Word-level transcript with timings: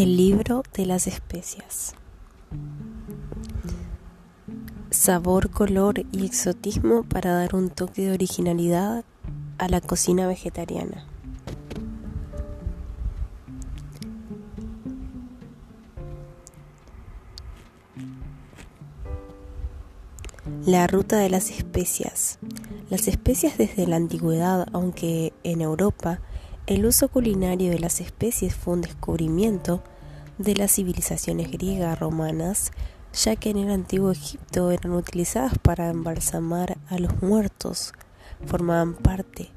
El 0.00 0.16
libro 0.16 0.62
de 0.72 0.86
las 0.86 1.06
especias. 1.06 1.92
Sabor, 4.88 5.50
color 5.50 6.06
y 6.10 6.24
exotismo 6.24 7.02
para 7.02 7.34
dar 7.34 7.54
un 7.54 7.68
toque 7.68 8.06
de 8.06 8.12
originalidad 8.12 9.04
a 9.58 9.68
la 9.68 9.82
cocina 9.82 10.26
vegetariana. 10.26 11.04
La 20.64 20.86
ruta 20.86 21.18
de 21.18 21.28
las 21.28 21.50
especias. 21.50 22.38
Las 22.88 23.06
especias 23.06 23.58
desde 23.58 23.86
la 23.86 23.96
antigüedad, 23.96 24.66
aunque 24.72 25.34
en 25.44 25.60
Europa 25.60 26.20
el 26.66 26.86
uso 26.86 27.08
culinario 27.08 27.70
de 27.70 27.80
las 27.80 28.00
especies 28.00 28.54
fue 28.54 28.74
un 28.74 28.80
descubrimiento 28.80 29.82
de 30.40 30.54
las 30.54 30.72
civilizaciones 30.72 31.50
griegas 31.50 31.98
romanas, 31.98 32.72
ya 33.12 33.36
que 33.36 33.50
en 33.50 33.58
el 33.58 33.70
antiguo 33.70 34.10
Egipto 34.10 34.70
eran 34.70 34.94
utilizadas 34.94 35.58
para 35.58 35.90
embalsamar 35.90 36.78
a 36.88 36.98
los 36.98 37.22
muertos, 37.22 37.92
formaban 38.46 38.94
parte 38.94 39.50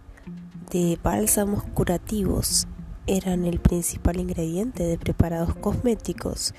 de 0.71 0.99
bálsamos 1.01 1.63
curativos, 1.73 2.67
eran 3.07 3.45
el 3.45 3.61
principal 3.61 4.19
ingrediente 4.19 4.83
de 4.83 4.97
preparados 4.97 5.55
cosméticos 5.55 6.53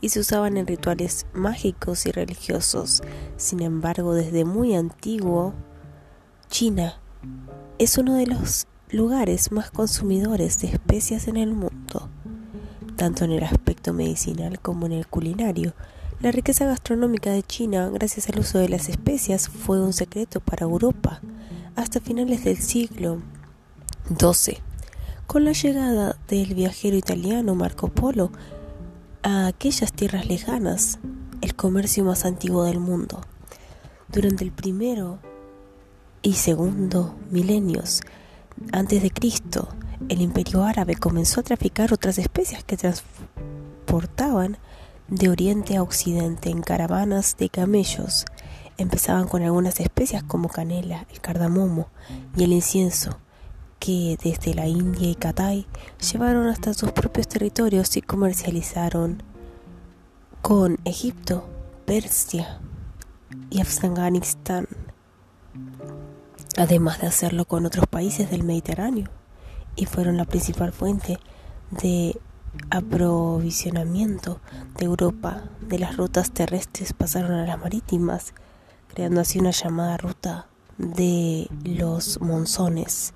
y 0.00 0.08
se 0.08 0.20
usaban 0.20 0.56
en 0.56 0.66
rituales 0.66 1.26
mágicos 1.32 2.06
y 2.06 2.10
religiosos. 2.10 3.02
Sin 3.36 3.62
embargo, 3.62 4.14
desde 4.14 4.44
muy 4.44 4.74
antiguo, 4.74 5.54
China 6.48 7.00
es 7.78 7.96
uno 7.96 8.14
de 8.16 8.26
los 8.26 8.66
lugares 8.90 9.52
más 9.52 9.70
consumidores 9.70 10.58
de 10.58 10.68
especias 10.68 11.28
en 11.28 11.36
el 11.36 11.52
mundo, 11.52 12.08
tanto 12.98 13.24
en 13.24 13.30
el 13.30 13.44
aspecto 13.44 13.92
medicinal 13.92 14.58
como 14.58 14.86
en 14.86 14.92
el 14.92 15.06
culinario. 15.06 15.72
La 16.20 16.32
riqueza 16.32 16.66
gastronómica 16.66 17.30
de 17.30 17.44
China, 17.44 17.88
gracias 17.90 18.28
al 18.28 18.40
uso 18.40 18.58
de 18.58 18.68
las 18.68 18.88
especias, 18.88 19.48
fue 19.48 19.80
un 19.80 19.92
secreto 19.92 20.40
para 20.40 20.64
Europa 20.64 21.20
hasta 21.76 22.00
finales 22.00 22.42
del 22.42 22.58
siglo 22.58 23.22
XII. 24.08 24.58
Con 25.28 25.44
la 25.44 25.52
llegada 25.52 26.16
del 26.26 26.54
viajero 26.54 26.96
italiano 26.96 27.54
Marco 27.54 27.86
Polo 27.86 28.32
a 29.22 29.46
aquellas 29.46 29.92
tierras 29.92 30.26
lejanas, 30.26 30.98
el 31.40 31.54
comercio 31.54 32.04
más 32.04 32.24
antiguo 32.24 32.64
del 32.64 32.80
mundo. 32.80 33.20
Durante 34.08 34.42
el 34.42 34.50
primero 34.50 35.20
y 36.22 36.32
segundo 36.32 37.14
milenios, 37.30 38.00
antes 38.72 39.02
de 39.02 39.12
Cristo, 39.12 39.68
el 40.08 40.20
imperio 40.20 40.64
árabe 40.64 40.96
comenzó 40.96 41.40
a 41.40 41.44
traficar 41.44 41.92
otras 41.92 42.18
especias 42.18 42.64
que 42.64 42.76
transportaban 42.76 44.58
de 45.08 45.28
oriente 45.28 45.76
a 45.76 45.82
occidente 45.82 46.50
en 46.50 46.62
caravanas 46.62 47.36
de 47.36 47.48
camellos. 47.48 48.24
Empezaban 48.76 49.26
con 49.26 49.42
algunas 49.42 49.80
especias 49.80 50.22
como 50.22 50.48
canela, 50.48 51.06
el 51.10 51.20
cardamomo 51.20 51.88
y 52.36 52.44
el 52.44 52.52
incienso, 52.52 53.18
que 53.78 54.16
desde 54.22 54.54
la 54.54 54.66
India 54.66 55.10
y 55.10 55.14
Catay 55.14 55.66
llevaron 56.12 56.46
hasta 56.46 56.74
sus 56.74 56.92
propios 56.92 57.28
territorios 57.28 57.96
y 57.96 58.02
comercializaron 58.02 59.22
con 60.42 60.78
Egipto, 60.84 61.48
Persia 61.86 62.60
y 63.50 63.60
Afganistán 63.60 64.68
además 66.58 67.00
de 67.00 67.06
hacerlo 67.06 67.44
con 67.44 67.66
otros 67.66 67.86
países 67.86 68.30
del 68.30 68.42
Mediterráneo, 68.42 69.08
y 69.78 69.86
fueron 69.86 70.16
la 70.16 70.24
principal 70.24 70.72
fuente 70.72 71.18
de 71.70 72.18
aprovisionamiento 72.70 74.40
de 74.76 74.86
Europa. 74.86 75.44
De 75.60 75.78
las 75.78 75.96
rutas 75.96 76.32
terrestres 76.32 76.92
pasaron 76.92 77.32
a 77.32 77.46
las 77.46 77.58
marítimas, 77.58 78.34
creando 78.92 79.20
así 79.20 79.38
una 79.38 79.52
llamada 79.52 79.96
ruta 79.96 80.48
de 80.78 81.48
los 81.64 82.20
monzones. 82.20 83.14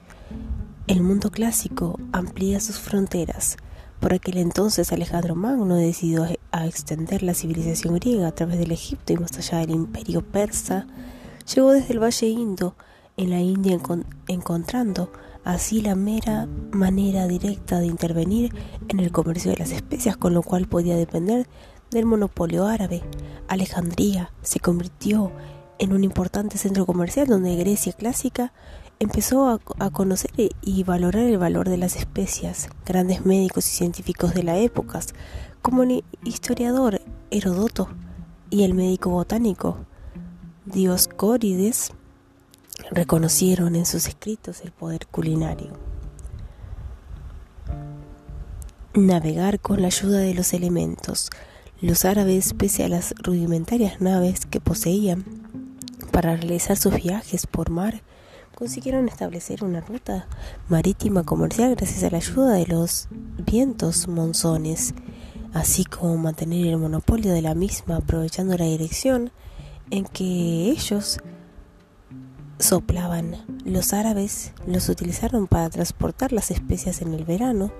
El 0.86 1.02
mundo 1.02 1.30
clásico 1.30 1.98
amplía 2.12 2.60
sus 2.60 2.78
fronteras. 2.78 3.56
Por 4.00 4.14
aquel 4.14 4.38
entonces 4.38 4.92
Alejandro 4.92 5.34
Magno 5.34 5.76
decidió 5.76 6.26
a 6.50 6.66
extender 6.66 7.22
la 7.22 7.34
civilización 7.34 7.94
griega 7.94 8.28
a 8.28 8.32
través 8.32 8.58
del 8.58 8.72
Egipto 8.72 9.12
y 9.12 9.16
más 9.16 9.36
allá 9.38 9.58
del 9.58 9.70
imperio 9.70 10.22
persa. 10.22 10.86
Llegó 11.54 11.72
desde 11.72 11.94
el 11.94 12.02
Valle 12.02 12.26
Indo 12.26 12.74
en 13.16 13.30
la 13.30 13.40
India 13.40 13.78
encontrando 14.26 15.12
así 15.44 15.80
la 15.80 15.94
mera 15.94 16.48
manera 16.72 17.26
directa 17.26 17.80
de 17.80 17.86
intervenir 17.86 18.54
en 18.88 19.00
el 19.00 19.12
comercio 19.12 19.50
de 19.50 19.56
las 19.56 19.72
especias, 19.72 20.16
con 20.16 20.34
lo 20.34 20.42
cual 20.42 20.66
podía 20.66 20.96
depender 20.96 21.48
del 21.90 22.06
monopolio 22.06 22.66
árabe. 22.66 23.02
Alejandría 23.48 24.32
se 24.42 24.60
convirtió 24.60 25.32
en 25.78 25.92
un 25.92 26.04
importante 26.04 26.58
centro 26.58 26.86
comercial 26.86 27.26
donde 27.26 27.56
Grecia 27.56 27.92
clásica 27.92 28.52
empezó 28.98 29.48
a, 29.48 29.90
conocer 29.90 30.30
y 30.62 30.84
valorar 30.84 31.24
el 31.24 31.38
valor 31.38 31.68
de 31.68 31.76
las 31.76 31.96
especias. 31.96 32.68
Grandes 32.86 33.26
médicos 33.26 33.66
y 33.66 33.76
científicos 33.76 34.32
de 34.32 34.44
la 34.44 34.58
época, 34.58 35.00
como 35.60 35.82
el 35.82 36.04
historiador 36.24 37.00
Herodoto 37.30 37.88
y 38.48 38.62
el 38.62 38.74
médico 38.74 39.10
botánico 39.10 39.78
Dioscórides, 40.66 41.92
reconocieron 42.90 43.76
en 43.76 43.86
sus 43.86 44.06
escritos 44.06 44.62
el 44.62 44.72
poder 44.72 45.06
culinario. 45.06 45.72
Navegar 48.94 49.60
con 49.60 49.80
la 49.80 49.86
ayuda 49.86 50.18
de 50.18 50.34
los 50.34 50.52
elementos. 50.52 51.30
Los 51.80 52.04
árabes, 52.04 52.54
pese 52.54 52.84
a 52.84 52.88
las 52.88 53.14
rudimentarias 53.22 54.00
naves 54.00 54.46
que 54.46 54.60
poseían 54.60 55.24
para 56.10 56.36
realizar 56.36 56.76
sus 56.76 56.94
viajes 56.94 57.46
por 57.46 57.70
mar, 57.70 58.02
consiguieron 58.54 59.08
establecer 59.08 59.64
una 59.64 59.80
ruta 59.80 60.28
marítima 60.68 61.24
comercial 61.24 61.74
gracias 61.74 62.04
a 62.04 62.10
la 62.10 62.18
ayuda 62.18 62.54
de 62.54 62.66
los 62.66 63.08
vientos 63.44 64.06
monzones, 64.08 64.94
así 65.52 65.84
como 65.84 66.16
mantener 66.18 66.66
el 66.66 66.78
monopolio 66.78 67.32
de 67.32 67.42
la 67.42 67.54
misma 67.54 67.96
aprovechando 67.96 68.56
la 68.56 68.66
dirección 68.66 69.32
en 69.90 70.04
que 70.04 70.70
ellos 70.70 71.18
soplaban. 72.62 73.44
Los 73.64 73.92
árabes 73.92 74.52
los 74.66 74.88
utilizaron 74.88 75.46
para 75.46 75.68
transportar 75.68 76.32
las 76.32 76.50
especias 76.50 77.02
en 77.02 77.14
el 77.14 77.24
verano 77.24 77.70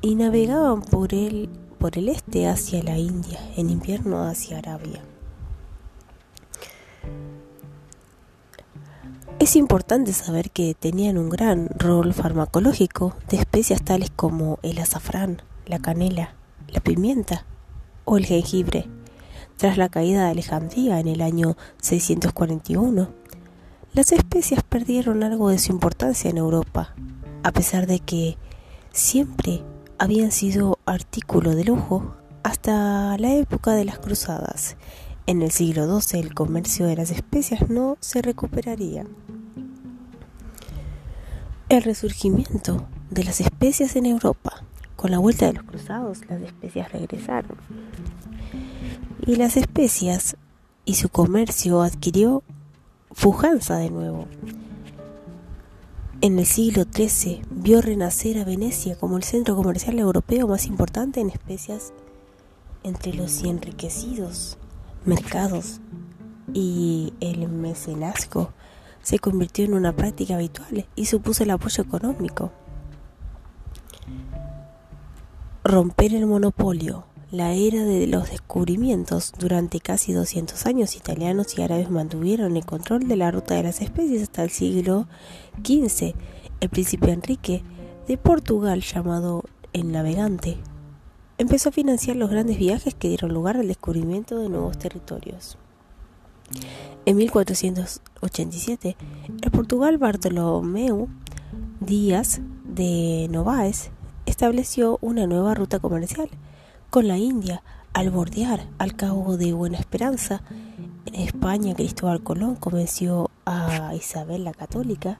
y 0.00 0.14
navegaban 0.14 0.82
por 0.82 1.14
el, 1.14 1.48
por 1.78 1.98
el 1.98 2.08
este 2.08 2.48
hacia 2.48 2.82
la 2.82 2.98
India, 2.98 3.38
en 3.56 3.70
invierno 3.70 4.26
hacia 4.26 4.58
Arabia. 4.58 5.02
Es 9.38 9.56
importante 9.56 10.12
saber 10.12 10.50
que 10.50 10.74
tenían 10.74 11.18
un 11.18 11.28
gran 11.28 11.68
rol 11.78 12.14
farmacológico 12.14 13.14
de 13.28 13.36
especias 13.36 13.82
tales 13.82 14.10
como 14.14 14.58
el 14.62 14.78
azafrán, 14.78 15.42
la 15.66 15.78
canela, 15.78 16.34
la 16.68 16.80
pimienta 16.80 17.44
o 18.04 18.16
el 18.16 18.24
jengibre. 18.26 18.86
Tras 19.56 19.76
la 19.76 19.88
caída 19.88 20.24
de 20.24 20.30
Alejandría 20.30 20.98
en 20.98 21.08
el 21.08 21.20
año 21.20 21.56
641, 21.80 23.08
las 23.94 24.10
especias 24.10 24.62
perdieron 24.64 25.22
algo 25.22 25.50
de 25.50 25.58
su 25.58 25.70
importancia 25.70 26.28
en 26.28 26.36
Europa, 26.36 26.94
a 27.44 27.52
pesar 27.52 27.86
de 27.86 28.00
que 28.00 28.36
siempre 28.92 29.62
habían 29.98 30.32
sido 30.32 30.78
artículo 30.84 31.54
de 31.54 31.64
lujo 31.64 32.16
hasta 32.42 33.16
la 33.18 33.34
época 33.34 33.72
de 33.72 33.84
las 33.84 34.00
cruzadas. 34.00 34.76
En 35.26 35.42
el 35.42 35.52
siglo 35.52 36.00
XII 36.00 36.20
el 36.20 36.34
comercio 36.34 36.86
de 36.86 36.96
las 36.96 37.12
especias 37.12 37.70
no 37.70 37.96
se 38.00 38.20
recuperaría. 38.20 39.06
El 41.68 41.82
resurgimiento 41.82 42.86
de 43.10 43.24
las 43.24 43.40
especias 43.40 43.94
en 43.94 44.06
Europa. 44.06 44.64
Con 44.96 45.12
la 45.12 45.18
vuelta 45.18 45.46
de 45.46 45.52
los 45.52 45.62
cruzados 45.62 46.20
las 46.28 46.42
especias 46.42 46.90
regresaron. 46.92 47.56
Y 49.24 49.36
las 49.36 49.56
especias 49.56 50.36
y 50.84 50.96
su 50.96 51.08
comercio 51.08 51.80
adquirió 51.80 52.42
Fujanza 53.14 53.76
de 53.76 53.90
nuevo. 53.90 54.26
En 56.20 56.36
el 56.40 56.46
siglo 56.46 56.84
XIII 56.92 57.42
vio 57.48 57.80
renacer 57.80 58.38
a 58.38 58.44
Venecia 58.44 58.96
como 58.96 59.16
el 59.16 59.22
centro 59.22 59.54
comercial 59.54 60.00
europeo 60.00 60.48
más 60.48 60.66
importante 60.66 61.20
en 61.20 61.30
especias 61.30 61.92
entre 62.82 63.14
los 63.14 63.44
enriquecidos 63.44 64.58
mercados 65.04 65.80
y 66.52 67.14
el 67.20 67.48
mecenazgo 67.48 68.50
se 69.02 69.20
convirtió 69.20 69.64
en 69.64 69.74
una 69.74 69.94
práctica 69.94 70.34
habitual 70.34 70.86
y 70.96 71.06
supuso 71.06 71.44
el 71.44 71.50
apoyo 71.50 71.84
económico. 71.84 72.50
Romper 75.62 76.14
el 76.14 76.26
monopolio 76.26 77.04
la 77.34 77.52
era 77.52 77.82
de 77.84 78.06
los 78.06 78.30
descubrimientos. 78.30 79.32
Durante 79.38 79.80
casi 79.80 80.12
200 80.12 80.66
años, 80.66 80.94
italianos 80.94 81.58
y 81.58 81.62
árabes 81.62 81.90
mantuvieron 81.90 82.56
el 82.56 82.64
control 82.64 83.08
de 83.08 83.16
la 83.16 83.32
ruta 83.32 83.54
de 83.54 83.64
las 83.64 83.80
especies 83.80 84.22
hasta 84.22 84.44
el 84.44 84.50
siglo 84.50 85.08
XV. 85.64 86.14
El 86.60 86.68
príncipe 86.68 87.10
Enrique 87.10 87.64
de 88.06 88.16
Portugal, 88.16 88.82
llamado 88.82 89.42
el 89.72 89.90
Navegante, 89.90 90.58
empezó 91.36 91.70
a 91.70 91.72
financiar 91.72 92.14
los 92.16 92.30
grandes 92.30 92.56
viajes 92.56 92.94
que 92.94 93.08
dieron 93.08 93.34
lugar 93.34 93.56
al 93.56 93.66
descubrimiento 93.66 94.38
de 94.38 94.48
nuevos 94.48 94.78
territorios. 94.78 95.58
En 97.04 97.16
1487, 97.16 98.96
el 99.42 99.50
Portugal 99.50 99.98
Bartolomeu 99.98 101.08
Díaz 101.80 102.40
de 102.64 103.26
Novaes 103.28 103.90
estableció 104.24 104.98
una 105.00 105.26
nueva 105.26 105.54
ruta 105.54 105.80
comercial 105.80 106.30
con 106.94 107.08
la 107.08 107.18
India 107.18 107.60
al 107.92 108.10
bordear 108.10 108.68
al 108.78 108.94
Cabo 108.94 109.36
de 109.36 109.52
Buena 109.52 109.78
Esperanza. 109.78 110.42
En 111.06 111.16
España, 111.16 111.74
Cristóbal 111.74 112.22
Colón 112.22 112.54
convenció 112.54 113.32
a 113.44 113.92
Isabel 113.96 114.44
la 114.44 114.54
Católica 114.54 115.18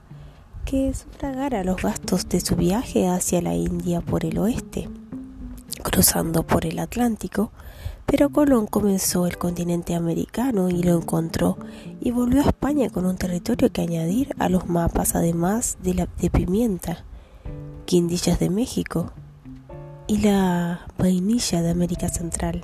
que 0.63 0.93
sufragara 0.93 1.65
los 1.65 1.81
gastos 1.81 2.29
de 2.29 2.39
su 2.39 2.55
viaje 2.55 3.09
hacia 3.09 3.41
la 3.41 3.55
India 3.55 3.99
por 3.99 4.23
el 4.23 4.37
oeste, 4.37 4.87
cruzando 5.83 6.43
por 6.43 6.65
el 6.65 6.79
Atlántico 6.79 7.51
pero 8.05 8.29
Colón 8.29 8.67
comenzó 8.67 9.27
el 9.27 9.37
continente 9.37 9.95
americano 9.95 10.69
y 10.69 10.81
lo 10.81 10.95
encontró 10.95 11.57
y 11.99 12.11
volvió 12.11 12.41
a 12.41 12.45
España 12.45 12.89
con 12.89 13.05
un 13.05 13.17
territorio 13.17 13.69
que 13.73 13.81
añadir 13.81 14.33
a 14.39 14.47
los 14.47 14.69
mapas 14.69 15.13
además 15.13 15.77
de 15.83 15.95
la 15.95 16.07
de 16.21 16.29
pimienta, 16.29 17.03
quindillas 17.85 18.39
de 18.39 18.49
México 18.49 19.11
y 20.07 20.17
la 20.17 20.85
vainilla 20.97 21.61
de 21.61 21.69
América 21.69 22.09
Central. 22.09 22.63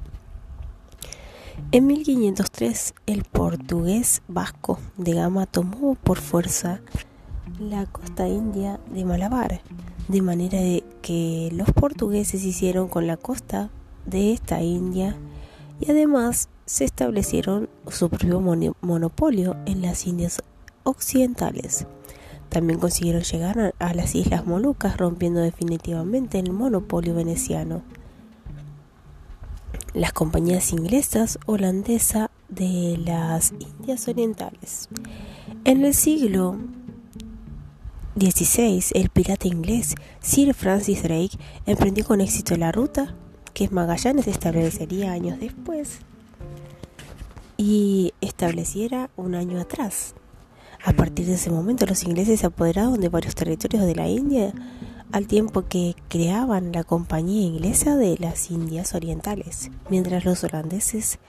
En 1.72 1.88
1503 1.88 2.94
el 3.06 3.24
portugués 3.24 4.22
vasco 4.28 4.80
de 4.98 5.14
Gama 5.14 5.46
tomó 5.46 5.96
por 5.96 6.20
fuerza 6.20 6.82
la 7.60 7.86
costa 7.86 8.28
india 8.28 8.80
de 8.94 9.06
Malabar, 9.06 9.62
de 10.08 10.22
manera 10.22 10.60
que 11.02 11.50
los 11.54 11.72
portugueses 11.72 12.44
hicieron 12.44 12.88
con 12.88 13.08
la 13.08 13.18
costa 13.18 13.70
de 14.06 14.34
esta 14.34 14.62
India 14.62 15.16
y 15.80 15.92
además 15.92 16.50
se 16.66 16.86
establecieron 16.86 17.70
su 17.90 18.10
propio 18.10 18.40
monopolio 18.82 19.56
en 19.66 19.82
las 19.82 20.08
Indias 20.08 20.42
Occidentales. 20.84 21.86
También 22.51 22.80
consiguieron 22.80 23.21
llegar 23.21 23.74
a 23.80 23.94
las 23.94 24.13
Islas 24.13 24.45
Molucas, 24.45 24.98
rompiendo 24.98 25.39
definitivamente 25.39 26.38
el 26.38 26.51
monopolio 26.51 27.15
veneciano. 27.15 27.81
Las 29.94 30.12
compañías 30.12 30.74
inglesas, 30.74 31.39
holandesa 31.45 32.30
de 32.50 33.00
las 33.06 33.53
Indias 33.53 34.06
Orientales. 34.09 34.89
En 35.63 35.86
el 35.86 35.94
siglo 35.94 36.57
XVI, 38.19 38.83
el 38.95 39.09
pirata 39.09 39.48
inglés 39.48 39.95
Sir 40.19 40.53
Francis 40.53 41.03
Drake 41.03 41.38
emprendió 41.65 42.03
con 42.03 42.19
éxito 42.19 42.57
la 42.57 42.74
ruta 42.74 43.15
que 43.53 43.69
Magallanes 43.69 44.27
establecería 44.27 45.13
años 45.13 45.39
después 45.39 46.00
y 47.56 48.13
estableciera 48.19 49.09
un 49.15 49.36
año 49.36 49.62
atrás. 49.62 50.15
A 50.83 50.94
partir 50.94 51.28
de 51.28 51.36
ese 51.36 51.51
momento 51.51 51.86
los 51.86 52.04
ingleses 52.04 52.39
se 52.39 52.48
apoderaron 52.48 53.00
de 53.00 53.10
varios 53.10 53.36
territorios 53.36 53.86
de 53.86 53.95
la 53.95 54.07
India 54.07 54.51
al 55.12 55.28
tiempo 55.28 55.63
que 55.68 55.95
creaban 56.07 56.72
la 56.72 56.83
Compañía 56.83 57.44
Inglesa 57.44 57.98
de 57.98 58.18
las 58.18 58.50
Indias 58.50 58.95
Orientales, 58.95 59.69
mientras 59.89 60.25
los 60.25 60.44
holandeses 60.44 61.19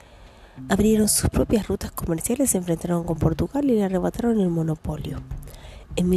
abrieron 0.69 1.07
sus 1.07 1.29
propias 1.29 1.67
rutas 1.67 1.91
comerciales, 1.91 2.51
se 2.51 2.57
enfrentaron 2.57 3.03
con 3.03 3.17
Portugal 3.17 3.65
y 3.65 3.75
le 3.75 3.83
arrebataron 3.83 4.39
el 4.39 4.49
monopolio. 4.49 5.21
En, 5.95 6.11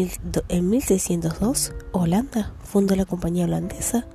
en 0.49 0.71
1602, 0.71 1.75
Holanda 1.93 2.55
fundó 2.63 2.97
la 2.97 3.05
Compañía 3.05 3.45
Holandesa 3.45 4.07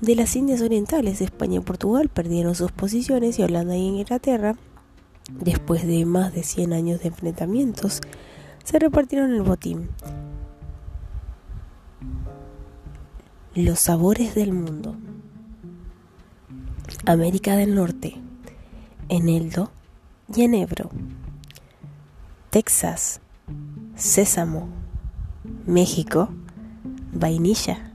de 0.00 0.14
las 0.14 0.36
Indias 0.36 0.60
Orientales, 0.60 1.20
España 1.20 1.56
y 1.56 1.60
Portugal 1.60 2.08
perdieron 2.08 2.54
sus 2.54 2.70
posiciones 2.70 3.38
y 3.38 3.42
Holanda 3.42 3.76
y 3.76 3.86
Inglaterra, 3.86 4.56
después 5.30 5.86
de 5.86 6.04
más 6.04 6.34
de 6.34 6.42
100 6.42 6.72
años 6.72 7.00
de 7.00 7.08
enfrentamientos, 7.08 8.00
se 8.64 8.78
repartieron 8.78 9.32
el 9.32 9.42
botín. 9.42 9.90
Los 13.54 13.78
sabores 13.78 14.34
del 14.34 14.52
mundo. 14.52 14.96
América 17.06 17.56
del 17.56 17.74
Norte, 17.74 18.16
eneldo 19.08 19.70
y 20.34 20.42
enebro. 20.42 20.90
Texas, 22.50 23.20
sésamo. 23.94 24.68
México, 25.66 26.30
vainilla. 27.12 27.92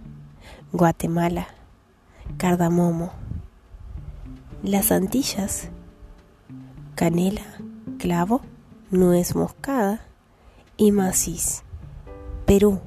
Guatemala, 0.72 1.48
cardamomo. 2.38 3.12
Las 4.62 4.92
Antillas, 4.92 5.70
canela, 6.94 7.42
clavo, 7.98 8.42
nuez 8.92 9.36
moscada 9.36 10.09
y. 10.80 11.64
Perú, 12.46 12.80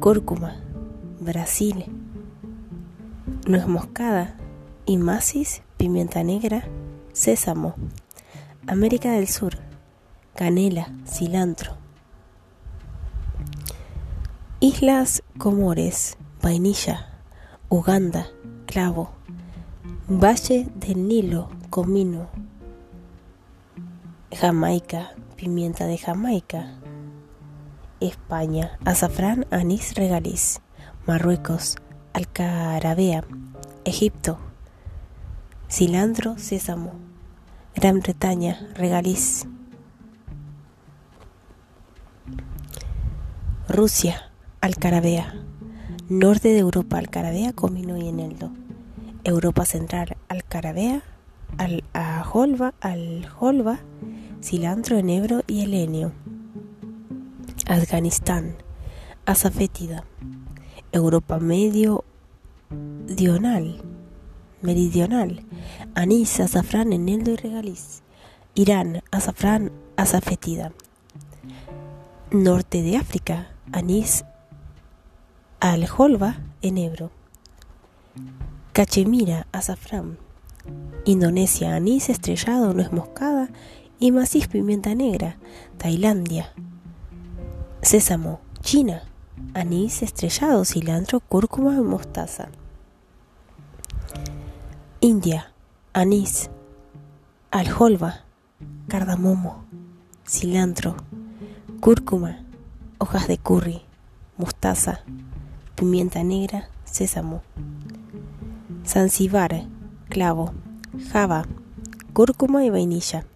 cúrcuma, 0.00 0.56
Brasil, 1.20 1.84
nuez 3.46 3.68
moscada 3.68 4.36
y 4.86 4.98
pimienta 5.76 6.24
negra, 6.24 6.64
sésamo. 7.12 7.76
América 8.66 9.12
del 9.12 9.28
Sur, 9.28 9.58
canela, 10.34 10.92
cilantro. 11.06 11.76
Islas 14.58 15.22
Comores, 15.38 16.16
vainilla, 16.42 17.20
Uganda, 17.68 18.26
clavo. 18.66 19.12
Valle 20.08 20.68
del 20.74 21.06
Nilo, 21.06 21.50
comino. 21.70 22.26
Jamaica, 24.32 25.12
pimienta 25.36 25.86
de 25.86 25.98
Jamaica. 25.98 26.81
España, 28.08 28.78
azafrán, 28.84 29.46
anís, 29.50 29.94
regaliz. 29.94 30.60
Marruecos, 31.06 31.76
alcarabea. 32.12 33.24
Egipto, 33.84 34.38
cilantro, 35.68 36.38
sésamo. 36.38 36.92
Gran 37.74 38.00
Bretaña, 38.00 38.68
regaliz. 38.74 39.46
Rusia, 43.68 44.30
alcarabea. 44.60 45.34
Norte 46.08 46.48
de 46.48 46.58
Europa, 46.58 46.98
alcarabea, 46.98 47.52
comino 47.52 47.96
y 47.96 48.08
eneldo. 48.08 48.50
Europa 49.24 49.64
Central, 49.64 50.16
alcarabea, 50.28 51.02
al 51.56 51.84
ajolva, 51.92 52.74
aljolva, 52.80 53.78
cilantro, 54.42 54.98
enebro 54.98 55.42
y 55.46 55.62
helenio. 55.62 56.12
Afganistán, 57.66 58.56
azafétida. 59.24 60.04
Europa 60.90 61.38
Medio 61.38 62.04
Dional, 63.06 63.82
meridional, 64.62 65.44
anís, 65.94 66.40
azafrán, 66.40 66.92
eneldo 66.92 67.30
y 67.30 67.36
regaliz. 67.36 68.02
Irán, 68.54 69.02
azafrán, 69.10 69.70
azafetida. 69.96 70.72
Norte 72.30 72.82
de 72.82 72.96
África, 72.96 73.48
anís, 73.70 74.24
aljolva, 75.60 76.38
enebro. 76.62 77.10
Cachemira, 78.72 79.46
azafrán. 79.52 80.18
Indonesia, 81.04 81.76
anís 81.76 82.08
estrellado, 82.08 82.74
nuez 82.74 82.92
moscada 82.92 83.50
y 84.00 84.10
maciz 84.10 84.48
pimienta 84.48 84.94
negra. 84.94 85.36
Tailandia. 85.76 86.52
Sésamo, 87.82 88.38
China, 88.60 89.02
anís 89.54 90.02
estrellado, 90.02 90.64
cilantro, 90.64 91.18
cúrcuma 91.18 91.82
mostaza. 91.82 92.48
India, 95.00 95.52
anís, 95.92 96.48
aljolva, 97.50 98.20
cardamomo, 98.86 99.64
cilantro, 100.24 100.94
cúrcuma, 101.80 102.38
hojas 102.98 103.26
de 103.26 103.36
curry, 103.36 103.82
mostaza, 104.38 105.00
pimienta 105.74 106.22
negra, 106.22 106.68
sésamo. 106.84 107.42
Zanzibar, 108.86 109.66
clavo, 110.08 110.52
Java, 111.12 111.46
cúrcuma 112.12 112.64
y 112.64 112.70
vainilla. 112.70 113.26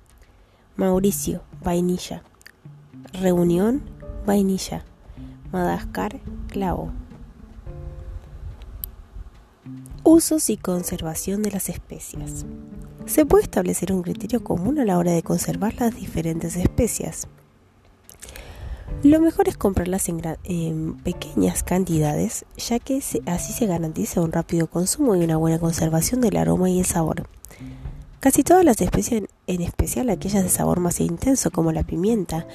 Mauricio, 0.76 1.42
vainilla. 1.64 2.22
Reunión, 3.12 3.82
vainilla. 4.26 4.84
Madagascar, 5.52 6.20
clavo. 6.48 6.90
Usos 10.04 10.50
y 10.50 10.56
conservación 10.56 11.42
de 11.42 11.52
las 11.52 11.68
especias. 11.68 12.44
Se 13.06 13.24
puede 13.24 13.44
establecer 13.44 13.92
un 13.92 14.02
criterio 14.02 14.42
común 14.42 14.78
a 14.78 14.84
la 14.84 14.98
hora 14.98 15.12
de 15.12 15.22
conservar 15.22 15.74
las 15.74 15.94
diferentes 15.96 16.56
especias. 16.56 17.28
Lo 19.02 19.20
mejor 19.20 19.48
es 19.48 19.56
comprarlas 19.56 20.08
en, 20.08 20.96
pequeñas 20.98 21.62
cantidades, 21.62 22.44
ya 22.56 22.78
que 22.78 22.96
así 23.26 23.52
se 23.52 23.66
garantiza 23.66 24.20
un 24.20 24.32
rápido 24.32 24.68
consumo 24.68 25.14
y 25.14 25.24
una 25.24 25.36
buena 25.36 25.58
conservación 25.58 26.20
del 26.20 26.36
aroma 26.36 26.70
y 26.70 26.80
el 26.80 26.86
sabor. 26.86 27.28
Casi 28.26 28.42
todas 28.42 28.64
las 28.64 28.80
especies, 28.80 29.22
en 29.46 29.62
especial 29.62 30.10
aquellas 30.10 30.42
de 30.42 30.48
sabor 30.48 30.80
más 30.80 30.98
intenso 30.98 31.52
como 31.52 31.70
la 31.70 31.84
pimienta, 31.84 32.48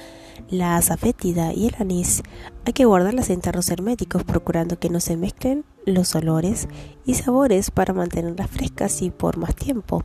la 0.50 0.76
azafétida 0.76 1.54
y 1.54 1.68
el 1.68 1.76
anís, 1.78 2.22
hay 2.66 2.74
que 2.74 2.84
guardarlas 2.84 3.30
en 3.30 3.40
tarros 3.40 3.70
herméticos 3.70 4.22
procurando 4.22 4.78
que 4.78 4.90
no 4.90 5.00
se 5.00 5.16
mezclen 5.16 5.64
los 5.86 6.14
olores 6.14 6.68
y 7.06 7.14
sabores 7.14 7.70
para 7.70 7.94
mantenerlas 7.94 8.50
frescas 8.50 9.00
y 9.00 9.08
por 9.08 9.38
más 9.38 9.54
tiempo. 9.54 10.04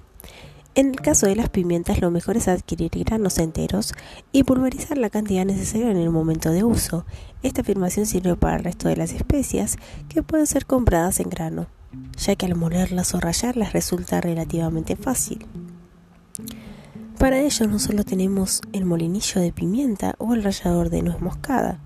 En 0.77 0.89
el 0.89 1.01
caso 1.01 1.25
de 1.25 1.35
las 1.35 1.49
pimientas, 1.49 2.01
lo 2.01 2.11
mejor 2.11 2.37
es 2.37 2.47
adquirir 2.47 2.91
granos 3.03 3.39
enteros 3.39 3.95
y 4.31 4.43
pulverizar 4.43 4.99
la 4.99 5.09
cantidad 5.09 5.43
necesaria 5.43 5.89
en 5.89 5.97
el 5.97 6.11
momento 6.11 6.51
de 6.51 6.63
uso. 6.63 7.03
Esta 7.41 7.61
afirmación 7.61 8.05
sirve 8.05 8.35
para 8.35 8.57
el 8.57 8.63
resto 8.63 8.87
de 8.87 8.95
las 8.95 9.11
especias 9.11 9.77
que 10.07 10.21
pueden 10.21 10.45
ser 10.45 10.67
compradas 10.67 11.19
en 11.19 11.31
grano, 11.31 11.65
ya 12.19 12.35
que 12.35 12.45
al 12.45 12.53
molerlas 12.53 13.15
o 13.15 13.19
rallarlas 13.19 13.73
resulta 13.73 14.21
relativamente 14.21 14.95
fácil. 14.95 15.47
Para 17.17 17.39
ello 17.39 17.65
no 17.65 17.79
solo 17.79 18.03
tenemos 18.03 18.61
el 18.71 18.85
molinillo 18.85 19.41
de 19.41 19.51
pimienta 19.51 20.13
o 20.19 20.35
el 20.35 20.43
rallador 20.43 20.91
de 20.91 21.01
nuez 21.01 21.19
moscada, 21.19 21.79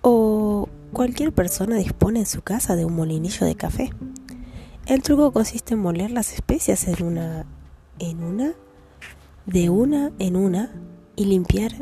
o 0.00 0.68
cualquier 0.92 1.32
persona 1.32 1.76
dispone 1.76 2.18
en 2.18 2.26
su 2.26 2.42
casa 2.42 2.74
de 2.74 2.84
un 2.84 2.96
molinillo 2.96 3.46
de 3.46 3.54
café. 3.54 3.92
El 4.86 5.02
truco 5.02 5.30
consiste 5.30 5.74
en 5.74 5.80
moler 5.80 6.10
las 6.10 6.32
especias 6.32 6.88
en 6.88 7.04
una 7.04 7.46
en 7.98 8.22
una, 8.22 8.52
de 9.46 9.70
una 9.70 10.12
en 10.18 10.36
una 10.36 10.70
y 11.16 11.26
limpiar 11.26 11.72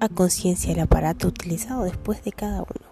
a 0.00 0.08
conciencia 0.08 0.72
el 0.72 0.80
aparato 0.80 1.28
utilizado 1.28 1.84
después 1.84 2.24
de 2.24 2.32
cada 2.32 2.62
uno. 2.62 2.90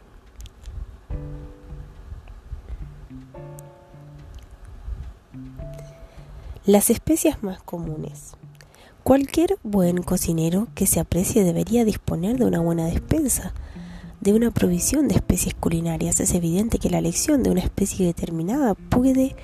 Las 6.67 6.91
especias 6.91 7.43
más 7.43 7.63
comunes. 7.63 8.33
Cualquier 9.03 9.57
buen 9.63 10.03
cocinero 10.03 10.69
que 10.75 10.87
se 10.87 11.01
aprecie 11.01 11.43
debería 11.43 11.87
disponer 11.87 12.37
de 12.37 12.45
una 12.45 12.61
buena 12.61 12.85
despensa, 12.85 13.55
de 14.21 14.35
una 14.35 14.51
provisión 14.51 15.09
de 15.09 15.15
especies 15.15 15.55
culinarias. 15.55 16.21
Es 16.21 16.35
evidente 16.35 16.79
que 16.79 16.91
la 16.91 16.99
elección 16.99 17.43
de 17.43 17.51
una 17.51 17.61
especie 17.61 18.05
determinada 18.05 18.75
puede 18.75 19.35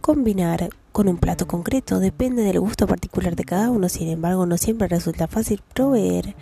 combinar 0.00 0.70
con 0.92 1.08
un 1.08 1.18
plato 1.18 1.46
concreto 1.46 2.00
depende 2.00 2.42
del 2.42 2.60
gusto 2.60 2.86
particular 2.86 3.36
de 3.36 3.44
cada 3.44 3.70
uno, 3.70 3.88
sin 3.88 4.08
embargo 4.08 4.46
no 4.46 4.58
siempre 4.58 4.88
resulta 4.88 5.28
fácil 5.28 5.62
proveer 5.74 6.34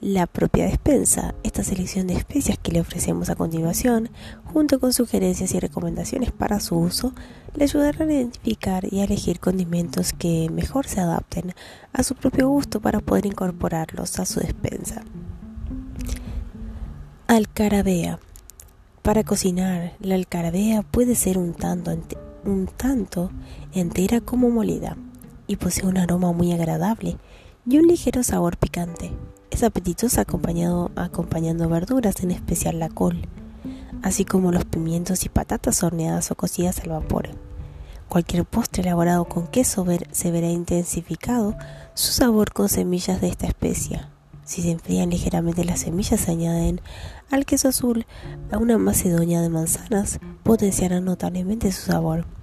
la 0.00 0.26
propia 0.26 0.66
despensa. 0.66 1.34
Esta 1.42 1.64
selección 1.64 2.06
de 2.06 2.14
especias 2.14 2.58
que 2.58 2.72
le 2.72 2.80
ofrecemos 2.80 3.30
a 3.30 3.34
continuación, 3.34 4.10
junto 4.44 4.78
con 4.80 4.92
sugerencias 4.92 5.52
y 5.52 5.60
recomendaciones 5.60 6.30
para 6.32 6.60
su 6.60 6.76
uso, 6.76 7.12
le 7.54 7.64
ayudarán 7.64 8.08
a 8.08 8.14
identificar 8.14 8.86
y 8.90 9.00
a 9.00 9.04
elegir 9.04 9.40
condimentos 9.40 10.12
que 10.12 10.48
mejor 10.50 10.86
se 10.86 11.00
adapten 11.00 11.54
a 11.92 12.02
su 12.02 12.14
propio 12.14 12.48
gusto 12.48 12.80
para 12.80 13.00
poder 13.00 13.26
incorporarlos 13.26 14.18
a 14.18 14.26
su 14.26 14.40
despensa. 14.40 15.02
Alcarabea. 17.26 18.20
Para 19.02 19.24
cocinar, 19.24 19.94
la 20.00 20.14
alcarabea 20.14 20.82
puede 20.82 21.14
ser 21.14 21.38
un 21.38 21.54
tanto 21.54 21.90
un 22.48 22.66
tanto 22.66 23.30
entera 23.72 24.20
como 24.20 24.50
molida 24.50 24.96
y 25.46 25.56
posee 25.56 25.86
un 25.86 25.98
aroma 25.98 26.32
muy 26.32 26.52
agradable 26.52 27.18
y 27.66 27.78
un 27.78 27.86
ligero 27.86 28.22
sabor 28.22 28.56
picante. 28.56 29.12
Es 29.50 29.62
apetitosa 29.62 30.22
acompañado, 30.22 30.90
acompañando 30.96 31.68
verduras, 31.68 32.22
en 32.22 32.30
especial 32.30 32.78
la 32.78 32.88
col, 32.88 33.22
así 34.02 34.24
como 34.24 34.52
los 34.52 34.64
pimientos 34.64 35.24
y 35.24 35.28
patatas 35.28 35.82
horneadas 35.82 36.30
o 36.30 36.34
cocidas 36.34 36.80
al 36.80 36.90
vapor. 36.90 37.30
Cualquier 38.08 38.44
postre 38.46 38.82
elaborado 38.82 39.26
con 39.26 39.46
queso 39.46 39.84
se 40.12 40.30
verá 40.30 40.48
intensificado 40.48 41.56
su 41.94 42.12
sabor 42.12 42.52
con 42.52 42.68
semillas 42.68 43.20
de 43.20 43.28
esta 43.28 43.46
especie. 43.46 44.00
Si 44.44 44.62
se 44.62 44.70
enfrían 44.70 45.10
ligeramente 45.10 45.62
las 45.62 45.80
semillas, 45.80 46.20
se 46.20 46.30
añaden 46.30 46.80
al 47.30 47.44
queso 47.44 47.68
azul 47.68 48.06
a 48.50 48.56
una 48.56 48.78
macedonia 48.78 49.42
de 49.42 49.50
manzanas, 49.50 50.20
potenciarán 50.42 51.04
notablemente 51.04 51.70
su 51.70 51.90
sabor. 51.90 52.37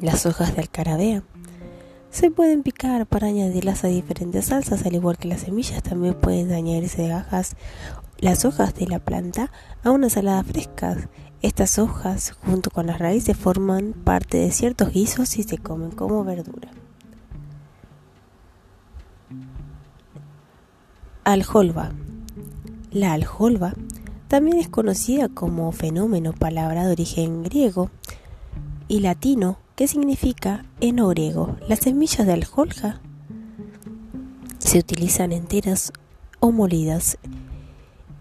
Las 0.00 0.26
hojas 0.26 0.54
de 0.54 0.62
alcarabea 0.62 1.22
se 2.10 2.30
pueden 2.30 2.62
picar 2.62 3.06
para 3.06 3.28
añadirlas 3.28 3.84
a 3.84 3.88
diferentes 3.88 4.46
salsas, 4.46 4.84
al 4.84 4.94
igual 4.94 5.18
que 5.18 5.28
las 5.28 5.42
semillas 5.42 5.82
también 5.82 6.14
pueden 6.14 6.52
añadirse 6.52 7.08
gajas, 7.08 7.56
las 8.18 8.44
hojas 8.44 8.74
de 8.74 8.86
la 8.86 8.98
planta 8.98 9.50
a 9.82 9.90
una 9.90 10.08
salada 10.08 10.42
fresca. 10.44 11.08
Estas 11.42 11.78
hojas, 11.78 12.36
junto 12.46 12.70
con 12.70 12.86
las 12.86 12.98
raíces, 12.98 13.36
forman 13.36 13.92
parte 13.92 14.38
de 14.38 14.50
ciertos 14.50 14.92
guisos 14.92 15.36
y 15.36 15.42
se 15.42 15.58
comen 15.58 15.90
como 15.90 16.24
verdura. 16.24 16.70
Aljolva. 21.24 21.92
La 22.90 23.12
aljolva 23.12 23.74
también 24.28 24.58
es 24.58 24.68
conocida 24.68 25.28
como 25.28 25.70
fenómeno, 25.72 26.32
palabra 26.32 26.86
de 26.86 26.92
origen 26.92 27.42
griego 27.42 27.90
y 28.88 29.00
latino 29.00 29.58
¿Qué 29.76 29.88
significa 29.88 30.64
en 30.80 30.96
griego? 31.08 31.56
Las 31.68 31.80
semillas 31.80 32.24
de 32.24 32.32
aljolja 32.32 33.00
se 34.58 34.78
utilizan 34.78 35.32
enteras 35.32 35.92
o 36.38 36.52
molidas 36.52 37.18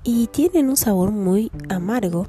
y 0.04 0.26
tienen 0.28 0.70
un 0.70 0.78
sabor 0.78 1.12
muy 1.12 1.52
amargo 1.70 2.26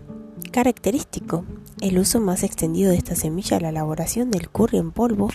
característico. 0.52 1.46
El 1.80 1.98
uso 1.98 2.20
más 2.20 2.42
extendido 2.42 2.90
de 2.90 2.98
esta 2.98 3.14
semilla 3.14 3.56
es 3.56 3.62
la 3.62 3.70
elaboración 3.70 4.30
del 4.30 4.50
curry 4.50 4.76
en 4.76 4.92
polvo 4.92 5.30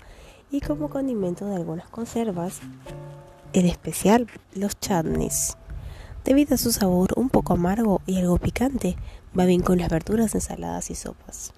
y 0.51 0.62
como 0.62 0.91
condimento 0.91 1.48
de 1.48 1.55
algunas 1.55 1.89
conservas, 1.89 2.60
en 3.53 3.65
especial 3.65 4.27
los 4.53 4.79
chutneys. 4.79 5.58
Debido 6.24 6.53
a 6.53 6.60
su 6.60 6.72
sabor 6.72 7.13
un 7.15 7.31
poco 7.31 7.53
amargo 7.53 8.01
y 8.05 8.19
algo 8.19 8.38
picante, 8.38 8.98
va 9.38 9.46
bien 9.46 9.62
con 9.62 9.79
las 9.79 9.89
verduras, 9.89 10.36
ensaladas 10.36 10.91
y 10.91 10.96
sopas. 10.96 11.53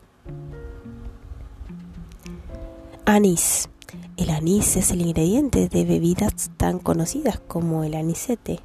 Anís. 3.05 3.69
El 4.15 4.29
anís 4.29 4.77
es 4.77 4.91
el 4.91 5.01
ingrediente 5.01 5.67
de 5.67 5.85
bebidas 5.85 6.51
tan 6.57 6.79
conocidas 6.79 7.39
como 7.39 7.83
el 7.83 7.95
anisete, 7.95 8.59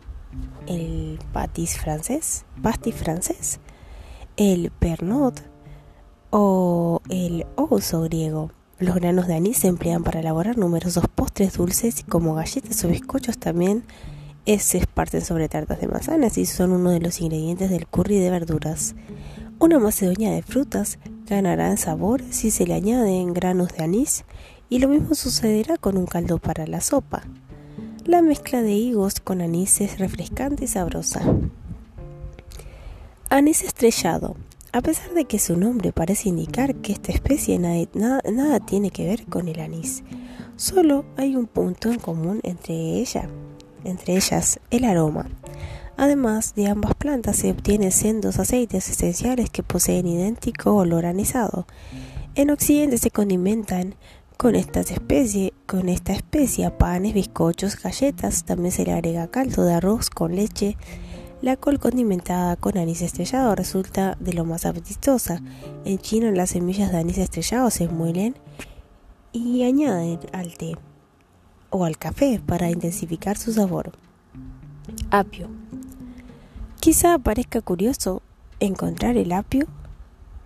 el 0.66 1.18
patis 1.32 1.78
francés, 1.78 2.44
pastis 2.62 2.94
francés, 2.94 3.60
el 4.36 4.70
pernod 4.70 5.34
o 6.30 7.00
el 7.08 7.46
oso 7.56 8.02
griego. 8.02 8.52
Los 8.78 8.96
granos 8.96 9.26
de 9.26 9.36
anís 9.36 9.58
se 9.58 9.68
emplean 9.68 10.04
para 10.04 10.20
elaborar 10.20 10.58
numerosos 10.58 11.04
postres 11.14 11.54
dulces 11.54 12.04
como 12.06 12.34
galletas 12.34 12.84
o 12.84 12.88
bizcochos 12.88 13.38
también 13.38 13.84
se 14.58 14.78
esparcen 14.78 15.22
sobre 15.22 15.48
tartas 15.48 15.80
de 15.80 15.88
manzanas 15.88 16.38
y 16.38 16.46
son 16.46 16.72
uno 16.72 16.90
de 16.90 17.00
los 17.00 17.20
ingredientes 17.20 17.68
del 17.68 17.86
curry 17.86 18.18
de 18.18 18.30
verduras. 18.30 18.94
Una 19.58 19.78
macedonia 19.78 20.32
de 20.32 20.42
frutas 20.42 20.98
ganará 21.26 21.70
en 21.70 21.78
sabor 21.78 22.22
si 22.28 22.50
se 22.50 22.66
le 22.66 22.74
añaden 22.74 23.32
granos 23.32 23.72
de 23.72 23.84
anís 23.84 24.26
y 24.68 24.80
lo 24.80 24.88
mismo 24.88 25.14
sucederá 25.14 25.78
con 25.78 25.96
un 25.96 26.04
caldo 26.04 26.36
para 26.36 26.66
la 26.66 26.82
sopa. 26.82 27.22
La 28.04 28.20
mezcla 28.20 28.60
de 28.60 28.72
higos 28.72 29.18
con 29.20 29.40
anís 29.40 29.80
es 29.80 29.98
refrescante 29.98 30.64
y 30.64 30.68
sabrosa. 30.68 31.22
Anís 33.30 33.62
estrellado. 33.62 34.36
A 34.72 34.82
pesar 34.82 35.14
de 35.14 35.24
que 35.24 35.38
su 35.38 35.56
nombre 35.56 35.90
parece 35.90 36.28
indicar 36.28 36.74
que 36.74 36.92
esta 36.92 37.10
especie 37.10 37.58
nada, 37.58 38.20
nada 38.30 38.60
tiene 38.60 38.90
que 38.90 39.06
ver 39.06 39.24
con 39.24 39.48
el 39.48 39.60
anís, 39.60 40.02
solo 40.56 41.06
hay 41.16 41.34
un 41.34 41.46
punto 41.46 41.90
en 41.90 41.98
común 41.98 42.40
entre, 42.42 42.74
ella, 42.74 43.30
entre 43.84 44.16
ellas, 44.16 44.60
el 44.70 44.84
aroma. 44.84 45.30
Además 45.96 46.54
de 46.54 46.68
ambas 46.68 46.94
plantas 46.94 47.36
se 47.36 47.50
obtienen 47.50 47.90
sendos 47.90 48.38
aceites 48.38 48.90
esenciales 48.90 49.48
que 49.50 49.62
poseen 49.62 50.06
idéntico 50.06 50.74
olor 50.74 51.06
anisado. 51.06 51.66
En 52.34 52.50
Occidente 52.50 52.98
se 52.98 53.10
condimentan 53.10 53.94
con 54.36 54.54
estas 54.54 54.90
especies, 54.90 55.52
con 55.66 55.88
esta 55.88 56.12
especie 56.12 56.70
panes, 56.70 57.14
bizcochos, 57.14 57.80
galletas, 57.80 58.44
también 58.44 58.72
se 58.72 58.84
le 58.84 58.92
agrega 58.92 59.28
caldo 59.28 59.64
de 59.64 59.72
arroz 59.72 60.10
con 60.10 60.36
leche. 60.36 60.76
La 61.40 61.56
col 61.56 61.78
condimentada 61.78 62.56
con 62.56 62.76
anís 62.76 63.00
estrellado 63.00 63.54
resulta 63.54 64.16
de 64.20 64.34
lo 64.34 64.44
más 64.44 64.66
apetitosa. 64.66 65.40
En 65.84 65.98
China 65.98 66.30
las 66.30 66.50
semillas 66.50 66.92
de 66.92 66.98
anís 66.98 67.18
estrellado 67.18 67.70
se 67.70 67.88
muelen 67.88 68.34
y 69.32 69.62
añaden 69.64 70.20
al 70.32 70.54
té 70.56 70.76
o 71.70 71.84
al 71.84 71.96
café 71.96 72.40
para 72.44 72.70
intensificar 72.70 73.38
su 73.38 73.52
sabor. 73.52 73.92
Apio. 75.10 75.48
Quizá 76.86 77.18
parezca 77.18 77.60
curioso 77.62 78.22
encontrar 78.60 79.16
el 79.16 79.32
apio 79.32 79.66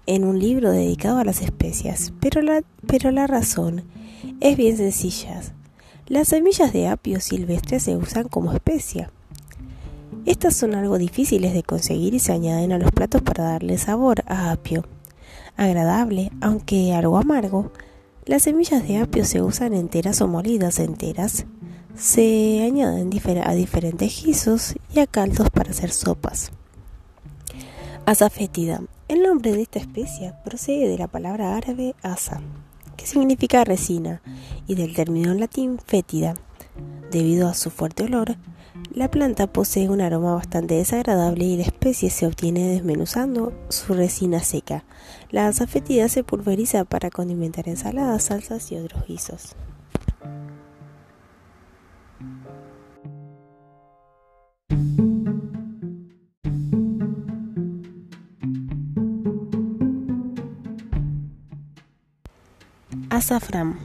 en 0.06 0.24
un 0.24 0.38
libro 0.38 0.70
dedicado 0.70 1.18
a 1.18 1.24
las 1.24 1.42
especias, 1.42 2.14
pero 2.18 2.40
la, 2.40 2.62
pero 2.86 3.10
la 3.10 3.26
razón 3.26 3.84
es 4.40 4.56
bien 4.56 4.78
sencilla. 4.78 5.42
Las 6.06 6.28
semillas 6.28 6.72
de 6.72 6.88
apio 6.88 7.20
silvestre 7.20 7.78
se 7.78 7.94
usan 7.94 8.28
como 8.28 8.54
especia. 8.54 9.10
Estas 10.24 10.56
son 10.56 10.74
algo 10.74 10.96
difíciles 10.96 11.52
de 11.52 11.62
conseguir 11.62 12.14
y 12.14 12.20
se 12.20 12.32
añaden 12.32 12.72
a 12.72 12.78
los 12.78 12.90
platos 12.90 13.20
para 13.20 13.44
darle 13.44 13.76
sabor 13.76 14.24
a 14.26 14.50
apio. 14.50 14.86
Agradable, 15.58 16.32
aunque 16.40 16.94
algo 16.94 17.18
amargo, 17.18 17.70
las 18.24 18.44
semillas 18.44 18.88
de 18.88 18.96
apio 18.96 19.26
se 19.26 19.42
usan 19.42 19.74
enteras 19.74 20.22
o 20.22 20.26
molidas 20.26 20.78
enteras. 20.78 21.44
Se 21.96 22.62
añaden 22.62 23.10
a 23.44 23.52
diferentes 23.52 24.24
guisos 24.24 24.74
y 24.94 25.00
a 25.00 25.06
caldos 25.06 25.50
para 25.50 25.70
hacer 25.70 25.90
sopas. 25.90 26.50
Asa 28.06 28.30
fétida. 28.30 28.80
El 29.08 29.22
nombre 29.22 29.52
de 29.52 29.62
esta 29.62 29.78
especie 29.78 30.32
procede 30.44 30.88
de 30.88 30.98
la 30.98 31.08
palabra 31.08 31.56
árabe 31.56 31.94
asa, 32.02 32.40
que 32.96 33.06
significa 33.06 33.64
resina, 33.64 34.22
y 34.66 34.76
del 34.76 34.94
término 34.94 35.34
latín 35.34 35.78
fétida. 35.84 36.34
Debido 37.10 37.48
a 37.48 37.54
su 37.54 37.70
fuerte 37.70 38.04
olor, 38.04 38.36
la 38.94 39.10
planta 39.10 39.46
posee 39.46 39.88
un 39.88 40.00
aroma 40.00 40.34
bastante 40.34 40.74
desagradable 40.74 41.44
y 41.44 41.56
la 41.56 41.64
especie 41.64 42.08
se 42.10 42.26
obtiene 42.26 42.68
desmenuzando 42.68 43.52
su 43.68 43.94
resina 43.94 44.40
seca. 44.40 44.84
La 45.30 45.48
asa 45.48 45.66
fétida 45.66 46.08
se 46.08 46.24
pulveriza 46.24 46.84
para 46.84 47.10
condimentar 47.10 47.68
ensaladas, 47.68 48.24
salsas 48.24 48.72
y 48.72 48.76
otros 48.76 49.06
guisos. 49.06 49.54
Azafrán. 63.10 63.76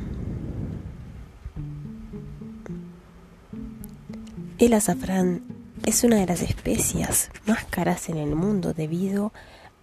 El 4.60 4.74
azafrán 4.74 5.42
es 5.86 6.04
una 6.04 6.18
de 6.18 6.26
las 6.26 6.42
especias 6.42 7.32
más 7.46 7.66
caras 7.66 8.08
en 8.10 8.18
el 8.18 8.36
mundo 8.36 8.74
debido 8.74 9.34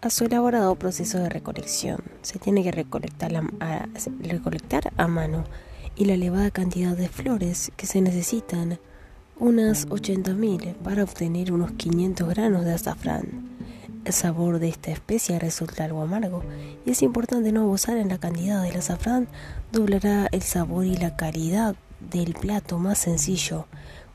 a 0.00 0.10
su 0.10 0.24
elaborado 0.24 0.74
proceso 0.76 1.18
de 1.18 1.28
recolección. 1.28 2.02
Se 2.22 2.38
tiene 2.38 2.62
que 2.62 2.72
recolectar 2.72 3.34
a, 3.60 3.88
recolectar 4.20 4.92
a 4.96 5.06
mano 5.06 5.44
y 5.96 6.06
la 6.06 6.14
elevada 6.14 6.50
cantidad 6.50 6.96
de 6.96 7.08
flores 7.08 7.72
que 7.76 7.86
se 7.86 8.00
necesitan, 8.00 8.78
unas 9.42 9.88
80.000 9.88 10.76
para 10.76 11.02
obtener 11.02 11.52
unos 11.52 11.72
500 11.72 12.28
granos 12.28 12.64
de 12.64 12.74
azafrán. 12.74 13.50
El 14.04 14.12
sabor 14.12 14.60
de 14.60 14.68
esta 14.68 14.92
especie 14.92 15.36
resulta 15.40 15.82
algo 15.82 16.00
amargo 16.00 16.44
y 16.86 16.92
es 16.92 17.02
importante 17.02 17.50
no 17.50 17.62
abusar 17.62 17.96
en 17.96 18.08
la 18.08 18.18
cantidad 18.18 18.62
del 18.62 18.76
azafrán, 18.76 19.26
doblará 19.72 20.28
el 20.30 20.42
sabor 20.42 20.84
y 20.84 20.96
la 20.96 21.16
calidad 21.16 21.74
del 21.98 22.34
plato 22.34 22.78
más 22.78 22.98
sencillo, 22.98 23.66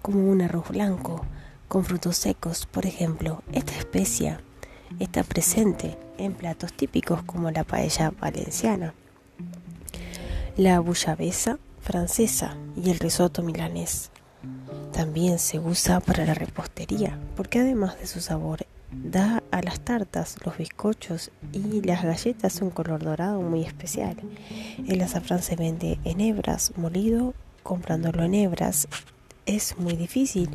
como 0.02 0.32
un 0.32 0.42
arroz 0.42 0.70
blanco 0.70 1.26
con 1.68 1.84
frutos 1.84 2.16
secos, 2.16 2.66
por 2.66 2.86
ejemplo. 2.86 3.44
Esta 3.52 3.78
especia 3.78 4.40
está 4.98 5.26
presente 5.26 5.98
en 6.18 6.36
platos 6.36 6.72
típicos 6.72 7.22
como 7.24 7.52
la 7.52 7.66
paella 7.66 8.14
valenciana, 8.18 8.94
la 10.56 10.80
bullabesa 10.80 11.60
francesa 11.82 12.56
y 12.82 12.92
el 12.92 13.00
risotto 13.00 13.44
milanés. 13.44 14.10
También 14.92 15.40
se 15.40 15.60
usa 15.60 16.00
para 16.00 16.26
la 16.26 16.34
repostería, 16.34 17.20
porque 17.36 17.60
además 17.60 18.00
de 18.00 18.08
su 18.08 18.20
sabor 18.20 18.66
da 18.92 19.44
a 19.52 19.62
las 19.62 19.80
tartas, 19.82 20.38
los 20.46 20.58
bizcochos 20.58 21.32
y 21.52 21.82
las 21.82 22.04
galletas 22.04 22.62
un 22.62 22.70
color 22.70 23.04
dorado 23.04 23.42
muy 23.42 23.64
especial. 23.64 24.16
El 24.88 25.02
azafrán 25.02 25.42
se 25.42 25.56
vende 25.56 26.00
en 26.04 26.22
hebras 26.22 26.74
molido, 26.78 27.34
comprándolo 27.64 28.24
en 28.24 28.34
hebras 28.34 28.88
es 29.48 29.78
muy 29.80 29.96
difícil 29.96 30.50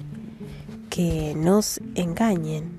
que 0.91 1.35
nos 1.35 1.81
engañen. 1.95 2.71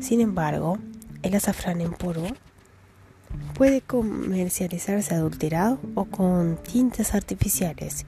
Sin 0.00 0.20
embargo, 0.20 0.78
el 1.22 1.34
azafrán 1.34 1.80
en 1.80 1.92
polvo 1.92 2.28
puede 3.54 3.80
comercializarse 3.80 5.14
adulterado 5.14 5.80
o 5.94 6.04
con 6.04 6.56
tintes 6.62 7.14
artificiales. 7.14 8.06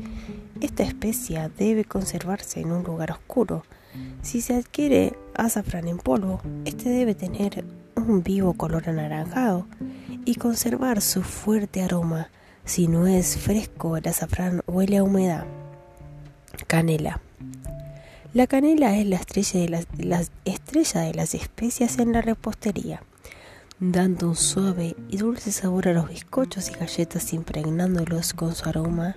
Esta 0.61 0.83
especia 0.83 1.49
debe 1.49 1.85
conservarse 1.85 2.61
en 2.61 2.73
un 2.73 2.83
lugar 2.83 3.12
oscuro 3.12 3.64
si 4.23 4.40
se 4.40 4.55
adquiere 4.55 5.14
azafrán 5.35 5.88
en 5.88 5.99
polvo, 5.99 6.40
este 6.64 6.88
debe 6.88 7.14
tener 7.14 7.64
un 7.97 8.23
vivo 8.23 8.55
color 8.55 8.88
anaranjado 8.88 9.66
y 10.25 10.35
conservar 10.35 11.01
su 11.01 11.23
fuerte 11.23 11.83
aroma. 11.83 12.29
Si 12.64 12.88
no 12.88 13.07
es 13.07 13.38
fresco, 13.38 13.97
el 13.97 14.07
azafrán 14.07 14.62
huele 14.66 14.99
a 14.99 15.05
humedad. 15.05 15.47
Canela. 16.66 17.21
La 18.35 18.47
canela 18.47 18.97
es 18.99 19.07
la 19.07 19.16
estrella 19.16 19.61
de 19.61 19.68
las, 20.05 20.31
estrella 20.44 21.01
de 21.01 21.14
las 21.14 21.35
especias 21.35 21.99
en 21.99 22.12
la 22.12 22.21
repostería, 22.21 23.03
dando 23.81 24.31
un 24.31 24.37
suave 24.37 24.97
y 25.09 25.19
dulce 25.19 25.53
sabor 25.53 25.87
a 25.87 25.93
los 25.93 26.09
bizcochos 26.09 26.69
y 26.69 26.73
galletas 26.73 27.33
impregnándolos 27.33 28.35
con 28.35 28.55
su 28.55 28.69
aroma 28.69 29.17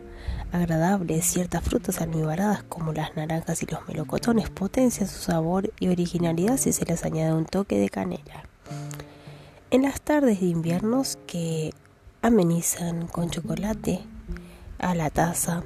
agradables, 0.52 1.26
ciertas 1.26 1.64
frutas 1.64 2.00
almibaradas 2.00 2.62
como 2.64 2.94
las 2.94 3.16
naranjas 3.16 3.64
y 3.64 3.66
los 3.66 3.88
melocotones 3.88 4.52
potencian 4.52 5.08
su 5.08 5.20
sabor 5.20 5.72
y 5.80 5.88
originalidad 5.88 6.58
si 6.58 6.74
se 6.74 6.86
les 6.86 7.04
añade 7.06 7.34
un 7.34 7.46
toque 7.46 7.80
de 7.80 7.90
canela. 7.90 8.44
En 9.72 9.84
las 9.84 10.02
tardes 10.02 10.42
de 10.42 10.48
inviernos 10.48 11.18
que 11.26 11.74
amenizan 12.22 13.08
con 13.08 13.32
chocolate 13.32 14.02
a 14.78 14.94
la 14.94 15.10
taza, 15.10 15.64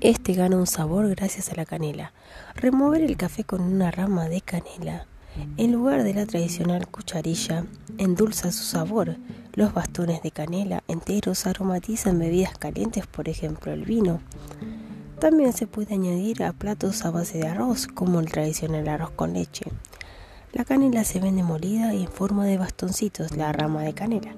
este 0.00 0.32
gana 0.32 0.56
un 0.56 0.66
sabor 0.66 1.08
gracias 1.10 1.50
a 1.50 1.56
la 1.56 1.66
canela. 1.66 2.12
Remover 2.54 3.02
el 3.02 3.16
café 3.18 3.44
con 3.44 3.60
una 3.60 3.90
rama 3.90 4.28
de 4.28 4.40
canela 4.40 5.06
en 5.56 5.72
lugar 5.72 6.02
de 6.04 6.14
la 6.14 6.26
tradicional 6.26 6.86
cucharilla, 6.88 7.64
endulza 7.98 8.52
su 8.52 8.64
sabor. 8.64 9.16
Los 9.52 9.72
bastones 9.72 10.22
de 10.22 10.30
canela 10.30 10.82
enteros 10.88 11.46
aromatizan 11.46 12.18
bebidas 12.18 12.56
calientes, 12.58 13.06
por 13.06 13.28
ejemplo 13.28 13.72
el 13.72 13.84
vino. 13.84 14.20
También 15.20 15.52
se 15.52 15.66
puede 15.66 15.94
añadir 15.94 16.42
a 16.42 16.52
platos 16.52 17.04
a 17.04 17.10
base 17.10 17.38
de 17.38 17.48
arroz, 17.48 17.86
como 17.86 18.20
el 18.20 18.30
tradicional 18.30 18.88
arroz 18.88 19.10
con 19.10 19.32
leche. 19.32 19.64
La 20.52 20.64
canela 20.64 21.04
se 21.04 21.20
vende 21.20 21.42
molida 21.42 21.94
y 21.94 22.02
en 22.02 22.10
forma 22.10 22.46
de 22.46 22.58
bastoncitos, 22.58 23.36
la 23.36 23.52
rama 23.52 23.82
de 23.82 23.94
canela. 23.94 24.34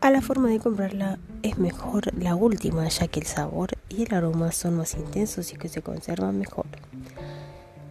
A 0.00 0.10
la 0.10 0.20
forma 0.20 0.48
de 0.48 0.60
comprarla 0.60 1.18
es 1.42 1.58
mejor 1.58 2.12
la 2.18 2.34
última, 2.34 2.86
ya 2.88 3.08
que 3.08 3.20
el 3.20 3.26
sabor 3.26 3.70
y 3.88 4.02
el 4.02 4.14
aroma 4.14 4.52
son 4.52 4.76
más 4.76 4.94
intensos 4.94 5.52
y 5.52 5.56
que 5.56 5.68
se 5.68 5.82
conservan 5.82 6.38
mejor. 6.38 6.66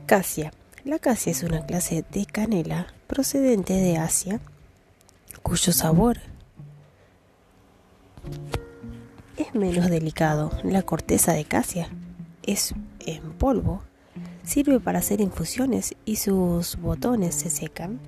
Casia 0.05 0.51
la 0.85 0.99
casia 0.99 1.31
es 1.31 1.43
una 1.43 1.65
clase 1.65 2.03
de 2.11 2.25
canela 2.25 2.87
procedente 3.07 3.73
de 3.73 3.97
Asia, 3.97 4.41
cuyo 5.41 5.71
sabor 5.71 6.19
es 9.37 9.55
menos 9.55 9.89
delicado. 9.89 10.51
La 10.63 10.81
corteza 10.81 11.33
de 11.33 11.45
casia 11.45 11.89
es 12.43 12.73
en 12.99 13.31
polvo, 13.33 13.81
sirve 14.43 14.79
para 14.79 14.99
hacer 14.99 15.21
infusiones 15.21 15.95
y 16.05 16.17
sus 16.17 16.75
botones 16.77 17.35
se 17.35 17.49
secan 17.49 17.99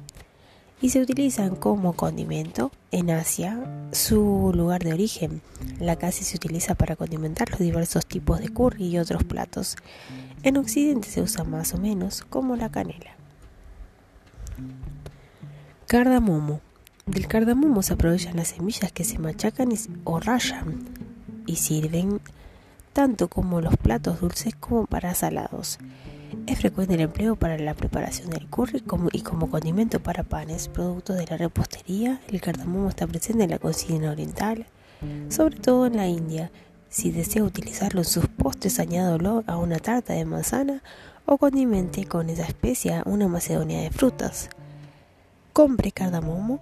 y 0.81 0.89
se 0.89 0.99
utilizan 1.01 1.55
como 1.55 1.93
condimento 1.93 2.71
en 2.91 3.09
Asia, 3.09 3.87
su 3.93 4.51
lugar 4.53 4.83
de 4.83 4.93
origen. 4.93 5.41
La 5.79 5.95
casia 5.95 6.25
se 6.25 6.35
utiliza 6.35 6.75
para 6.75 6.97
condimentar 6.97 7.49
los 7.49 7.59
diversos 7.59 8.05
tipos 8.05 8.41
de 8.41 8.49
curry 8.49 8.87
y 8.87 8.99
otros 8.99 9.23
platos. 9.23 9.77
En 10.45 10.57
Occidente 10.57 11.09
se 11.09 11.23
usa 11.23 11.43
más 11.43 11.73
o 11.73 11.79
menos 11.79 12.21
como 12.21 12.55
la 12.55 12.69
canela. 12.69 13.15
Cardamomo. 15.87 16.61
Del 17.07 17.25
cardamomo 17.25 17.81
se 17.81 17.93
aprovechan 17.93 18.35
las 18.35 18.49
semillas 18.49 18.91
que 18.91 19.03
se 19.03 19.17
machacan 19.17 19.69
o 20.03 20.19
rayan 20.19 20.85
y 21.47 21.55
sirven 21.55 22.21
tanto 22.93 23.27
como 23.27 23.59
los 23.59 23.75
platos 23.77 24.21
dulces 24.21 24.53
como 24.53 24.85
para 24.85 25.15
salados. 25.15 25.79
Es 26.45 26.59
frecuente 26.59 26.93
el 26.93 27.01
empleo 27.01 27.35
para 27.35 27.57
la 27.57 27.73
preparación 27.73 28.29
del 28.29 28.47
curry 28.47 28.83
y 29.13 29.21
como 29.21 29.49
condimento 29.49 29.99
para 29.99 30.21
panes, 30.21 30.67
productos 30.67 31.15
de 31.15 31.25
la 31.25 31.37
repostería. 31.37 32.21
El 32.27 32.39
cardamomo 32.39 32.89
está 32.89 33.07
presente 33.07 33.45
en 33.45 33.49
la 33.49 33.57
cocina 33.57 34.11
oriental, 34.11 34.67
sobre 35.27 35.57
todo 35.57 35.87
en 35.87 35.95
la 35.95 36.07
India, 36.07 36.51
si 36.95 37.11
desea 37.11 37.43
utilizarlo 37.43 37.99
en 37.99 38.05
sus 38.05 38.25
postres, 38.27 38.79
añádalo 38.79 39.43
a 39.47 39.57
una 39.57 39.79
tarta 39.79 40.13
de 40.13 40.23
manzana 40.23 40.81
o 41.25 41.37
condimente 41.37 42.05
con 42.05 42.29
esa 42.29 42.45
especia 42.45 43.03
una 43.05 43.27
macedonia 43.27 43.81
de 43.81 43.89
frutas. 43.89 44.49
Compre 45.51 45.91
cardamomo 45.91 46.61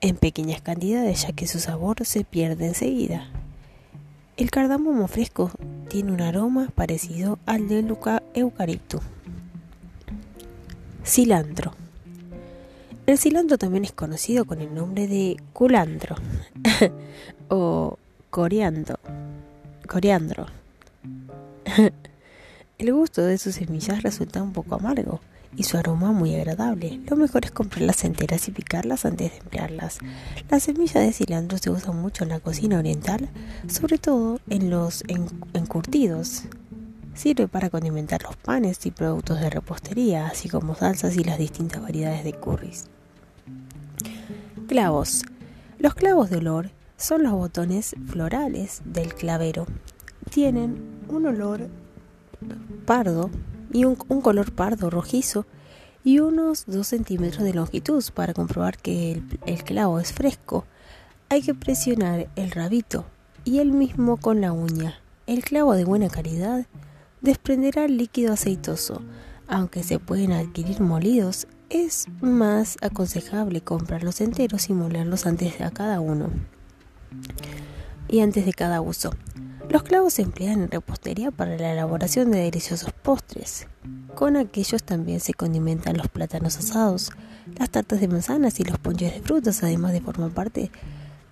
en 0.00 0.14
pequeñas 0.14 0.60
cantidades 0.60 1.22
ya 1.22 1.32
que 1.32 1.48
su 1.48 1.58
sabor 1.58 2.06
se 2.06 2.22
pierde 2.22 2.68
enseguida. 2.68 3.30
El 4.36 4.52
cardamomo 4.52 5.08
fresco 5.08 5.50
tiene 5.88 6.12
un 6.12 6.20
aroma 6.20 6.68
parecido 6.72 7.40
al 7.44 7.66
del 7.66 7.92
eucalipto. 8.34 9.00
Cilantro. 11.04 11.74
El 13.06 13.18
cilantro 13.18 13.58
también 13.58 13.84
es 13.84 13.92
conocido 13.92 14.44
con 14.44 14.60
el 14.60 14.72
nombre 14.72 15.08
de 15.08 15.36
culantro 15.52 16.14
o 17.48 17.98
coriandro 18.30 19.00
coriandro. 19.88 20.46
El 22.78 22.92
gusto 22.92 23.22
de 23.22 23.38
sus 23.38 23.56
semillas 23.56 24.04
resulta 24.04 24.40
un 24.40 24.52
poco 24.52 24.76
amargo 24.76 25.20
y 25.56 25.64
su 25.64 25.76
aroma 25.76 26.12
muy 26.12 26.36
agradable. 26.36 27.00
Lo 27.08 27.16
mejor 27.16 27.44
es 27.44 27.50
comprarlas 27.50 28.04
enteras 28.04 28.46
y 28.46 28.52
picarlas 28.52 29.04
antes 29.04 29.32
de 29.32 29.38
emplearlas. 29.38 29.98
La 30.48 30.60
semilla 30.60 31.00
de 31.00 31.12
cilantro 31.12 31.58
se 31.58 31.70
usa 31.70 31.92
mucho 31.92 32.22
en 32.22 32.30
la 32.30 32.38
cocina 32.38 32.78
oriental, 32.78 33.28
sobre 33.66 33.98
todo 33.98 34.38
en 34.48 34.70
los 34.70 35.02
encurtidos. 35.54 36.44
Sirve 37.14 37.48
para 37.48 37.70
condimentar 37.70 38.22
los 38.22 38.36
panes 38.36 38.86
y 38.86 38.92
productos 38.92 39.40
de 39.40 39.50
repostería, 39.50 40.28
así 40.28 40.48
como 40.48 40.76
salsas 40.76 41.16
y 41.16 41.24
las 41.24 41.38
distintas 41.38 41.82
variedades 41.82 42.22
de 42.22 42.34
curries. 42.34 42.84
Clavos. 44.68 45.24
Los 45.80 45.94
clavos 45.94 46.30
de 46.30 46.36
olor 46.36 46.70
son 46.98 47.22
los 47.22 47.32
botones 47.32 47.94
florales 48.06 48.82
del 48.84 49.14
clavero. 49.14 49.66
Tienen 50.30 50.82
un 51.08 51.26
olor 51.26 51.68
pardo 52.84 53.30
y 53.72 53.84
un, 53.84 53.94
color 53.94 54.52
pardo 54.52 54.90
rojizo 54.90 55.46
y 56.04 56.18
unos 56.18 56.66
2 56.66 56.86
centímetros 56.86 57.44
de 57.44 57.54
longitud 57.54 58.04
para 58.14 58.34
comprobar 58.34 58.78
que 58.78 59.22
el, 59.46 59.64
clavo 59.64 60.00
es 60.00 60.12
fresco. 60.12 60.64
Hay 61.28 61.42
que 61.42 61.54
presionar 61.54 62.28
el 62.34 62.50
rabito 62.50 63.04
y 63.44 63.60
el 63.60 63.70
mismo 63.70 64.16
con 64.16 64.40
la 64.40 64.52
uña. 64.52 65.00
El 65.26 65.44
clavo 65.44 65.74
de 65.74 65.84
buena 65.84 66.08
calidad 66.08 66.66
desprenderá 67.20 67.86
líquido 67.86 68.32
aceitoso. 68.32 69.02
Aunque 69.46 69.84
se 69.84 69.98
pueden 70.00 70.32
adquirir 70.32 70.80
molidos, 70.80 71.46
es 71.70 72.06
más 72.20 72.76
aconsejable 72.80 73.60
comprarlos 73.60 74.20
enteros 74.20 74.68
y 74.68 74.72
molerlos 74.72 75.26
antes 75.26 75.58
de 75.58 75.70
cada 75.70 76.00
uno 76.00 76.30
y 78.08 78.20
antes 78.20 78.46
de 78.46 78.52
cada 78.52 78.80
uso. 78.80 79.12
Los 79.68 79.82
clavos 79.82 80.14
se 80.14 80.22
emplean 80.22 80.62
en 80.62 80.70
repostería 80.70 81.30
para 81.30 81.58
la 81.58 81.72
elaboración 81.72 82.30
de 82.30 82.38
deliciosos 82.38 82.90
postres. 82.92 83.66
Con 84.14 84.36
aquellos 84.36 84.82
también 84.82 85.20
se 85.20 85.34
condimentan 85.34 85.98
los 85.98 86.08
plátanos 86.08 86.56
asados, 86.56 87.12
las 87.58 87.68
tartas 87.68 88.00
de 88.00 88.08
manzanas 88.08 88.58
y 88.60 88.64
los 88.64 88.78
ponches 88.78 89.12
de 89.12 89.20
frutas, 89.20 89.62
además 89.62 89.92
de 89.92 90.00
formar 90.00 90.30
parte 90.30 90.70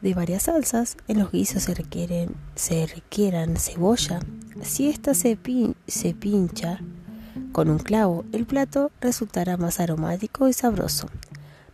de 0.02 0.14
varias 0.14 0.44
salsas. 0.44 0.98
En 1.08 1.18
los 1.18 1.32
guisos 1.32 1.62
se, 1.62 1.74
requieren, 1.74 3.56
cebolla. 3.56 4.20
Si 4.62 4.88
ésta 4.88 5.14
se, 5.14 5.38
se 5.86 6.14
pincha 6.14 6.80
con 7.52 7.70
un 7.70 7.78
clavo, 7.78 8.26
el 8.32 8.44
plato 8.44 8.92
resultará 9.00 9.56
más 9.56 9.80
aromático 9.80 10.46
y 10.46 10.52
sabroso. 10.52 11.08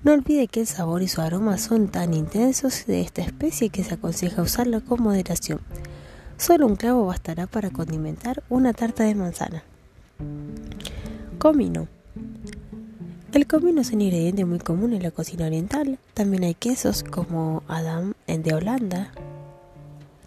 No 0.04 0.12
olvide 0.14 0.48
que 0.48 0.60
el 0.60 0.66
sabor 0.66 1.02
y 1.02 1.08
su 1.08 1.20
aroma 1.20 1.58
son 1.58 1.86
tan 1.86 2.12
intensos 2.12 2.86
de 2.86 3.02
esta 3.02 3.22
especie 3.22 3.70
que 3.70 3.84
se 3.84 3.94
aconseja 3.94 4.42
usarla 4.42 4.80
con 4.80 5.00
moderación. 5.00 5.60
Solo 6.38 6.66
un 6.66 6.74
clavo 6.74 7.06
bastará 7.06 7.46
para 7.46 7.70
condimentar 7.70 8.42
una 8.48 8.72
tarta 8.72 9.04
de 9.04 9.14
manzana. 9.14 9.62
Comino. 11.38 11.86
El 13.32 13.46
comino 13.46 13.80
es 13.80 13.92
un 13.92 14.00
ingrediente 14.00 14.44
muy 14.44 14.58
común 14.58 14.92
en 14.92 15.04
la 15.04 15.12
cocina 15.12 15.46
oriental. 15.46 16.00
También 16.14 16.42
hay 16.42 16.54
quesos 16.54 17.04
como 17.04 17.62
Adam 17.68 18.14
de 18.26 18.54
Holanda, 18.54 19.12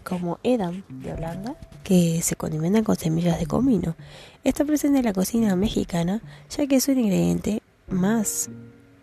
como 0.04 0.38
Edam 0.42 0.84
de 0.88 1.12
Holanda, 1.12 1.54
que 1.84 2.22
se 2.22 2.34
condimentan 2.34 2.82
con 2.82 2.96
semillas 2.96 3.38
de 3.38 3.46
comino. 3.46 3.94
Está 4.42 4.64
presente 4.64 5.00
en 5.00 5.04
la 5.04 5.12
cocina 5.12 5.54
mexicana, 5.54 6.22
ya 6.48 6.66
que 6.66 6.76
es 6.76 6.88
un 6.88 6.98
ingrediente 6.98 7.60
más 7.88 8.48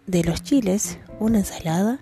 de 0.07 0.23
los 0.23 0.43
chiles, 0.43 0.97
una 1.19 1.39
ensalada 1.39 1.99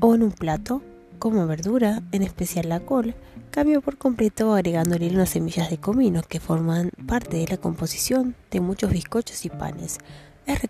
o 0.00 0.14
en 0.14 0.22
un 0.22 0.32
plato 0.32 0.82
como 1.18 1.46
verdura, 1.46 2.02
en 2.10 2.22
especial 2.22 2.68
la 2.68 2.80
col, 2.80 3.14
cambio 3.52 3.80
por 3.80 3.96
completo 3.96 4.54
agregándole 4.54 5.08
unas 5.10 5.30
semillas 5.30 5.70
de 5.70 5.78
comino 5.78 6.22
que 6.22 6.40
forman 6.40 6.90
parte 7.06 7.36
de 7.36 7.46
la 7.46 7.58
composición 7.58 8.34
de 8.50 8.60
muchos 8.60 8.90
bizcochos 8.90 9.44
y 9.44 9.50
panes. 9.50 9.98
Es 10.46 10.60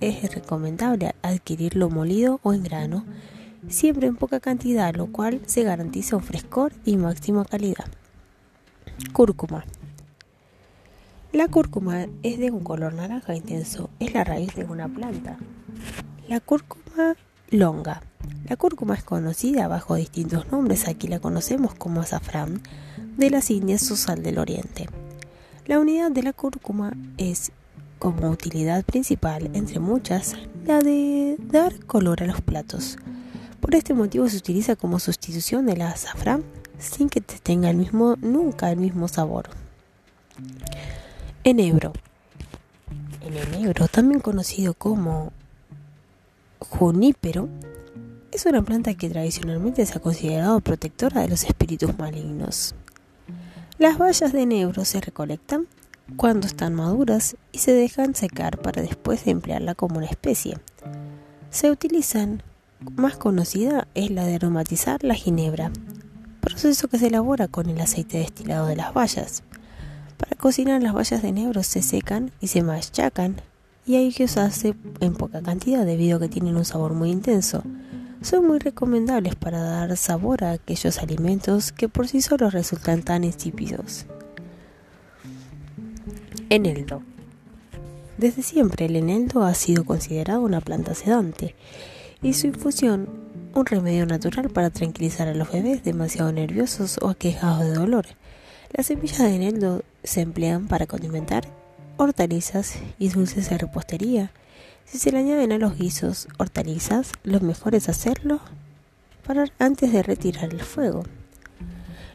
es 0.00 0.34
recomendable 0.34 1.14
adquirirlo 1.22 1.90
molido 1.90 2.38
o 2.44 2.52
en 2.52 2.62
grano, 2.62 3.04
siempre 3.68 4.06
en 4.06 4.14
poca 4.14 4.38
cantidad, 4.38 4.94
lo 4.94 5.08
cual 5.08 5.40
se 5.46 5.64
garantiza 5.64 6.16
un 6.16 6.22
frescor 6.22 6.72
y 6.84 6.96
máxima 6.96 7.44
calidad. 7.44 7.86
Cúrcuma. 9.12 9.64
La 11.32 11.48
cúrcuma 11.48 12.06
es 12.22 12.38
de 12.38 12.52
un 12.52 12.62
color 12.62 12.94
naranja 12.94 13.34
intenso, 13.34 13.90
es 13.98 14.14
la 14.14 14.22
raíz 14.22 14.54
de 14.54 14.64
una 14.64 14.86
planta. 14.86 15.36
La 16.28 16.40
cúrcuma 16.40 17.16
longa 17.50 18.02
la 18.48 18.56
cúrcuma 18.56 18.94
es 18.94 19.02
conocida 19.02 19.68
bajo 19.68 19.94
distintos 19.94 20.50
nombres, 20.50 20.86
aquí 20.86 21.08
la 21.08 21.18
conocemos 21.18 21.74
como 21.74 22.00
azafrán 22.00 22.60
de 23.16 23.30
las 23.30 23.50
Indias 23.50 23.90
o 23.90 23.96
sal 23.96 24.22
del 24.22 24.38
Oriente. 24.38 24.86
La 25.66 25.78
unidad 25.78 26.10
de 26.10 26.22
la 26.22 26.32
cúrcuma 26.34 26.92
es, 27.16 27.52
como 27.98 28.28
utilidad 28.28 28.84
principal, 28.84 29.50
entre 29.54 29.80
muchas, 29.80 30.36
la 30.66 30.80
de 30.80 31.36
dar 31.38 31.78
color 31.86 32.22
a 32.22 32.26
los 32.26 32.42
platos. 32.42 32.98
Por 33.60 33.74
este 33.74 33.94
motivo 33.94 34.28
se 34.28 34.36
utiliza 34.36 34.76
como 34.76 34.98
sustitución 34.98 35.64
de 35.64 35.78
la 35.78 35.88
azafrán 35.88 36.44
sin 36.78 37.08
que 37.08 37.22
tenga 37.22 37.70
el 37.70 37.78
mismo, 37.78 38.16
nunca 38.20 38.70
el 38.70 38.78
mismo 38.78 39.08
sabor. 39.08 39.48
Enebro. 41.44 41.94
El 43.22 43.38
enebro, 43.38 43.88
también 43.88 44.20
conocido 44.20 44.74
como 44.74 45.32
junípero, 46.70 47.48
es 48.32 48.46
una 48.46 48.62
planta 48.62 48.94
que 48.94 49.08
tradicionalmente 49.08 49.86
se 49.86 49.96
ha 49.96 50.00
considerado 50.00 50.60
protectora 50.60 51.20
de 51.20 51.28
los 51.28 51.44
espíritus 51.44 51.96
malignos. 51.96 52.74
Las 53.78 53.98
bayas 53.98 54.32
de 54.32 54.42
enebro 54.42 54.84
se 54.84 55.00
recolectan 55.00 55.66
cuando 56.16 56.46
están 56.46 56.74
maduras 56.74 57.36
y 57.52 57.58
se 57.58 57.72
dejan 57.72 58.14
secar 58.14 58.58
para 58.58 58.82
después 58.82 59.24
de 59.24 59.30
emplearla 59.30 59.74
como 59.74 59.98
una 59.98 60.06
especie. 60.06 60.58
Se 61.50 61.70
utilizan, 61.70 62.42
más 62.96 63.16
conocida 63.16 63.86
es 63.94 64.10
la 64.10 64.24
de 64.24 64.34
aromatizar 64.34 65.04
la 65.04 65.14
ginebra, 65.14 65.70
proceso 66.40 66.88
que 66.88 66.98
se 66.98 67.06
elabora 67.06 67.48
con 67.48 67.70
el 67.70 67.80
aceite 67.80 68.18
destilado 68.18 68.66
de 68.66 68.76
las 68.76 68.92
bayas. 68.92 69.42
Para 70.18 70.36
cocinar 70.36 70.82
las 70.82 70.92
bayas 70.92 71.22
de 71.22 71.28
enebro 71.28 71.62
se 71.62 71.82
secan 71.82 72.32
y 72.40 72.48
se 72.48 72.62
machacan 72.62 73.40
y 73.86 73.96
hay 73.96 74.12
que 74.12 74.24
usarse 74.24 74.74
en 75.00 75.14
poca 75.14 75.42
cantidad 75.42 75.84
debido 75.84 76.16
a 76.16 76.20
que 76.20 76.28
tienen 76.28 76.56
un 76.56 76.64
sabor 76.64 76.94
muy 76.94 77.10
intenso 77.10 77.62
son 78.24 78.46
muy 78.46 78.58
recomendables 78.58 79.34
para 79.34 79.60
dar 79.60 79.96
sabor 79.98 80.44
a 80.44 80.52
aquellos 80.52 80.98
alimentos 80.98 81.72
que 81.72 81.90
por 81.90 82.08
sí 82.08 82.22
solos 82.22 82.54
resultan 82.54 83.02
tan 83.02 83.22
insípidos. 83.22 84.06
Eneldo. 86.48 87.02
Desde 88.16 88.42
siempre 88.42 88.86
el 88.86 88.96
eneldo 88.96 89.44
ha 89.44 89.52
sido 89.54 89.84
considerado 89.84 90.40
una 90.40 90.62
planta 90.62 90.94
sedante 90.94 91.54
y 92.22 92.32
su 92.32 92.46
infusión 92.46 93.08
un 93.54 93.66
remedio 93.66 94.06
natural 94.06 94.48
para 94.48 94.70
tranquilizar 94.70 95.28
a 95.28 95.34
los 95.34 95.52
bebés 95.52 95.84
demasiado 95.84 96.32
nerviosos 96.32 96.98
o 97.02 97.08
aquejados 97.10 97.66
de 97.66 97.74
dolor. 97.74 98.06
Las 98.72 98.86
semillas 98.86 99.18
de 99.18 99.34
eneldo 99.34 99.82
se 100.02 100.22
emplean 100.22 100.66
para 100.66 100.86
condimentar 100.86 101.46
hortalizas 101.96 102.76
y 102.98 103.08
dulces 103.08 103.50
de 103.50 103.58
repostería 103.58 104.30
si 104.84 104.98
se 104.98 105.10
le 105.10 105.18
añaden 105.18 105.52
a 105.52 105.58
los 105.58 105.76
guisos 105.76 106.28
hortalizas, 106.38 107.12
lo 107.24 107.40
mejor 107.40 107.74
es 107.74 107.88
hacerlo 107.88 108.40
para 109.26 109.46
antes 109.58 109.92
de 109.92 110.02
retirar 110.02 110.52
el 110.52 110.60
fuego. 110.60 111.04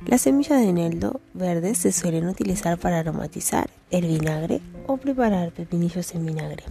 Las 0.05 0.21
semillas 0.21 0.61
de 0.61 0.69
eneldo 0.69 1.19
verdes 1.33 1.79
se 1.79 1.91
suelen 1.91 2.27
utilizar 2.27 2.77
para 2.77 2.99
aromatizar 2.99 3.69
el 3.91 4.05
vinagre 4.05 4.61
o 4.87 4.97
preparar 4.97 5.51
pepinillos 5.51 6.13
en 6.15 6.25
vinagre. 6.25 6.63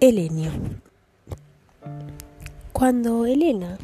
Helenio. 0.00 0.50
Cuando 2.72 3.26
Helena 3.26 3.78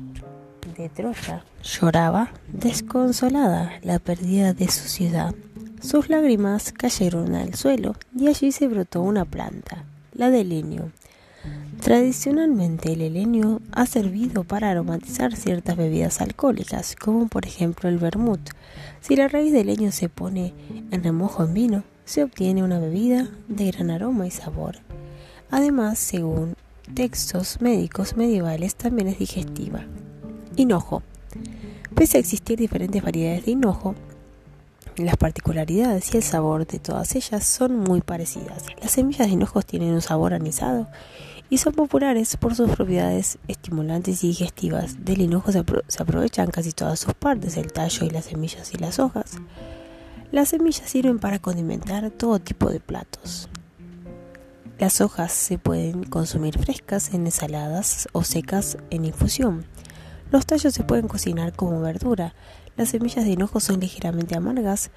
de 0.77 0.89
Troya 0.89 1.45
lloraba 1.63 2.33
desconsolada 2.49 3.79
la 3.83 3.99
pérdida 3.99 4.55
de 4.55 4.69
su 4.69 4.89
ciudad, 4.89 5.35
sus 5.81 6.09
lágrimas 6.09 6.73
cayeron 6.73 7.35
al 7.35 7.55
suelo 7.55 7.95
y 8.17 8.29
allí 8.29 8.53
se 8.53 8.69
brotó 8.69 9.01
una 9.01 9.25
planta, 9.25 9.85
la 10.13 10.31
del 10.31 10.51
leño. 10.51 10.93
Tradicionalmente 11.83 12.93
el 12.93 13.01
helenio 13.01 13.63
ha 13.73 13.87
servido 13.87 14.45
para 14.45 14.71
aromatizar 14.71 15.35
ciertas 15.35 15.79
bebidas 15.79 16.21
alcohólicas, 16.21 16.95
como 16.97 17.29
por 17.29 17.47
ejemplo 17.47 17.89
el 17.89 17.97
vermut. 17.97 18.41
Si 19.01 19.17
la 19.17 19.29
raíz 19.29 19.53
del 19.53 19.69
leño 19.69 19.91
se 19.91 20.11
pone 20.11 20.53
en 20.91 21.03
remojo 21.03 21.45
en 21.45 21.55
vino, 21.55 21.85
se 22.05 22.23
obtiene 22.23 22.63
una 22.63 22.79
bebida 22.79 23.29
de 23.49 23.71
gran 23.71 23.91
aroma 23.91 24.27
y 24.27 24.31
sabor. 24.31 24.77
Además, 25.51 25.99
según 25.99 26.55
textos 26.95 27.63
médicos 27.63 28.17
medievales, 28.17 28.75
también 28.75 29.09
es 29.09 29.19
digestiva. 29.19 29.87
Hinojo. 30.57 31.03
Pese 31.95 32.19
a 32.19 32.21
existir 32.21 32.59
diferentes 32.59 33.03
variedades 33.03 33.47
de 33.47 33.53
hinojo, 33.53 33.95
las 35.05 35.17
particularidades 35.17 36.15
y 36.15 36.19
el 36.19 36.23
sabor 36.23 36.67
de 36.67 36.79
todas 36.79 37.15
ellas 37.15 37.47
son 37.47 37.77
muy 37.77 38.01
parecidas. 38.01 38.65
Las 38.81 38.93
semillas 38.93 39.27
de 39.27 39.35
hinojos 39.35 39.67
tienen 39.67 39.93
un 39.93 40.03
sabor 40.03 40.35
anisado 40.35 40.89
y 41.51 41.59
son 41.59 41.75
populares 41.75 42.37
por 42.37 42.55
sus 42.55 42.71
propiedades 42.71 43.39
estimulantes 43.49 44.23
y 44.23 44.29
digestivas. 44.29 45.05
Del 45.05 45.21
hinojo 45.21 45.51
se, 45.53 45.59
aprovechan 45.99 46.51
casi 46.51 46.73
todas 46.73 47.01
sus 47.01 47.15
partes, 47.15 47.57
el 47.57 47.73
tallo 47.73 48.07
y 48.07 48.11
las 48.11 48.27
semillas 48.27 48.73
y 48.73 48.79
las 48.79 48.99
hojas. 48.99 49.39
Las 50.31 50.51
semillas 50.51 50.89
sirven 50.89 51.19
para 51.19 51.41
condimentar 51.41 52.09
todo 52.13 52.39
tipo 52.39 52.71
de 52.71 52.79
platos. 52.79 53.49
Las 54.79 55.01
hojas 55.01 55.33
se 55.33 55.59
pueden 55.59 56.05
consumir 56.05 56.57
frescas 56.57 57.13
en 57.13 57.27
ensaladas 57.27 58.09
o 58.13 58.23
secas 58.23 58.79
en 58.91 59.05
infusión. 59.05 59.67
Los 60.31 60.47
tallos 60.47 60.73
se 60.73 60.85
pueden 60.85 61.09
cocinar 61.09 61.53
como 61.53 61.81
verdura. 61.81 62.35
Las 62.81 62.89
semillas 62.89 63.27
de 63.27 63.33
hinojo 63.33 63.61
son 63.61 63.79
ligeramente 63.79 64.35
amargas, 64.35 64.91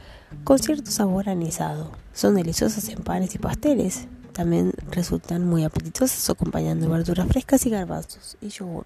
con 0.45 0.57
cierto 0.57 0.89
sabor 0.89 1.27
anisado. 1.27 1.91
Son 2.13 2.33
deliciosas 2.33 2.87
en 2.87 2.99
panes 3.03 3.35
y 3.35 3.39
pasteles. 3.39 4.07
También 4.31 4.71
resultan 4.89 5.45
muy 5.45 5.65
apetitosas 5.65 6.29
acompañando 6.29 6.89
verduras 6.89 7.27
frescas 7.27 7.65
y 7.65 7.69
garbanzos 7.69 8.37
y 8.39 8.47
yogur. 8.47 8.85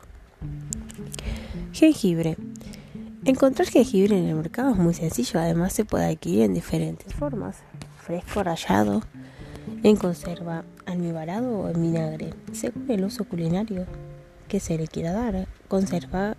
Jengibre. 1.74 2.38
Encontrar 3.24 3.68
jengibre 3.68 4.18
en 4.18 4.30
el 4.30 4.36
mercado 4.36 4.72
es 4.72 4.78
muy 4.78 4.96
sencillo, 4.96 5.40
además 5.42 5.74
se 5.74 5.86
puede 5.86 6.06
adquirir 6.06 6.42
en 6.42 6.56
diferentes 6.56 7.14
formas, 7.14 7.58
fresco, 8.02 8.42
rallado, 8.42 9.04
en 9.84 9.96
conserva, 9.96 10.64
almibarado 10.88 11.56
o 11.56 11.70
en 11.70 11.84
vinagre, 11.84 12.34
según 12.52 12.90
el 12.90 13.04
uso 13.04 13.26
culinario 13.26 13.86
que 14.48 14.60
se 14.60 14.76
le 14.76 14.88
quiera 14.88 15.12
dar. 15.12 15.48
Conserva 15.68 16.36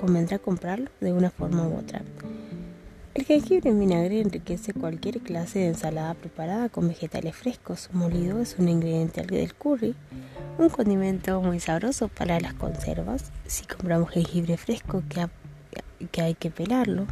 convendrá 0.00 0.38
comprarlo 0.38 0.90
de 1.00 1.12
una 1.12 1.30
forma 1.30 1.68
u 1.68 1.76
otra. 1.76 2.00
El 3.12 3.26
jengibre 3.26 3.68
en 3.68 3.78
vinagre 3.78 4.20
enriquece 4.20 4.72
cualquier 4.72 5.20
clase 5.20 5.58
de 5.58 5.66
ensalada 5.68 6.14
preparada 6.14 6.70
con 6.70 6.88
vegetales 6.88 7.36
frescos. 7.36 7.90
Molido 7.92 8.40
es 8.40 8.56
un 8.58 8.68
ingrediente 8.68 9.22
del 9.22 9.52
curry, 9.54 9.94
un 10.58 10.70
condimento 10.70 11.42
muy 11.42 11.60
sabroso 11.60 12.08
para 12.08 12.40
las 12.40 12.54
conservas. 12.54 13.30
Si 13.46 13.66
compramos 13.66 14.10
jengibre 14.10 14.56
fresco 14.56 15.02
que 15.08 15.26
que 16.08 16.22
hay 16.22 16.34
que 16.34 16.50
pelarlo 16.50 17.06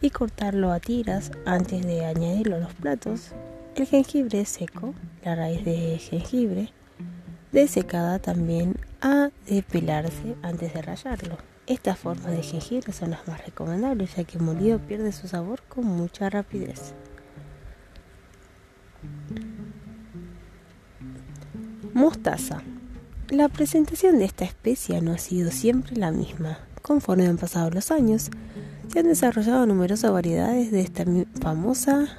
y 0.00 0.10
cortarlo 0.10 0.70
a 0.72 0.80
tiras 0.80 1.32
antes 1.44 1.84
de 1.84 2.04
añadirlo 2.04 2.56
a 2.56 2.60
los 2.60 2.74
platos. 2.74 3.32
El 3.74 3.86
jengibre 3.86 4.44
seco, 4.44 4.94
la 5.24 5.34
raíz 5.34 5.64
de 5.64 5.98
jengibre, 5.98 6.68
desecada 7.52 8.18
también 8.18 8.76
ha 9.00 9.30
de 9.48 9.62
pelarse 9.62 10.36
antes 10.42 10.72
de 10.72 10.82
rallarlo. 10.82 11.53
Estas 11.66 11.98
formas 11.98 12.30
de 12.30 12.42
jengibre 12.42 12.92
son 12.92 13.10
las 13.10 13.26
más 13.26 13.42
recomendables 13.42 14.16
ya 14.16 14.24
que 14.24 14.38
molido 14.38 14.78
pierde 14.78 15.12
su 15.12 15.28
sabor 15.28 15.62
con 15.62 15.86
mucha 15.86 16.28
rapidez. 16.28 16.92
Mostaza. 21.94 22.62
La 23.30 23.48
presentación 23.48 24.18
de 24.18 24.26
esta 24.26 24.44
especie 24.44 25.00
no 25.00 25.12
ha 25.12 25.18
sido 25.18 25.50
siempre 25.50 25.96
la 25.96 26.10
misma. 26.10 26.58
Conforme 26.82 27.26
han 27.26 27.38
pasado 27.38 27.70
los 27.70 27.90
años, 27.90 28.30
se 28.88 28.98
han 28.98 29.06
desarrollado 29.06 29.64
numerosas 29.64 30.12
variedades 30.12 30.70
de 30.70 30.82
esta 30.82 31.04
famosa, 31.40 32.18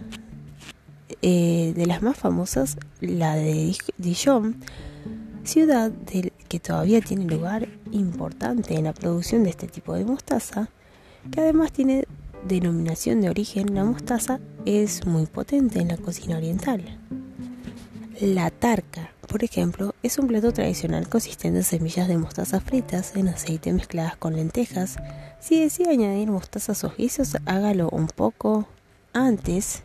eh, 1.22 1.74
de 1.76 1.86
las 1.86 2.02
más 2.02 2.18
famosas, 2.18 2.78
la 3.00 3.36
de 3.36 3.76
Dijon, 3.98 4.56
ciudad 5.44 5.92
que 6.56 6.62
todavía 6.62 7.02
tiene 7.02 7.26
lugar 7.26 7.68
importante 7.92 8.76
en 8.76 8.86
la 8.86 8.94
producción 8.94 9.44
de 9.44 9.50
este 9.50 9.68
tipo 9.68 9.94
de 9.94 10.06
mostaza, 10.06 10.70
que 11.30 11.42
además 11.42 11.74
tiene 11.74 12.06
denominación 12.48 13.20
de 13.20 13.30
origen, 13.30 13.76
la 13.76 13.84
mostaza 13.84 14.40
es 14.64 15.06
muy 15.06 15.26
potente 15.26 15.82
en 15.82 15.90
la 15.90 15.98
cocina 15.98 16.38
oriental. 16.38 16.98
La 18.22 18.52
tarca, 18.52 19.12
por 19.28 19.44
ejemplo, 19.44 19.96
es 20.02 20.18
un 20.18 20.28
plato 20.28 20.54
tradicional 20.54 21.10
consistente 21.10 21.58
en 21.58 21.66
semillas 21.66 22.08
de 22.08 22.18
mostaza 22.18 22.62
fritas 22.62 23.18
en 23.18 23.28
aceite 23.28 23.74
mezcladas 23.74 24.16
con 24.16 24.38
lentejas. 24.38 24.96
Si 25.42 25.60
decide 25.60 25.90
añadir 25.90 26.32
mostaza 26.32 26.72
a 26.72 26.76
sus 26.76 26.96
guisos, 26.96 27.36
hágalo 27.46 27.90
un 27.90 28.08
poco 28.08 28.66
antes 29.12 29.84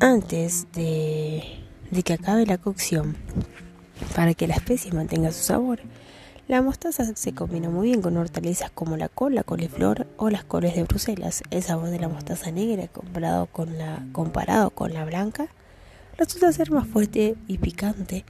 antes 0.00 0.66
de, 0.72 1.67
de 1.90 2.02
que 2.02 2.14
acabe 2.14 2.46
la 2.46 2.58
cocción 2.58 3.16
para 4.14 4.34
que 4.34 4.46
la 4.46 4.54
especie 4.54 4.92
mantenga 4.92 5.32
su 5.32 5.42
sabor. 5.42 5.80
La 6.46 6.62
mostaza 6.62 7.04
se 7.14 7.34
combina 7.34 7.68
muy 7.68 7.88
bien 7.88 8.00
con 8.00 8.16
hortalizas 8.16 8.70
como 8.70 8.96
la 8.96 9.08
col, 9.08 9.34
la 9.34 9.42
coliflor 9.42 10.06
o 10.16 10.30
las 10.30 10.44
coles 10.44 10.74
de 10.74 10.84
Bruselas. 10.84 11.42
El 11.50 11.62
sabor 11.62 11.90
de 11.90 11.98
la 11.98 12.08
mostaza 12.08 12.50
negra 12.50 12.88
comparado 12.88 13.48
comparado 14.12 14.70
con 14.70 14.94
la 14.94 15.04
blanca 15.04 15.48
resulta 16.16 16.52
ser 16.52 16.70
más 16.70 16.86
fuerte 16.86 17.36
y 17.46 17.58
picante, 17.58 18.24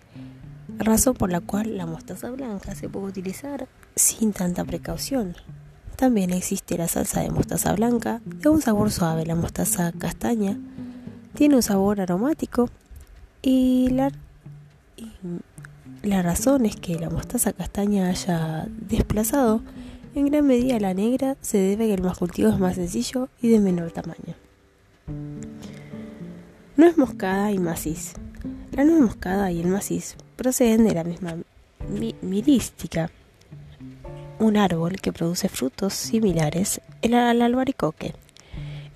razón 0.79 1.15
por 1.15 1.31
la 1.31 1.41
cual 1.41 1.77
la 1.77 1.87
mostaza 1.87 2.31
blanca 2.31 2.75
se 2.75 2.89
puede 2.89 3.07
utilizar 3.07 3.69
sin 3.95 4.33
tanta 4.33 4.65
precaución. 4.65 5.37
También 5.97 6.33
existe 6.33 6.77
la 6.77 6.89
salsa 6.89 7.21
de 7.23 7.31
mostaza 7.31 7.73
blanca, 7.75 8.21
de 8.25 8.49
un 8.49 8.61
sabor 8.61 8.91
suave. 8.91 9.27
La 9.27 9.35
mostaza 9.35 9.93
castaña 9.93 10.59
tiene 11.35 11.57
un 11.57 11.63
sabor 11.63 12.01
aromático 12.01 12.69
y 13.51 13.89
la, 13.89 14.13
razón 16.23 16.67
es 16.67 16.77
que 16.77 16.99
la 16.99 17.09
mostaza 17.09 17.55
castaña 17.55 18.11
haya 18.11 18.67
desplazado 18.69 19.63
en 20.15 20.27
gran 20.27 20.47
medida 20.47 20.79
la 20.79 20.93
negra 20.93 21.35
se 21.41 21.57
debe 21.57 21.85
a 21.85 21.87
que 21.87 21.95
el 21.95 22.03
más 22.03 22.19
cultivo 22.19 22.51
es 22.51 22.59
más 22.59 22.75
sencillo 22.75 23.31
y 23.41 23.49
de 23.49 23.59
menor 23.59 23.91
tamaño. 23.91 24.35
Nuez 26.77 26.99
moscada 26.99 27.51
y 27.51 27.59
maciz. 27.59 28.13
La 28.73 28.85
nuez 28.85 29.01
moscada 29.01 29.51
y 29.51 29.63
el 29.63 29.69
maciz 29.69 30.17
proceden 30.37 30.85
de 30.85 30.93
la 30.93 31.05
misma 31.05 31.37
mirística, 32.21 33.11
un 34.39 34.59
árbol 34.59 35.01
que 35.01 35.15
produce 35.15 35.49
frutos 35.49 35.95
similares 35.95 36.83
al 37.03 37.41
albaricoque. 37.41 38.15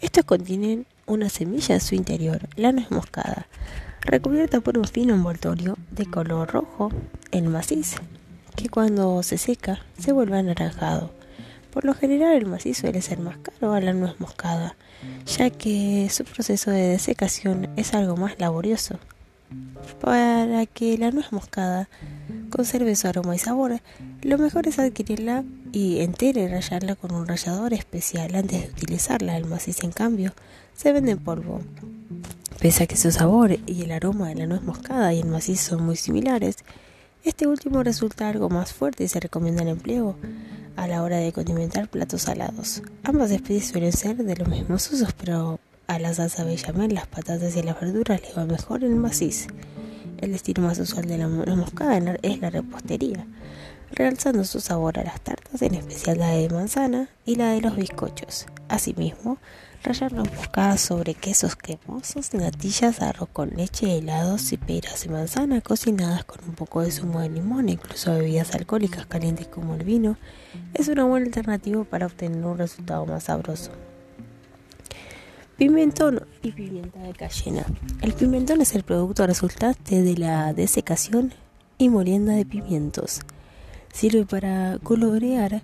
Estos 0.02 0.24
contienen 0.24 0.84
una 1.06 1.30
semilla 1.30 1.76
en 1.76 1.80
su 1.80 1.94
interior, 1.94 2.50
la 2.56 2.72
nuez 2.72 2.90
moscada, 2.90 3.46
recubierta 4.02 4.60
por 4.60 4.78
un 4.78 4.84
fino 4.84 5.14
envoltorio 5.14 5.76
de 5.90 6.06
color 6.06 6.52
rojo, 6.52 6.90
el 7.30 7.48
maciz, 7.48 7.96
que 8.56 8.68
cuando 8.68 9.22
se 9.22 9.38
seca 9.38 9.80
se 9.98 10.12
vuelve 10.12 10.38
anaranjado. 10.38 11.10
Por 11.72 11.84
lo 11.84 11.94
general 11.94 12.36
el 12.36 12.46
maciz 12.46 12.78
suele 12.78 13.00
ser 13.00 13.18
más 13.18 13.38
caro 13.38 13.72
a 13.72 13.80
la 13.80 13.94
nuez 13.94 14.20
moscada, 14.20 14.76
ya 15.26 15.48
que 15.50 16.08
su 16.10 16.24
proceso 16.24 16.70
de 16.70 16.88
desecación 16.88 17.70
es 17.76 17.94
algo 17.94 18.16
más 18.16 18.38
laborioso. 18.38 18.98
Para 20.00 20.66
que 20.66 20.98
la 20.98 21.10
nuez 21.10 21.32
moscada 21.32 21.88
conserve 22.50 22.94
su 22.96 23.08
aroma 23.08 23.34
y 23.34 23.38
sabor, 23.38 23.80
lo 24.22 24.38
mejor 24.38 24.68
es 24.68 24.78
adquirirla 24.78 25.44
y 25.72 26.00
entera 26.00 26.40
y 26.40 26.48
rallarla 26.48 26.96
con 26.96 27.12
un 27.12 27.26
rallador 27.26 27.72
especial 27.72 28.34
antes 28.34 28.62
de 28.62 28.68
utilizarla. 28.68 29.36
El 29.36 29.46
maciz, 29.46 29.82
en 29.82 29.92
cambio, 29.92 30.34
se 30.74 30.92
vende 30.92 31.12
en 31.12 31.18
polvo. 31.18 31.60
Pese 32.60 32.84
a 32.84 32.86
que 32.86 32.96
su 32.96 33.10
sabor 33.10 33.58
y 33.66 33.82
el 33.82 33.92
aroma 33.92 34.28
de 34.28 34.36
la 34.36 34.46
nuez 34.46 34.62
moscada 34.62 35.12
y 35.12 35.20
el 35.20 35.26
maciz 35.26 35.60
son 35.60 35.84
muy 35.84 35.96
similares, 35.96 36.56
este 37.24 37.46
último 37.46 37.82
resulta 37.82 38.28
algo 38.28 38.48
más 38.48 38.72
fuerte 38.72 39.04
y 39.04 39.08
se 39.08 39.20
recomienda 39.20 39.62
el 39.62 39.68
empleo 39.68 40.16
a 40.76 40.86
la 40.88 41.02
hora 41.02 41.18
de 41.18 41.32
condimentar 41.32 41.88
platos 41.88 42.22
salados. 42.22 42.82
Ambas 43.04 43.30
especies 43.30 43.68
suelen 43.68 43.92
ser 43.92 44.16
de 44.16 44.36
los 44.36 44.48
mismos 44.48 44.90
usos, 44.90 45.12
pero 45.12 45.60
a 45.86 45.98
la 45.98 46.14
salsa 46.14 46.44
bechamel, 46.44 46.94
las 46.94 47.06
patatas 47.06 47.56
y 47.56 47.62
las 47.62 47.80
verduras 47.80 48.20
le 48.22 48.32
va 48.32 48.44
mejor 48.44 48.82
el 48.82 48.94
maciz. 48.94 49.46
El 50.18 50.32
destino 50.32 50.62
más 50.62 50.78
usual 50.78 51.06
de 51.06 51.18
la 51.18 51.26
nuez 51.26 51.56
moscada 51.56 51.98
es 52.22 52.40
la 52.40 52.50
repostería, 52.50 53.26
realzando 53.92 54.44
su 54.44 54.60
sabor 54.60 54.98
a 54.98 55.04
las 55.04 55.20
tartas, 55.20 55.62
en 55.62 55.74
especial 55.74 56.18
la 56.18 56.30
de 56.30 56.48
manzana 56.48 57.08
y 57.24 57.36
la 57.36 57.50
de 57.52 57.60
los 57.60 57.76
bizcochos. 57.76 58.46
Asimismo, 58.68 59.38
Rallar 59.84 60.12
la 60.12 60.22
moscada 60.22 60.78
sobre 60.78 61.14
quesos 61.14 61.56
cremosos, 61.56 62.34
natillas, 62.34 63.02
arroz 63.02 63.28
con 63.32 63.50
leche, 63.50 63.98
helados 63.98 64.52
y 64.52 64.56
peras 64.56 65.02
de 65.02 65.10
manzana 65.10 65.60
cocinadas 65.60 66.24
con 66.24 66.38
un 66.44 66.54
poco 66.54 66.82
de 66.82 66.92
zumo 66.92 67.20
de 67.20 67.28
limón, 67.28 67.68
incluso 67.68 68.12
bebidas 68.12 68.54
alcohólicas 68.54 69.06
calientes 69.06 69.48
como 69.48 69.74
el 69.74 69.82
vino, 69.82 70.18
es 70.72 70.86
una 70.86 71.02
buena 71.02 71.26
alternativa 71.26 71.82
para 71.82 72.06
obtener 72.06 72.44
un 72.44 72.58
resultado 72.58 73.06
más 73.06 73.24
sabroso. 73.24 73.72
Pimentón 75.56 76.26
y 76.44 76.52
pimienta 76.52 77.00
de 77.00 77.12
cayena. 77.14 77.66
El 78.02 78.12
pimentón 78.12 78.60
es 78.60 78.76
el 78.76 78.84
producto 78.84 79.26
resultante 79.26 80.00
de 80.00 80.16
la 80.16 80.52
desecación 80.52 81.34
y 81.76 81.88
molienda 81.88 82.34
de 82.34 82.46
pimientos. 82.46 83.22
Sirve 83.92 84.24
para 84.24 84.78
colorear 84.82 85.62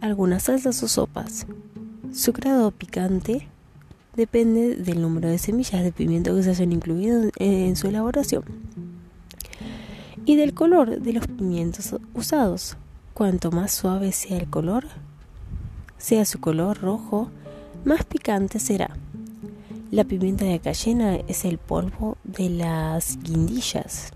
algunas 0.00 0.44
salsas 0.44 0.82
o 0.82 0.88
sopas. 0.88 1.46
Su 2.12 2.32
grado 2.32 2.70
picante 2.70 3.48
depende 4.16 4.76
del 4.76 5.00
número 5.00 5.28
de 5.28 5.38
semillas 5.38 5.82
de 5.82 5.92
pimiento 5.92 6.34
que 6.34 6.42
se 6.42 6.50
hayan 6.50 6.72
incluido 6.72 7.30
en 7.38 7.76
su 7.76 7.86
elaboración 7.86 8.44
y 10.28 10.36
del 10.36 10.52
color 10.52 11.00
de 11.00 11.14
los 11.14 11.26
pimientos 11.26 11.94
usados. 12.12 12.76
Cuanto 13.14 13.50
más 13.50 13.72
suave 13.72 14.12
sea 14.12 14.36
el 14.36 14.50
color, 14.50 14.86
sea 15.96 16.26
su 16.26 16.38
color 16.38 16.78
rojo, 16.80 17.30
más 17.84 18.04
picante 18.04 18.58
será. 18.58 18.90
La 19.90 20.04
pimienta 20.04 20.44
de 20.44 20.60
cayena 20.60 21.16
es 21.16 21.46
el 21.46 21.56
polvo 21.56 22.18
de 22.24 22.50
las 22.50 23.18
guindillas, 23.22 24.12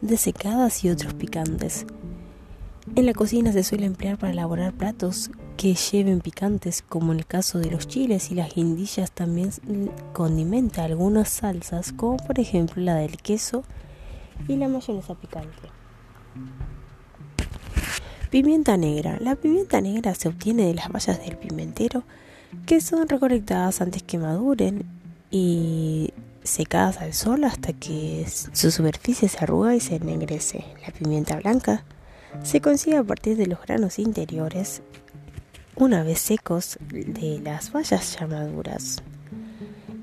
desecadas 0.00 0.82
y 0.82 0.88
otros 0.88 1.12
picantes. 1.12 1.84
En 2.96 3.06
la 3.06 3.14
cocina 3.14 3.52
se 3.52 3.62
suele 3.62 3.86
emplear 3.86 4.18
para 4.18 4.32
elaborar 4.32 4.72
platos 4.72 5.30
que 5.56 5.74
lleven 5.74 6.20
picantes, 6.20 6.82
como 6.82 7.12
en 7.12 7.20
el 7.20 7.26
caso 7.26 7.58
de 7.58 7.70
los 7.70 7.86
chiles 7.86 8.30
y 8.30 8.34
las 8.34 8.54
guindillas, 8.54 9.12
también 9.12 9.50
condimenta 10.12 10.84
algunas 10.84 11.28
salsas, 11.28 11.92
como 11.92 12.16
por 12.16 12.40
ejemplo 12.40 12.82
la 12.82 12.96
del 12.96 13.16
queso 13.18 13.62
y 14.48 14.56
la 14.56 14.68
mayonesa 14.68 15.14
picante. 15.14 15.68
Pimienta 18.30 18.76
negra. 18.76 19.18
La 19.20 19.36
pimienta 19.36 19.80
negra 19.80 20.14
se 20.14 20.28
obtiene 20.28 20.66
de 20.66 20.74
las 20.74 20.88
bayas 20.88 21.24
del 21.24 21.36
pimentero 21.36 22.02
que 22.66 22.80
son 22.80 23.08
recolectadas 23.08 23.80
antes 23.80 24.02
que 24.02 24.18
maduren 24.18 24.84
y 25.30 26.12
secadas 26.42 26.98
al 26.98 27.12
sol 27.12 27.44
hasta 27.44 27.72
que 27.72 28.26
su 28.52 28.70
superficie 28.70 29.28
se 29.28 29.38
arruga 29.38 29.76
y 29.76 29.80
se 29.80 29.96
ennegrece. 29.96 30.64
La 30.84 30.92
pimienta 30.92 31.36
blanca 31.36 31.84
se 32.42 32.60
consigue 32.60 32.96
a 32.96 33.04
partir 33.04 33.36
de 33.36 33.46
los 33.46 33.60
granos 33.62 33.98
interiores 33.98 34.82
una 35.76 36.02
vez 36.02 36.18
secos 36.18 36.78
de 36.90 37.40
las 37.42 37.72
bayas 37.72 38.18
ya 38.18 38.26
maduras. 38.26 39.02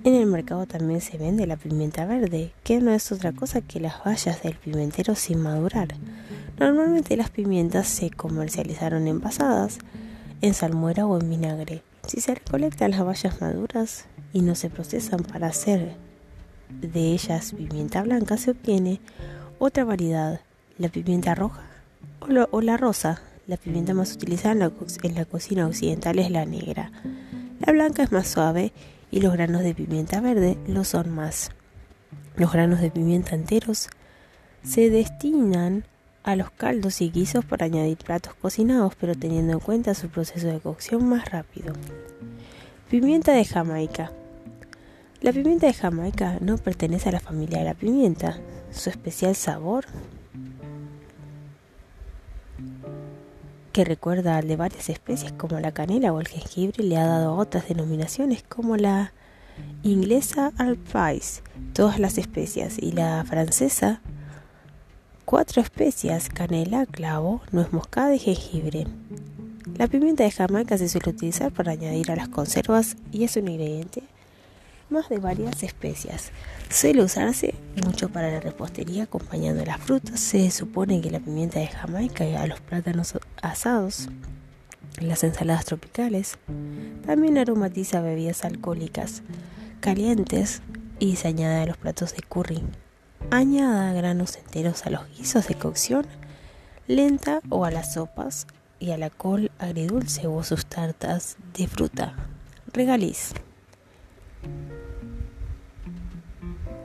En 0.04 0.16
el 0.16 0.26
mercado 0.26 0.66
también 0.66 1.02
se 1.02 1.18
vende 1.18 1.46
la 1.46 1.58
pimienta 1.58 2.06
verde, 2.06 2.52
que 2.64 2.80
no 2.80 2.92
es 2.92 3.12
otra 3.12 3.32
cosa 3.32 3.62
que 3.62 3.80
las 3.80 4.04
bayas 4.04 4.42
del 4.42 4.56
pimentero 4.56 5.14
sin 5.16 5.40
madurar. 5.40 5.90
Normalmente 6.58 7.16
las 7.18 7.30
pimientas 7.30 7.88
se 7.88 8.10
comercializaron 8.10 9.08
envasadas, 9.08 9.80
en 10.42 10.54
salmuera 10.54 11.06
o 11.06 11.20
en 11.20 11.30
vinagre. 11.30 11.84
Si 12.08 12.22
se 12.22 12.36
recolectan 12.36 12.92
las 12.92 13.04
bayas 13.04 13.42
maduras 13.42 14.06
y 14.34 14.42
no 14.42 14.56
se 14.56 14.70
procesan 14.70 15.24
para 15.24 15.48
hacer 15.48 15.96
de 16.82 17.12
ellas 17.12 17.52
pimienta 17.52 18.02
blanca, 18.02 18.38
se 18.38 18.52
obtiene 18.52 19.00
otra 19.60 19.84
variedad, 19.84 20.42
la 20.80 20.90
pimienta 20.90 21.36
roja 21.36 21.67
o, 22.20 22.62
la 22.62 22.78
rosa. 22.78 23.22
La 23.48 23.58
pimienta 23.58 23.94
más 23.94 24.14
utilizada 24.14 24.52
en 24.52 24.60
la, 24.60 24.72
en 25.04 25.16
la 25.16 25.26
cocina 25.26 25.68
occidental 25.68 26.20
es 26.20 26.30
la 26.30 26.46
negra. 26.46 26.92
La 27.60 27.72
blanca 27.72 28.04
es 28.04 28.12
más 28.12 28.28
suave 28.28 28.74
y 29.10 29.22
los 29.22 29.34
granos 29.34 29.64
de 29.64 29.74
pimienta 29.74 30.20
verde 30.20 30.58
lo 30.68 30.84
son 30.84 31.10
más. 31.10 31.52
Los 32.36 32.52
granos 32.52 32.82
de 32.82 32.92
pimienta 32.92 33.36
enteros 33.36 33.90
se 34.64 34.90
destinan 34.90 35.86
a 36.24 36.36
los 36.36 36.52
caldos 36.52 37.00
y 37.02 37.10
guisos 37.10 37.46
para 37.46 37.66
añadir 37.66 37.98
platos 37.98 38.34
cocinados, 38.34 38.96
pero 39.00 39.16
teniendo 39.16 39.54
en 39.54 39.60
cuenta 39.60 39.94
su 39.94 40.10
proceso 40.10 40.48
de 40.48 40.60
cocción 40.60 41.08
más 41.08 41.32
rápido. 41.32 41.74
Pimienta 42.90 43.32
de 43.32 43.46
Jamaica. 43.46 44.12
La 45.22 45.32
pimienta 45.32 45.68
de 45.68 45.74
Jamaica 45.74 46.38
no 46.42 46.58
pertenece 46.58 47.10
a 47.10 47.14
la 47.14 47.20
familia 47.22 47.60
de 47.60 47.66
la 47.66 47.74
pimienta. 47.74 48.38
Su 48.72 48.90
especial 48.90 49.36
sabor 49.36 49.86
recuerda 53.84 54.38
al 54.38 54.48
de 54.48 54.56
varias 54.56 54.90
especies 54.90 55.32
como 55.32 55.60
la 55.60 55.72
canela 55.72 56.14
o 56.14 56.20
el 56.20 56.28
jengibre, 56.28 56.84
le 56.84 56.98
ha 56.98 57.06
dado 57.06 57.36
otras 57.36 57.68
denominaciones 57.68 58.44
como 58.44 58.78
la 58.78 59.14
inglesa 59.84 60.52
alpais, 60.58 61.44
todas 61.74 62.00
las 62.00 62.18
especias, 62.18 62.78
y 62.80 62.92
la 62.92 63.24
francesa, 63.26 64.02
cuatro 65.26 65.62
especias, 65.62 66.30
canela, 66.30 66.86
clavo, 66.86 67.42
nuez 67.52 67.74
moscada 67.74 68.14
y 68.16 68.20
jengibre. 68.20 68.88
La 69.78 69.88
pimienta 69.88 70.24
de 70.24 70.32
Jamaica 70.32 70.78
se 70.78 70.90
suele 70.90 71.12
utilizar 71.12 71.52
para 71.52 71.74
añadir 71.74 72.12
a 72.12 72.16
las 72.16 72.30
conservas 72.30 72.96
y 73.12 73.24
es 73.24 73.36
un 73.36 73.48
ingrediente 73.48 74.04
más 74.90 75.10
de 75.10 75.20
varias 75.20 75.64
especias. 75.64 76.32
Suele 76.70 77.04
usarse 77.04 77.56
mucho 77.86 78.10
para 78.10 78.32
la 78.32 78.40
repostería 78.40 79.04
acompañando 79.04 79.64
las 79.66 79.80
frutas. 79.80 80.20
Se 80.20 80.50
supone 80.52 81.02
que 81.02 81.12
la 81.12 81.20
pimienta 81.20 81.60
de 81.60 81.68
Jamaica 81.68 82.24
a 82.42 82.48
los 82.48 82.60
plátanos 82.62 83.18
asados, 83.42 84.10
las 85.00 85.24
ensaladas 85.24 85.66
tropicales, 85.66 86.38
también 87.06 87.38
aromatiza 87.38 88.02
bebidas 88.02 88.44
alcohólicas 88.46 89.24
calientes 89.80 90.62
y 91.00 91.16
se 91.16 91.28
añade 91.28 91.62
a 91.62 91.66
los 91.66 91.78
platos 91.78 92.16
de 92.16 92.22
curry. 92.22 92.64
Añada 93.30 93.94
granos 93.94 94.38
enteros 94.38 94.86
a 94.86 94.90
los 94.90 95.08
guisos 95.10 95.48
de 95.48 95.56
cocción 95.56 96.06
lenta 96.88 97.42
o 97.50 97.66
a 97.66 97.72
las 97.72 97.94
sopas 97.94 98.48
y 98.80 98.92
a 98.92 98.98
la 98.98 99.10
col 99.10 99.52
agridulce 99.60 100.28
o 100.28 100.44
sus 100.44 100.66
tartas 100.66 101.38
de 101.54 101.68
fruta. 101.68 102.16
Regaliz. 102.74 103.34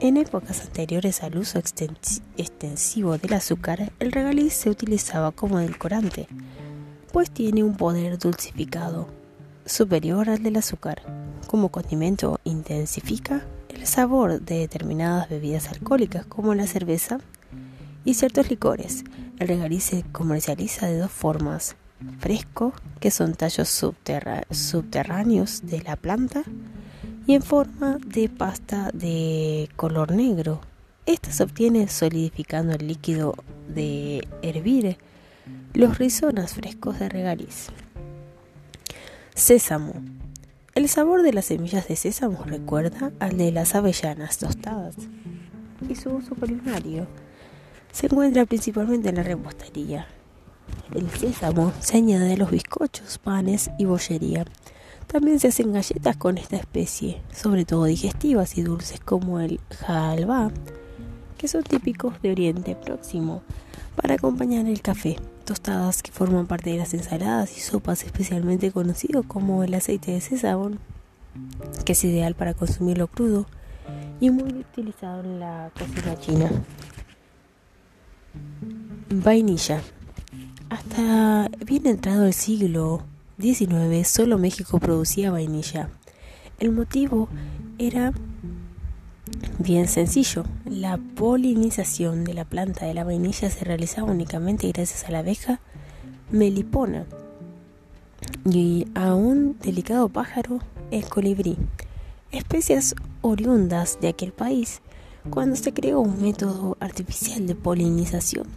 En 0.03 0.17
épocas 0.17 0.59
anteriores 0.65 1.23
al 1.23 1.37
uso 1.37 1.59
extensivo 1.59 3.17
del 3.17 3.31
azúcar, 3.31 3.93
el 3.99 4.11
regaliz 4.11 4.53
se 4.53 4.69
utilizaba 4.69 5.31
como 5.31 5.61
edulcorante, 5.61 6.27
pues 7.13 7.31
tiene 7.31 7.63
un 7.63 7.77
poder 7.77 8.17
dulcificado 8.17 9.07
superior 9.65 10.29
al 10.29 10.43
del 10.43 10.57
azúcar. 10.57 11.03
Como 11.47 11.69
condimento 11.69 12.41
intensifica 12.43 13.45
el 13.69 13.87
sabor 13.87 14.41
de 14.41 14.57
determinadas 14.59 15.29
bebidas 15.29 15.69
alcohólicas 15.69 16.25
como 16.25 16.53
la 16.53 16.67
cerveza 16.67 17.19
y 18.03 18.15
ciertos 18.15 18.49
licores. 18.49 19.05
El 19.39 19.47
regaliz 19.47 19.85
se 19.85 20.03
comercializa 20.11 20.85
de 20.85 20.97
dos 20.97 21.11
formas, 21.11 21.77
fresco, 22.19 22.73
que 22.99 23.09
son 23.09 23.35
tallos 23.35 23.69
subterráneos 23.69 25.61
de 25.65 25.81
la 25.81 25.95
planta, 25.95 26.43
y 27.25 27.35
en 27.35 27.41
forma 27.41 27.97
de 28.05 28.29
pasta 28.29 28.89
de 28.93 29.69
color 29.75 30.11
negro. 30.11 30.61
Esta 31.05 31.31
se 31.31 31.43
obtiene 31.43 31.87
solidificando 31.87 32.73
el 32.73 32.87
líquido 32.87 33.35
de 33.67 34.27
hervir 34.41 34.97
los 35.73 35.97
rizonas 35.97 36.53
frescos 36.53 36.99
de 36.99 37.09
regaliz. 37.09 37.67
Sésamo. 39.35 39.93
El 40.75 40.89
sabor 40.89 41.21
de 41.21 41.33
las 41.33 41.45
semillas 41.45 41.87
de 41.87 41.95
sésamo 41.95 42.43
recuerda 42.45 43.11
al 43.19 43.37
de 43.37 43.51
las 43.51 43.75
avellanas 43.75 44.37
tostadas 44.37 44.95
y 45.87 45.95
su 45.95 46.09
uso 46.11 46.35
culinario 46.35 47.07
se 47.91 48.07
encuentra 48.07 48.45
principalmente 48.45 49.09
en 49.09 49.15
la 49.15 49.23
repostería. 49.23 50.07
El 50.93 51.09
sésamo 51.11 51.73
se 51.79 51.97
añade 51.97 52.33
a 52.33 52.37
los 52.37 52.49
bizcochos, 52.49 53.19
panes 53.19 53.69
y 53.77 53.85
bollería. 53.85 54.45
También 55.13 55.39
se 55.39 55.49
hacen 55.49 55.71
galletas 55.71 56.17
con 56.17 56.39
esta 56.39 56.55
especie, 56.55 57.21
sobre 57.31 57.65
todo 57.65 57.85
digestivas 57.85 58.57
y 58.57 58.63
dulces 58.63 58.99
como 58.99 59.39
el 59.39 59.59
halva, 59.87 60.49
que 61.37 61.47
son 61.47 61.61
típicos 61.61 62.19
de 62.23 62.31
Oriente 62.31 62.75
Próximo, 62.75 63.43
para 63.95 64.15
acompañar 64.15 64.65
el 64.65 64.81
café. 64.81 65.17
Tostadas 65.45 66.01
que 66.01 66.11
forman 66.11 66.47
parte 66.47 66.71
de 66.71 66.77
las 66.79 66.95
ensaladas 66.95 67.55
y 67.55 67.61
sopas, 67.61 68.03
especialmente 68.03 68.71
conocido 68.71 69.21
como 69.21 69.63
el 69.63 69.75
aceite 69.75 70.13
de 70.13 70.19
sésamo, 70.19 70.71
que 71.85 71.91
es 71.91 72.03
ideal 72.03 72.33
para 72.33 72.55
consumirlo 72.55 73.05
crudo 73.05 73.45
y 74.19 74.31
muy 74.31 74.51
utilizado 74.51 75.21
en 75.21 75.39
la 75.39 75.69
cocina 75.77 76.19
china. 76.19 76.51
Vainilla. 79.11 79.79
Hasta 80.71 81.49
bien 81.63 81.85
entrado 81.85 82.25
el 82.25 82.33
siglo 82.33 83.03
19 83.37 84.03
solo 84.03 84.37
México 84.37 84.79
producía 84.79 85.31
vainilla. 85.31 85.89
El 86.59 86.71
motivo 86.71 87.29
era 87.79 88.13
bien 89.57 89.87
sencillo. 89.87 90.43
La 90.65 90.97
polinización 90.97 92.25
de 92.25 92.35
la 92.35 92.45
planta 92.45 92.85
de 92.85 92.93
la 92.93 93.03
vainilla 93.03 93.49
se 93.49 93.65
realizaba 93.65 94.11
únicamente 94.11 94.71
gracias 94.71 95.05
a 95.05 95.11
la 95.11 95.19
abeja 95.19 95.59
melipona 96.31 97.05
y 98.45 98.87
a 98.93 99.15
un 99.15 99.57
delicado 99.59 100.09
pájaro, 100.09 100.59
el 100.91 101.05
colibrí, 101.05 101.57
especies 102.31 102.95
oriundas 103.21 103.97
de 103.99 104.09
aquel 104.09 104.31
país 104.31 104.81
cuando 105.29 105.55
se 105.55 105.73
creó 105.73 106.01
un 106.01 106.21
método 106.21 106.77
artificial 106.79 107.47
de 107.47 107.55
polinización. 107.55 108.47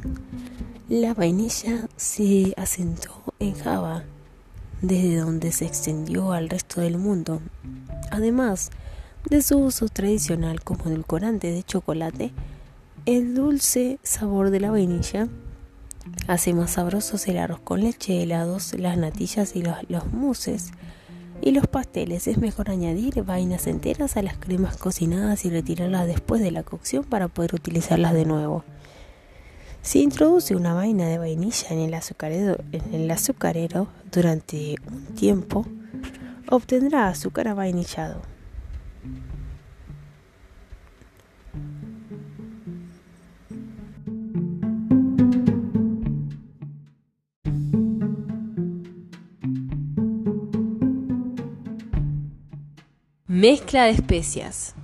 La 0.88 1.14
vainilla 1.14 1.88
se 1.96 2.52
asentó 2.56 3.22
en 3.38 3.54
Java 3.54 4.04
desde 4.82 5.16
donde 5.16 5.52
se 5.52 5.66
extendió 5.66 6.32
al 6.32 6.48
resto 6.48 6.80
del 6.80 6.98
mundo. 6.98 7.40
Además 8.10 8.70
de 9.28 9.42
su 9.42 9.58
uso 9.58 9.88
tradicional 9.88 10.62
como 10.62 10.84
edulcorante 10.84 11.50
de 11.50 11.62
chocolate, 11.62 12.32
el 13.06 13.34
dulce 13.34 13.98
sabor 14.02 14.50
de 14.50 14.60
la 14.60 14.70
vainilla 14.70 15.28
hace 16.28 16.54
más 16.54 16.72
sabrosos 16.72 17.26
el 17.28 17.38
arroz 17.38 17.60
con 17.60 17.80
leche, 17.80 18.22
helados, 18.22 18.74
las 18.78 18.96
natillas 18.96 19.56
y 19.56 19.62
los, 19.62 19.76
los. 19.88 20.72
Y 21.42 21.50
los 21.50 21.66
pasteles 21.66 22.26
es 22.28 22.38
mejor 22.38 22.70
añadir 22.70 23.22
vainas 23.22 23.66
enteras 23.66 24.16
a 24.16 24.22
las 24.22 24.38
cremas 24.38 24.76
cocinadas 24.76 25.44
y 25.44 25.50
retirarlas 25.50 26.06
después 26.06 26.40
de 26.40 26.50
la 26.50 26.62
cocción 26.62 27.04
para 27.04 27.28
poder 27.28 27.54
utilizarlas 27.54 28.14
de 28.14 28.24
nuevo. 28.24 28.64
Si 29.86 30.02
introduce 30.02 30.56
una 30.56 30.74
vaina 30.74 31.06
de 31.06 31.16
vainilla 31.16 31.68
en 31.70 31.78
el 31.78 31.94
azucarero, 31.94 32.56
en 32.72 32.92
el 32.92 33.08
azucarero 33.08 33.86
durante 34.10 34.74
un 34.90 35.14
tiempo, 35.14 35.64
obtendrá 36.50 37.06
azúcar 37.06 37.46
avainillado. 37.46 38.20
Mezcla 53.28 53.84
de 53.84 53.90
especias. 53.92 54.75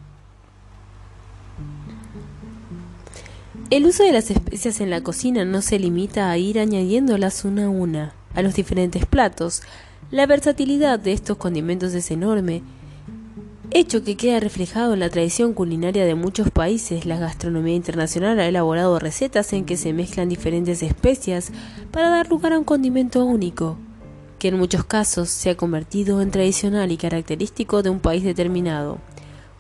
El 3.73 3.87
uso 3.87 4.03
de 4.03 4.12
las 4.12 4.31
especias 4.31 4.83
en 4.83 4.91
la 4.91 5.01
cocina 5.01 5.47
no 5.47 5.62
se 5.62 5.79
limita 5.79 6.31
a 6.31 6.37
ir 6.37 6.59
añadiéndolas 6.59 7.47
una 7.47 7.64
a 7.64 7.68
una 7.70 8.12
a 8.35 8.43
los 8.43 8.53
diferentes 8.53 9.07
platos. 9.07 9.62
La 10.11 10.27
versatilidad 10.27 10.99
de 10.99 11.14
estos 11.14 11.39
condimentos 11.39 11.95
es 11.95 12.11
enorme, 12.11 12.62
hecho 13.70 14.05
que 14.05 14.18
queda 14.18 14.41
reflejado 14.41 14.93
en 14.93 15.01
la 15.01 15.09
tradición 15.09 15.55
culinaria 15.55 16.05
de 16.05 16.14
muchos 16.14 16.51
países. 16.51 17.07
La 17.07 17.18
gastronomía 17.18 17.75
internacional 17.75 18.39
ha 18.41 18.47
elaborado 18.47 18.99
recetas 18.99 19.55
en 19.55 19.64
que 19.64 19.79
se 19.79 19.95
mezclan 19.95 20.29
diferentes 20.29 20.83
especias 20.83 21.51
para 21.93 22.11
dar 22.11 22.29
lugar 22.29 22.53
a 22.53 22.59
un 22.59 22.64
condimento 22.64 23.25
único 23.25 23.79
que 24.39 24.49
en 24.49 24.59
muchos 24.59 24.85
casos 24.85 25.31
se 25.31 25.49
ha 25.49 25.57
convertido 25.57 26.20
en 26.20 26.31
tradicional 26.31 26.93
y 26.93 26.99
característico 26.99 27.83
de 27.83 27.89
un 27.89 28.01
país 28.01 28.23
determinado. 28.23 28.99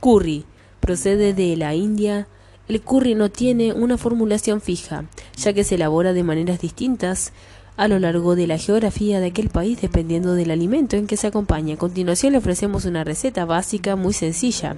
Curry 0.02 0.44
procede 0.80 1.32
de 1.32 1.56
la 1.56 1.74
India. 1.74 2.28
El 2.68 2.80
curry 2.80 3.14
no 3.14 3.30
tiene 3.30 3.72
una 3.72 3.98
formulación 3.98 4.60
fija, 4.60 5.04
ya 5.36 5.52
que 5.52 5.64
se 5.64 5.74
elabora 5.74 6.12
de 6.12 6.22
maneras 6.22 6.60
distintas 6.60 7.32
a 7.76 7.88
lo 7.88 7.98
largo 7.98 8.36
de 8.36 8.46
la 8.46 8.58
geografía 8.58 9.20
de 9.20 9.26
aquel 9.26 9.48
país 9.48 9.80
dependiendo 9.80 10.34
del 10.34 10.50
alimento 10.50 10.96
en 10.96 11.06
que 11.06 11.16
se 11.16 11.26
acompaña. 11.26 11.74
A 11.74 11.78
continuación 11.78 12.32
le 12.32 12.38
ofrecemos 12.38 12.84
una 12.84 13.04
receta 13.04 13.44
básica 13.44 13.96
muy 13.96 14.12
sencilla. 14.12 14.76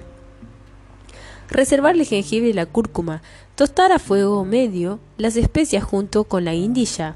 Reservar 1.49 1.95
el 1.95 2.05
jengibre 2.05 2.49
y 2.49 2.53
la 2.53 2.65
cúrcuma. 2.65 3.21
Tostar 3.55 3.91
a 3.91 3.99
fuego 3.99 4.43
medio 4.45 4.99
las 5.17 5.35
especias 5.35 5.83
junto 5.83 6.23
con 6.23 6.43
la 6.43 6.53
guindilla 6.53 7.15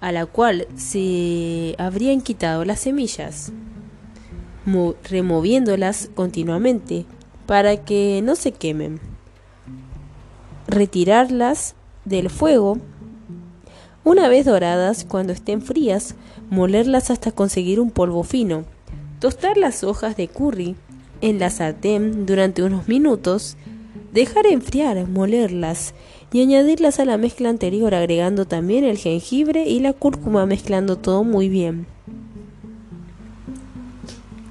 a 0.00 0.12
la 0.12 0.26
cual 0.26 0.66
se 0.76 1.74
habrían 1.78 2.22
quitado 2.22 2.64
las 2.64 2.80
semillas, 2.80 3.52
removiéndolas 5.04 6.10
continuamente 6.14 7.04
para 7.46 7.84
que 7.84 8.20
no 8.24 8.34
se 8.34 8.52
quemen. 8.52 9.09
Retirarlas 10.70 11.74
del 12.04 12.30
fuego. 12.30 12.78
Una 14.04 14.28
vez 14.28 14.46
doradas, 14.46 15.04
cuando 15.04 15.32
estén 15.32 15.62
frías, 15.62 16.14
molerlas 16.48 17.10
hasta 17.10 17.32
conseguir 17.32 17.80
un 17.80 17.90
polvo 17.90 18.22
fino. 18.22 18.64
Tostar 19.18 19.56
las 19.56 19.82
hojas 19.82 20.16
de 20.16 20.28
curry 20.28 20.76
en 21.22 21.40
la 21.40 21.50
sartén 21.50 22.24
durante 22.24 22.62
unos 22.62 22.86
minutos. 22.86 23.56
Dejar 24.12 24.46
enfriar, 24.46 25.08
molerlas 25.08 25.92
y 26.32 26.40
añadirlas 26.40 27.00
a 27.00 27.04
la 27.04 27.16
mezcla 27.16 27.48
anterior 27.48 27.92
agregando 27.92 28.44
también 28.44 28.84
el 28.84 28.96
jengibre 28.96 29.68
y 29.68 29.80
la 29.80 29.92
cúrcuma 29.92 30.46
mezclando 30.46 30.94
todo 30.94 31.24
muy 31.24 31.48
bien. 31.48 31.88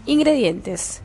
Ingredientes 0.06 1.00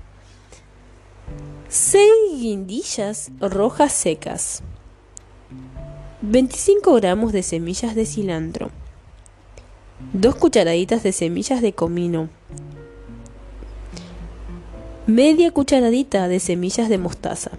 6 1.69 2.03
guindillas 2.41 3.31
rojas 3.41 3.93
secas 3.93 4.65
25 6.27 6.95
gramos 6.95 7.33
de 7.33 7.43
semillas 7.43 7.95
de 7.95 8.07
cilantro 8.07 8.70
2 10.14 10.35
cucharaditas 10.37 11.03
de 11.03 11.12
semillas 11.12 11.61
de 11.61 11.75
comino 11.75 12.31
media 15.07 15.51
cucharadita 15.51 16.27
de 16.29 16.41
semillas 16.41 16.89
de 16.89 16.97
mostaza 16.97 17.51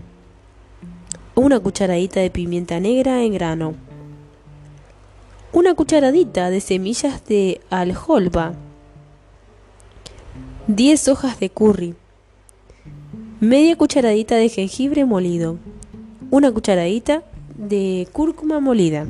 una 1.36 1.60
cucharadita 1.60 2.22
de 2.22 2.30
pimienta 2.30 2.80
negra 2.80 3.22
en 3.22 3.34
grano, 3.34 3.76
una 5.52 5.76
cucharadita 5.76 6.50
de 6.50 6.62
semillas 6.62 7.26
de 7.26 7.60
aljolba, 7.70 8.54
10 10.68 11.08
hojas 11.10 11.40
de 11.40 11.50
curry, 11.50 11.94
media 13.42 13.76
cucharadita 13.76 14.38
de 14.38 14.48
jengibre 14.48 15.04
molido, 15.04 15.58
una 16.32 16.54
cucharadita 16.54 17.24
de 17.58 18.08
cúrcuma 18.12 18.60
molida. 18.60 19.06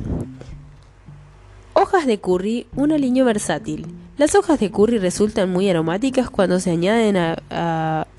Hojas 1.74 2.06
de 2.06 2.18
curry, 2.18 2.66
un 2.74 2.92
aliño 2.92 3.24
versátil. 3.24 3.86
Las 4.16 4.34
hojas 4.34 4.58
de 4.58 4.70
curry 4.70 4.98
resultan 4.98 5.50
muy 5.50 5.68
aromáticas 5.68 6.30
cuando 6.30 6.58
se 6.58 6.70
añaden 6.70 7.36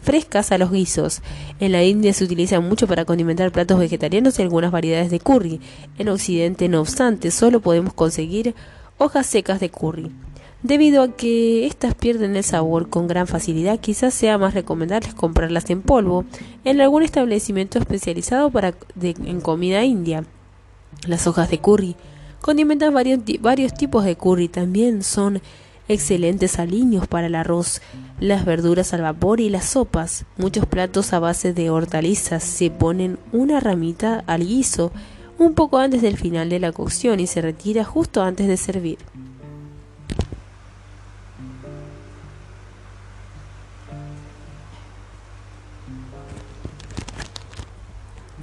frescas 0.01 0.51
a 0.51 0.59
los 0.59 0.71
guisos. 0.71 1.21
En 1.59 1.71
la 1.71 1.83
India 1.83 2.13
se 2.13 2.23
utilizan 2.23 2.67
mucho 2.67 2.85
para 2.85 3.03
condimentar 3.03 3.51
platos 3.51 3.79
vegetarianos 3.79 4.37
y 4.37 4.43
algunas 4.43 4.71
variedades 4.71 5.09
de 5.09 5.19
curry. 5.19 5.59
En 5.97 6.09
Occidente, 6.09 6.69
no 6.69 6.81
obstante, 6.81 7.31
solo 7.31 7.61
podemos 7.61 7.93
conseguir 7.93 8.53
hojas 8.99 9.25
secas 9.25 9.59
de 9.59 9.69
curry. 9.69 10.11
Debido 10.63 11.03
a 11.03 11.15
que 11.15 11.67
éstas 11.67 11.93
pierden 11.93 12.35
el 12.35 12.43
sabor 12.43 12.89
con 12.89 13.07
gran 13.07 13.27
facilidad, 13.27 13.79
quizás 13.79 14.13
sea 14.13 14.39
más 14.39 14.55
recomendable 14.55 15.13
comprarlas 15.15 15.69
en 15.69 15.83
polvo 15.83 16.25
en 16.63 16.81
algún 16.81 17.03
establecimiento 17.03 17.77
especializado 17.77 18.49
para 18.49 18.73
en 18.99 19.39
comida 19.39 19.83
india. 19.83 20.23
Las 21.05 21.27
hojas 21.27 21.51
de 21.51 21.59
curry 21.59 21.95
condimentan 22.41 22.93
varios 22.93 23.73
tipos 23.75 24.03
de 24.03 24.15
curry, 24.15 24.47
también 24.47 25.03
son 25.03 25.41
excelentes 25.87 26.57
aliños 26.57 27.07
para 27.07 27.27
el 27.27 27.35
arroz, 27.35 27.81
las 28.19 28.43
verduras 28.43 28.93
al 28.93 29.03
vapor 29.03 29.39
y 29.39 29.49
las 29.49 29.65
sopas. 29.65 30.25
Muchos 30.37 30.65
platos 30.65 31.13
a 31.13 31.19
base 31.19 31.53
de 31.53 31.69
hortalizas 31.69 32.43
se 32.43 32.71
ponen 32.71 33.19
una 33.31 33.59
ramita 33.59 34.23
al 34.25 34.45
guiso 34.45 34.91
un 35.37 35.53
poco 35.53 35.77
antes 35.77 36.01
del 36.01 36.17
final 36.17 36.49
de 36.49 36.59
la 36.59 36.71
cocción 36.71 37.19
y 37.19 37.27
se 37.27 37.41
retira 37.41 37.83
justo 37.83 38.23
antes 38.23 38.47
de 38.47 38.57
servir. 38.57 38.97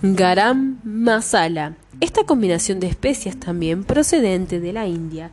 Garam 0.06 0.80
masala. 0.84 1.76
Esta 1.98 2.24
combinación 2.24 2.78
de 2.78 2.88
especias 2.88 3.40
también 3.40 3.84
procedente 3.84 4.60
de 4.60 4.74
la 4.74 4.86
India 4.86 5.30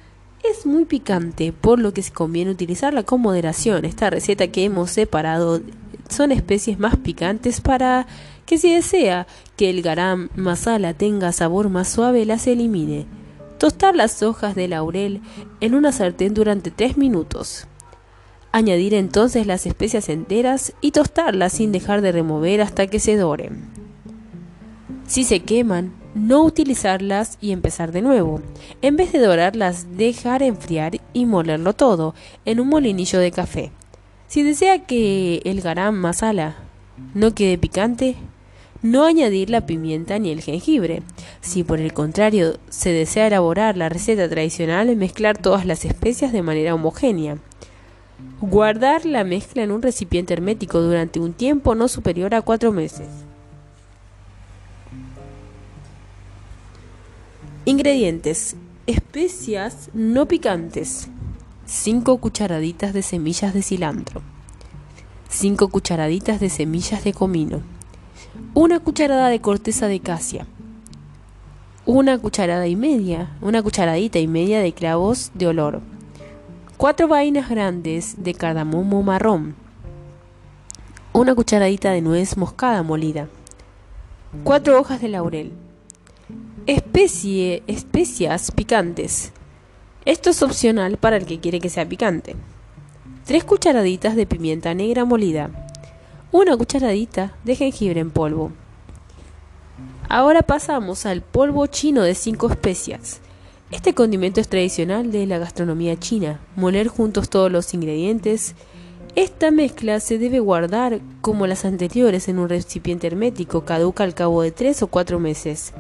es 0.50 0.66
muy 0.66 0.86
picante, 0.86 1.52
por 1.52 1.78
lo 1.78 1.94
que 1.94 2.02
se 2.02 2.14
conviene 2.14 2.52
utilizarla 2.52 3.04
con 3.04 3.20
moderación. 3.20 3.84
Esta 3.84 4.10
receta 4.10 4.48
que 4.48 4.64
hemos 4.64 4.92
separado 4.92 5.60
son 6.08 6.32
especies 6.32 6.80
más 6.80 6.96
picantes 6.96 7.60
para 7.60 8.08
que 8.46 8.58
si 8.58 8.74
desea 8.74 9.28
que 9.58 9.70
el 9.70 9.82
garam 9.82 10.30
masala 10.38 10.94
tenga 10.94 11.34
sabor 11.34 11.68
más 11.68 11.90
suave 11.90 12.26
las 12.26 12.48
elimine. 12.48 13.08
Tostar 13.58 13.94
las 13.94 14.24
hojas 14.24 14.56
de 14.56 14.70
laurel 14.70 15.20
en 15.60 15.76
una 15.76 15.92
sartén 15.92 16.34
durante 16.34 16.72
3 16.72 16.96
minutos. 16.96 17.68
Añadir 18.54 18.94
entonces 18.94 19.48
las 19.48 19.66
especias 19.66 20.08
enteras 20.08 20.72
y 20.80 20.92
tostarlas 20.92 21.52
sin 21.52 21.74
dejar 21.74 22.00
de 22.00 22.14
remover 22.14 22.62
hasta 22.62 22.88
que 22.88 23.02
se 23.02 23.18
doren. 23.18 23.82
Si 25.12 25.26
se 25.26 25.42
queman, 25.42 25.92
no 26.16 26.42
utilizarlas 26.42 27.38
y 27.42 27.52
empezar 27.52 27.92
de 27.92 28.02
nuevo. 28.02 28.40
En 28.82 28.96
vez 28.96 29.12
de 29.12 29.20
dorarlas, 29.20 29.98
dejar 29.98 30.42
enfriar 30.42 31.02
y 31.12 31.26
molerlo 31.26 31.74
todo 31.74 32.16
en 32.46 32.62
un 32.62 32.70
molinillo 32.70 33.20
de 33.20 33.34
café. 33.34 33.72
Si 34.28 34.42
desea 34.42 34.86
que 34.86 35.42
el 35.44 35.60
garam 35.60 35.96
masala 35.96 36.56
no 37.14 37.36
quede 37.36 37.58
picante, 37.58 38.16
no 38.84 39.04
añadir 39.04 39.50
la 39.50 39.66
pimienta 39.66 40.18
ni 40.18 40.32
el 40.32 40.42
jengibre. 40.42 41.04
Si 41.42 41.66
por 41.66 41.82
el 41.82 41.92
contrario 41.92 42.58
se 42.70 42.94
desea 42.94 43.28
elaborar 43.28 43.76
la 43.76 43.90
receta 43.90 44.30
tradicional, 44.30 44.96
mezclar 44.96 45.38
todas 45.38 45.66
las 45.66 45.84
especias 45.84 46.32
de 46.32 46.42
manera 46.42 46.74
homogénea. 46.74 47.38
Guardar 48.40 49.06
la 49.06 49.26
mezcla 49.26 49.62
en 49.62 49.74
un 49.74 49.82
recipiente 49.82 50.34
hermético 50.34 50.80
durante 50.80 51.20
un 51.20 51.34
tiempo 51.34 51.76
no 51.76 51.90
superior 51.90 52.34
a 52.34 52.42
cuatro 52.42 52.72
meses. 52.72 53.10
Ingredientes: 57.64 58.56
especias 58.88 59.92
no 59.94 60.28
picantes, 60.28 61.10
5 61.66 62.18
cucharaditas 62.18 62.92
de 62.92 63.04
semillas 63.04 63.54
de 63.54 63.62
cilantro, 63.62 64.24
5 65.30 65.68
cucharaditas 65.68 66.40
de 66.40 66.50
semillas 66.50 67.04
de 67.04 67.14
comino, 67.14 67.62
una 68.56 68.80
cucharada 68.80 69.30
de 69.30 69.42
corteza 69.42 69.86
de 69.86 70.00
casia, 70.00 70.48
una 71.86 72.18
cucharada 72.18 72.66
y 72.66 72.76
media, 72.76 73.38
una 73.42 73.62
cucharadita 73.62 74.18
y 74.18 74.28
media 74.28 74.60
de 74.60 74.74
clavos 74.74 75.30
de 75.36 75.46
olor, 75.46 75.82
4 76.78 77.08
vainas 77.08 77.48
grandes 77.48 78.24
de 78.24 78.34
cardamomo 78.34 79.04
marrón, 79.04 79.54
una 81.14 81.36
cucharadita 81.36 81.92
de 81.92 82.02
nuez 82.02 82.38
moscada 82.38 82.82
molida, 82.82 83.28
4 84.46 84.80
hojas 84.80 85.00
de 85.00 85.10
laurel, 85.10 85.54
Especie, 86.68 87.64
especias 87.66 88.52
picantes. 88.52 89.32
Esto 90.06 90.30
es 90.30 90.44
opcional 90.44 90.98
para 90.98 91.18
el 91.18 91.26
que 91.26 91.40
quiere 91.40 91.60
que 91.60 91.70
sea 91.70 91.90
picante. 91.90 92.36
3 93.26 93.44
cucharaditas 93.46 94.16
de 94.16 94.28
pimienta 94.28 94.76
negra 94.76 95.04
molida. 95.04 95.50
Una 96.32 96.56
cucharadita 96.56 97.36
de 97.44 97.56
jengibre 97.56 98.00
en 98.00 98.12
polvo. 98.12 98.52
Ahora 100.08 100.44
pasamos 100.44 101.08
al 101.08 101.24
polvo 101.24 101.66
chino 101.66 102.04
de 102.04 102.14
5 102.14 102.52
especias. 102.52 103.22
Este 103.72 103.96
condimento 103.96 104.40
es 104.40 104.48
tradicional 104.48 105.12
de 105.12 105.26
la 105.26 105.40
gastronomía 105.40 105.98
china. 105.98 106.42
Moler 106.56 106.90
juntos 106.90 107.32
todos 107.32 107.52
los 107.52 107.74
ingredientes 107.74 108.54
Esta 109.16 109.50
mezcla 109.50 110.00
se 110.00 110.20
debe 110.20 110.40
guardar 110.40 111.02
como 111.22 111.48
las 111.48 111.66
anteriores 111.66 112.28
en 112.28 112.38
un 112.38 112.50
recipiente 112.50 113.08
hermético, 113.08 113.66
caduca 113.66 114.04
al 114.04 114.14
cabo 114.14 114.44
de 114.44 114.52
3 114.52 114.84
o 114.84 114.88
4 114.88 115.20
meses. 115.20 115.74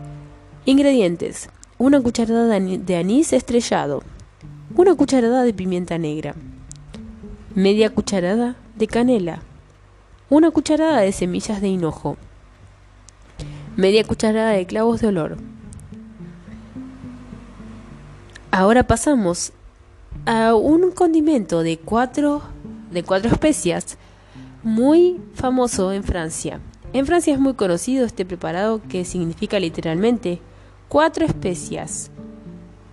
Ingredientes: 0.64 1.50
una 1.80 2.00
cucharada 2.00 2.60
de 2.60 2.96
anís 2.96 3.34
estrellado, 3.34 4.04
una 4.76 4.94
cucharada 4.94 5.42
de 5.42 5.56
pimienta 5.56 5.98
negra, 5.98 6.36
media 7.56 7.90
cucharada 7.90 8.56
de 8.76 8.86
canela, 8.86 9.42
una 10.30 10.52
cucharada 10.52 11.00
de 11.00 11.12
semillas 11.14 11.62
de 11.62 11.70
hinojo, 11.70 12.16
media 13.76 14.04
cucharada 14.04 14.52
de 14.52 14.68
clavos 14.68 15.02
de 15.02 15.08
olor. 15.08 15.38
Ahora 18.52 18.84
pasamos 18.84 19.54
a 20.28 20.54
un 20.54 20.92
condimento 20.92 21.64
de 21.64 21.80
cuatro, 21.80 22.44
de 22.92 23.02
cuatro 23.02 23.32
especias 23.32 23.98
muy 24.62 25.20
famoso 25.34 25.92
en 25.92 26.04
Francia. 26.04 26.60
En 26.94 27.08
Francia 27.08 27.34
es 27.34 27.40
muy 27.40 27.56
conocido 27.56 28.06
este 28.06 28.26
preparado 28.26 28.80
que 28.88 29.06
significa 29.06 29.60
literalmente 29.60 30.40
cuatro 30.92 31.26
especias. 31.26 32.12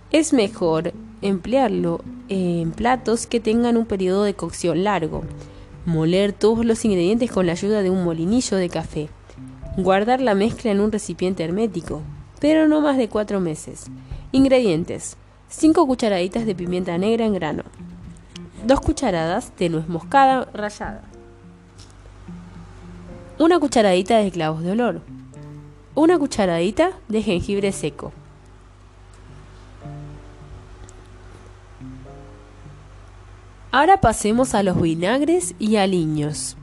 Es 0.09 0.31
mejor 0.31 0.93
emplearlo 1.21 1.99
en 2.29 2.71
platos 2.71 3.27
que 3.27 3.41
tengan 3.41 3.75
un 3.75 3.85
periodo 3.85 4.23
de 4.23 4.35
cocción 4.35 4.85
largo. 4.85 5.23
Moler 5.85 6.31
todos 6.31 6.63
los 6.63 6.85
ingredientes 6.85 7.29
con 7.29 7.45
la 7.45 7.51
ayuda 7.51 7.81
de 7.81 7.89
un 7.89 8.05
molinillo 8.05 8.55
de 8.55 8.69
café. 8.69 9.09
Guardar 9.75 10.21
la 10.21 10.33
mezcla 10.33 10.71
en 10.71 10.79
un 10.79 10.93
recipiente 10.93 11.43
hermético, 11.43 12.01
pero 12.39 12.69
no 12.69 12.79
más 12.79 12.95
de 12.95 13.09
cuatro 13.09 13.41
meses. 13.41 13.87
Ingredientes: 14.31 15.17
5 15.49 15.85
cucharaditas 15.85 16.45
de 16.45 16.55
pimienta 16.55 16.97
negra 16.97 17.25
en 17.25 17.33
grano, 17.33 17.63
2 18.65 18.79
cucharadas 18.79 19.51
de 19.59 19.67
nuez 19.67 19.89
moscada 19.89 20.47
rallada, 20.53 21.03
una 23.39 23.59
cucharadita 23.59 24.19
de 24.19 24.31
clavos 24.31 24.63
de 24.63 24.71
olor, 24.71 25.01
una 25.99 26.17
cucharadita 26.17 26.91
de 27.09 27.21
jengibre 27.21 27.73
seco. 27.73 28.13
Ahora 33.71 33.99
pasemos 33.99 34.55
a 34.55 34.63
los 34.63 34.81
vinagres 34.81 35.55
y 35.59 35.75
aliños. 35.75 36.55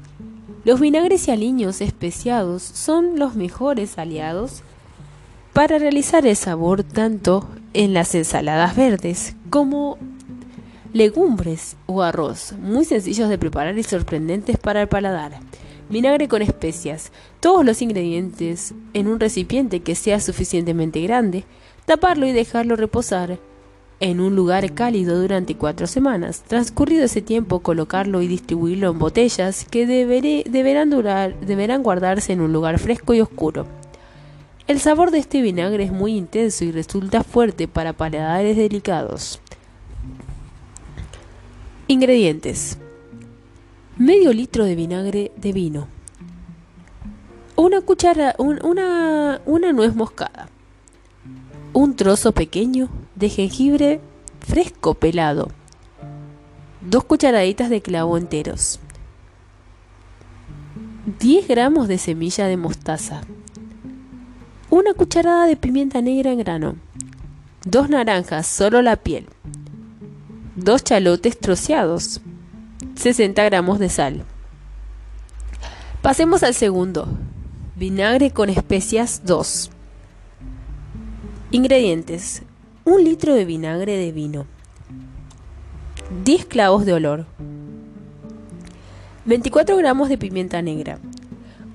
Los 0.64 0.80
vinagres 0.80 1.28
y 1.28 1.32
aliños 1.32 1.82
especiados 1.82 2.62
son 2.62 3.18
los 3.18 3.34
mejores 3.36 3.98
aliados 3.98 4.62
para 5.52 5.78
realizar 5.78 6.26
el 6.26 6.34
sabor 6.34 6.82
tanto 6.82 7.46
en 7.74 7.92
las 7.92 8.14
ensaladas 8.14 8.74
verdes 8.74 9.36
como 9.50 9.98
legumbres 10.94 11.76
o 11.84 12.02
arroz, 12.02 12.54
muy 12.58 12.86
sencillos 12.86 13.28
de 13.28 13.36
preparar 13.36 13.78
y 13.78 13.82
sorprendentes 13.82 14.56
para 14.56 14.80
el 14.80 14.88
paladar. 14.88 15.38
Vinagre 15.88 16.26
con 16.26 16.42
especias, 16.42 17.12
todos 17.40 17.64
los 17.64 17.80
ingredientes 17.80 18.74
en 18.92 19.06
un 19.06 19.20
recipiente 19.20 19.80
que 19.80 19.94
sea 19.94 20.18
suficientemente 20.18 21.00
grande, 21.02 21.44
taparlo 21.84 22.26
y 22.26 22.32
dejarlo 22.32 22.74
reposar 22.74 23.38
en 24.00 24.20
un 24.20 24.36
lugar 24.36 24.74
cálido 24.74 25.20
durante 25.20 25.56
cuatro 25.56 25.86
semanas. 25.86 26.42
Transcurrido 26.46 27.04
ese 27.04 27.22
tiempo, 27.22 27.60
colocarlo 27.60 28.20
y 28.20 28.26
distribuirlo 28.26 28.90
en 28.90 28.98
botellas 28.98 29.64
que 29.64 29.86
deberán, 29.86 30.90
durar, 30.90 31.38
deberán 31.40 31.82
guardarse 31.82 32.32
en 32.32 32.40
un 32.40 32.52
lugar 32.52 32.78
fresco 32.78 33.14
y 33.14 33.20
oscuro. 33.20 33.66
El 34.66 34.80
sabor 34.80 35.12
de 35.12 35.18
este 35.18 35.40
vinagre 35.40 35.84
es 35.84 35.92
muy 35.92 36.16
intenso 36.16 36.64
y 36.64 36.72
resulta 36.72 37.22
fuerte 37.22 37.68
para 37.68 37.92
paladares 37.92 38.56
delicados. 38.56 39.40
Ingredientes. 41.86 42.78
Medio 43.96 44.32
litro 44.32 44.64
de 44.64 44.74
vinagre 44.74 45.32
de 45.36 45.52
vino. 45.52 45.88
Una 47.56 47.80
cuchara, 47.80 48.34
una, 48.38 49.40
una 49.46 49.72
nuez 49.72 49.94
moscada. 49.94 50.48
Un 51.72 51.96
trozo 51.96 52.32
pequeño 52.32 52.88
de 53.14 53.28
jengibre 53.30 54.00
fresco 54.40 54.94
pelado. 54.94 55.48
Dos 56.80 57.04
cucharaditas 57.04 57.70
de 57.70 57.82
clavo 57.82 58.16
enteros. 58.18 58.80
10 61.18 61.48
gramos 61.48 61.88
de 61.88 61.98
semilla 61.98 62.46
de 62.46 62.56
mostaza 62.56 63.22
una 64.76 64.94
cucharada 64.94 65.46
de 65.46 65.56
pimienta 65.56 66.02
negra 66.02 66.32
en 66.32 66.38
grano, 66.38 66.76
dos 67.64 67.88
naranjas, 67.88 68.46
solo 68.46 68.82
la 68.82 68.96
piel, 68.96 69.26
dos 70.56 70.82
chalotes 70.82 71.38
troceados, 71.38 72.20
60 72.94 73.44
gramos 73.44 73.78
de 73.78 73.88
sal. 73.88 74.24
Pasemos 76.02 76.42
al 76.42 76.54
segundo, 76.54 77.08
vinagre 77.74 78.30
con 78.30 78.48
especias 78.48 79.22
2. 79.24 79.70
Ingredientes, 81.50 82.42
un 82.84 83.04
litro 83.04 83.34
de 83.34 83.44
vinagre 83.44 83.96
de 83.96 84.12
vino, 84.12 84.46
10 86.24 86.46
clavos 86.46 86.86
de 86.86 86.92
olor, 86.92 87.26
24 89.24 89.76
gramos 89.76 90.08
de 90.08 90.18
pimienta 90.18 90.62
negra, 90.62 90.98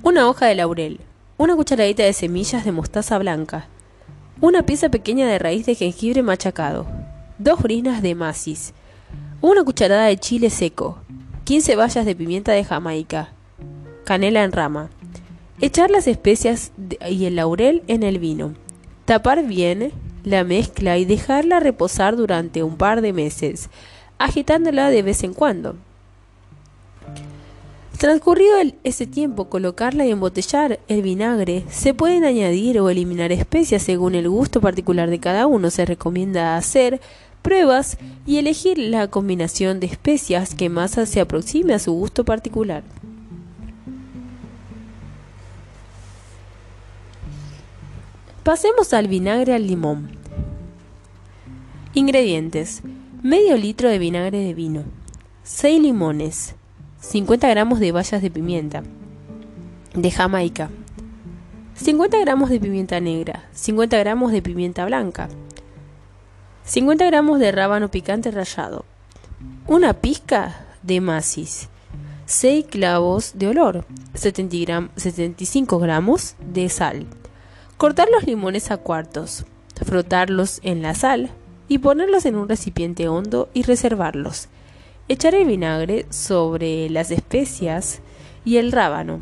una 0.04 0.30
hoja 0.30 0.46
de 0.46 0.56
laurel, 0.56 1.02
una 1.38 1.56
cucharadita 1.56 2.04
de 2.04 2.14
semillas 2.14 2.64
de 2.64 2.72
mostaza 2.72 3.18
blanca, 3.18 3.68
una 4.40 4.66
pieza 4.66 4.90
pequeña 4.90 5.28
de 5.28 5.38
raíz 5.38 5.66
de 5.66 5.76
jengibre 5.76 6.24
machacado, 6.24 6.88
dos 7.38 7.62
brinas 7.62 8.02
de 8.02 8.16
macis, 8.16 8.74
una 9.42 9.64
cucharada 9.64 10.06
de 10.06 10.18
chile 10.18 10.52
seco, 10.52 11.00
15 11.46 11.76
bayas 11.76 12.06
de 12.06 12.16
pimienta 12.16 12.52
de 12.52 12.64
Jamaica, 12.64 13.30
canela 14.06 14.44
en 14.44 14.52
rama. 14.52 14.90
Echar 15.60 15.90
las 15.90 16.08
especias 16.08 16.72
y 17.10 17.26
el 17.26 17.36
laurel 17.36 17.84
en 17.88 18.04
el 18.04 18.20
vino. 18.20 18.54
Tapar 19.06 19.46
bien 19.46 19.92
la 20.24 20.44
mezcla 20.44 20.98
y 20.98 21.06
dejarla 21.06 21.60
reposar 21.60 22.16
durante 22.16 22.62
un 22.62 22.78
par 22.78 23.02
de 23.02 23.14
meses, 23.14 23.70
agitándola 24.20 24.90
de 24.92 25.02
vez 25.02 25.24
en 25.24 25.34
cuando. 25.34 25.76
Transcurrido 27.98 28.56
ese 28.84 29.06
tiempo, 29.06 29.50
colocarla 29.50 30.06
y 30.06 30.12
embotellar 30.12 30.80
el 30.88 31.02
vinagre. 31.04 31.64
Se 31.70 31.94
pueden 31.94 32.26
añadir 32.26 32.80
o 32.80 32.90
eliminar 32.90 33.32
especias 33.32 33.84
según 33.84 34.16
el 34.16 34.28
gusto 34.28 34.60
particular 34.62 35.10
de 35.10 35.20
cada 35.20 35.46
uno. 35.46 35.70
Se 35.70 35.86
recomienda 35.86 36.58
hacer 36.58 37.00
pruebas 37.42 37.98
y 38.26 38.38
elegir 38.38 38.78
la 38.78 39.08
combinación 39.08 39.80
de 39.80 39.88
especias 39.88 40.56
que 40.56 40.70
más 40.70 40.92
se 40.92 41.22
aproxime 41.22 41.74
a 41.74 41.80
su 41.80 41.94
gusto 41.94 42.24
particular. 42.26 42.84
Pasemos 48.44 48.94
al 48.94 49.08
vinagre 49.08 49.54
al 49.54 49.68
limón. 49.68 50.10
Ingredientes: 51.94 52.82
medio 53.22 53.56
litro 53.56 53.90
de 53.90 54.00
vinagre 54.00 54.40
de 54.40 54.54
vino, 54.54 54.84
6 55.44 55.82
limones, 55.82 56.56
50 57.02 57.48
gramos 57.50 57.80
de 57.80 57.92
bayas 57.92 58.22
de 58.22 58.32
pimienta. 58.32 58.84
De 59.94 60.10
Jamaica, 60.10 60.70
50 61.76 62.20
gramos 62.20 62.50
de 62.50 62.60
pimienta 62.60 63.00
negra, 63.00 63.44
50 63.54 63.98
gramos 63.98 64.32
de 64.32 64.42
pimienta 64.42 64.86
blanca, 64.86 65.28
50 66.72 67.06
gramos 67.06 67.38
de 67.42 67.52
rábano 67.52 67.92
picante 67.92 68.32
rallado, 68.32 68.86
una 69.68 69.92
pizca 69.96 70.68
de 70.84 71.02
macis, 71.02 71.68
6 72.28 72.66
clavos 72.68 73.34
de 73.36 73.50
olor, 73.50 73.84
75 74.14 75.80
gramos 75.80 76.36
de 76.40 76.70
sal. 76.70 77.08
Cortar 77.76 78.08
los 78.10 78.24
limones 78.24 78.72
a 78.72 78.78
cuartos, 78.78 79.44
frotarlos 79.86 80.62
en 80.64 80.82
la 80.82 80.96
sal 80.96 81.32
y 81.68 81.80
ponerlos 81.80 82.26
en 82.26 82.38
un 82.38 82.48
recipiente 82.48 83.10
hondo 83.10 83.50
y 83.54 83.64
reservarlos. 83.64 84.48
Echar 85.10 85.36
el 85.36 85.48
vinagre 85.48 86.06
sobre 86.10 86.90
las 86.90 87.12
especias 87.12 88.00
y 88.46 88.56
el 88.56 88.72
rábano 88.72 89.20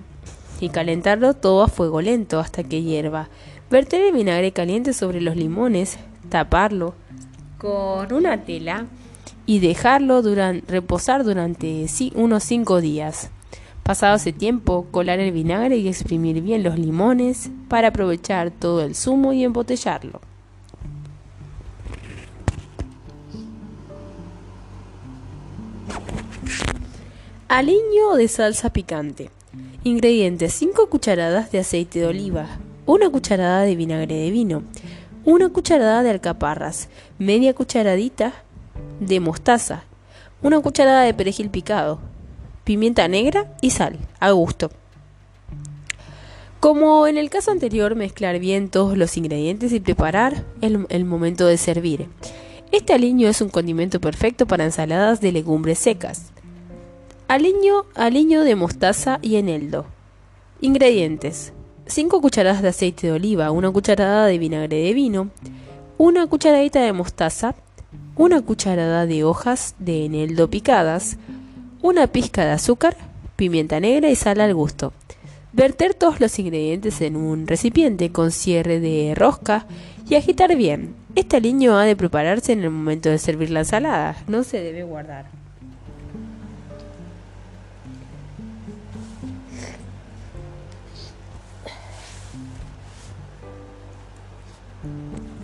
y 0.60 0.70
calentarlo 0.70 1.34
todo 1.34 1.64
a 1.64 1.68
fuego 1.68 2.00
lento 2.00 2.39
hasta 2.39 2.64
que 2.64 2.84
hierva. 2.84 3.28
Verter 3.72 4.02
el 4.04 4.14
vinagre 4.14 4.52
caliente 4.52 4.93
sobre 4.93 5.20
los 5.20 5.36
limones, 5.36 5.97
taparlo 6.30 6.93
con 7.60 8.12
una 8.14 8.43
tela 8.45 8.88
y 9.45 9.60
dejarlo 9.60 10.24
reposar 10.68 11.24
durante 11.24 11.86
unos 12.16 12.43
5 12.43 12.82
días. 12.82 13.30
Pasado 13.84 14.16
ese 14.16 14.32
tiempo, 14.32 14.88
colar 14.91 15.20
el 15.20 15.32
vinagre 15.32 15.78
y 15.78 15.88
exprimir 15.88 16.41
bien 16.41 16.64
los 16.64 16.80
limones 16.80 17.51
para 17.68 17.89
aprovechar 17.89 18.49
todo 18.51 18.82
el 18.82 18.95
zumo 18.95 19.34
y 19.34 19.43
embotellarlo. 19.43 20.22
Aliño 27.47 28.14
de 28.16 28.28
salsa 28.28 28.72
picante. 28.72 29.32
Ingredientes: 29.84 30.53
5 30.53 30.88
cucharadas 30.88 31.51
de 31.51 31.60
aceite 31.60 31.99
de 31.99 32.05
oliva, 32.05 32.45
una 32.86 33.10
cucharada 33.10 33.64
de 33.64 33.76
vinagre 33.76 34.16
de 34.16 34.30
vino, 34.30 34.62
una 35.26 35.49
cucharada 35.49 36.03
de 36.03 36.09
alcaparras, 36.09 36.89
media 37.17 37.53
cucharadita 37.53 38.34
de 38.99 39.20
mostaza, 39.20 39.84
una 40.41 40.59
cucharada 40.59 41.01
de 41.01 41.13
perejil 41.13 41.49
picado, 41.49 41.99
pimienta 42.63 43.07
negra 43.07 43.51
y 43.61 43.72
sal, 43.72 43.97
a 44.20 44.32
gusto. 44.32 44.72
Como 46.59 47.07
en 47.07 47.17
el 47.17 47.30
caso 47.30 47.51
anterior, 47.51 47.95
mezclar 47.95 48.39
bien 48.39 48.70
todos 48.70 48.97
los 48.97 49.15
ingredientes 49.17 49.72
y 49.72 49.80
preparar 49.80 50.43
el, 50.61 50.86
el 50.89 51.05
momento 51.05 51.45
de 51.47 51.57
servir. 51.57 52.07
Este 52.72 52.93
aliño 52.93 53.30
es 53.30 53.41
un 53.41 53.49
condimento 53.49 53.99
perfecto 53.99 54.45
para 54.45 54.65
ensaladas 54.65 55.22
de 55.22 55.32
legumbres 55.32 55.80
secas. 55.80 56.32
Aliño, 57.28 57.86
aliño 57.95 58.43
de 58.43 58.55
mostaza 58.55 59.20
y 59.22 59.38
eneldo. 59.38 59.86
Ingredientes: 60.61 61.53
5 61.89 62.21
cucharadas 62.21 62.61
de 62.61 62.67
aceite 62.67 63.07
de 63.07 63.13
oliva, 63.13 63.49
una 63.49 63.71
cucharada 63.71 64.27
de 64.27 64.37
vinagre 64.37 64.77
de 64.77 64.93
vino, 64.93 65.29
una 65.97 66.27
cucharadita 66.27 66.81
de 66.81 66.93
mostaza, 66.93 67.55
una 68.15 68.41
cucharada 68.41 69.07
de 69.07 69.23
hojas 69.23 69.73
de 69.79 70.05
eneldo 70.05 70.51
picadas, 70.51 71.17
una 71.81 72.05
pizca 72.05 72.45
de 72.45 72.51
azúcar, 72.51 72.95
pimienta 73.35 73.79
negra 73.79 74.11
y 74.11 74.15
sal 74.15 74.39
al 74.39 74.53
gusto. 74.53 74.93
Verter 75.51 75.95
todos 75.95 76.19
los 76.19 76.37
ingredientes 76.37 77.01
en 77.01 77.15
un 77.15 77.47
recipiente 77.47 78.11
con 78.11 78.29
cierre 78.29 78.79
de 78.79 79.15
rosca 79.15 79.65
y 80.07 80.13
agitar 80.13 80.55
bien. 80.55 80.93
Este 81.15 81.37
aliño 81.37 81.75
ha 81.75 81.85
de 81.85 81.95
prepararse 81.95 82.51
en 82.51 82.63
el 82.63 82.69
momento 82.69 83.09
de 83.09 83.17
servir 83.17 83.49
la 83.49 83.61
ensalada, 83.61 84.15
no 84.27 84.43
se 84.43 84.61
debe 84.61 84.83
guardar. 84.83 85.25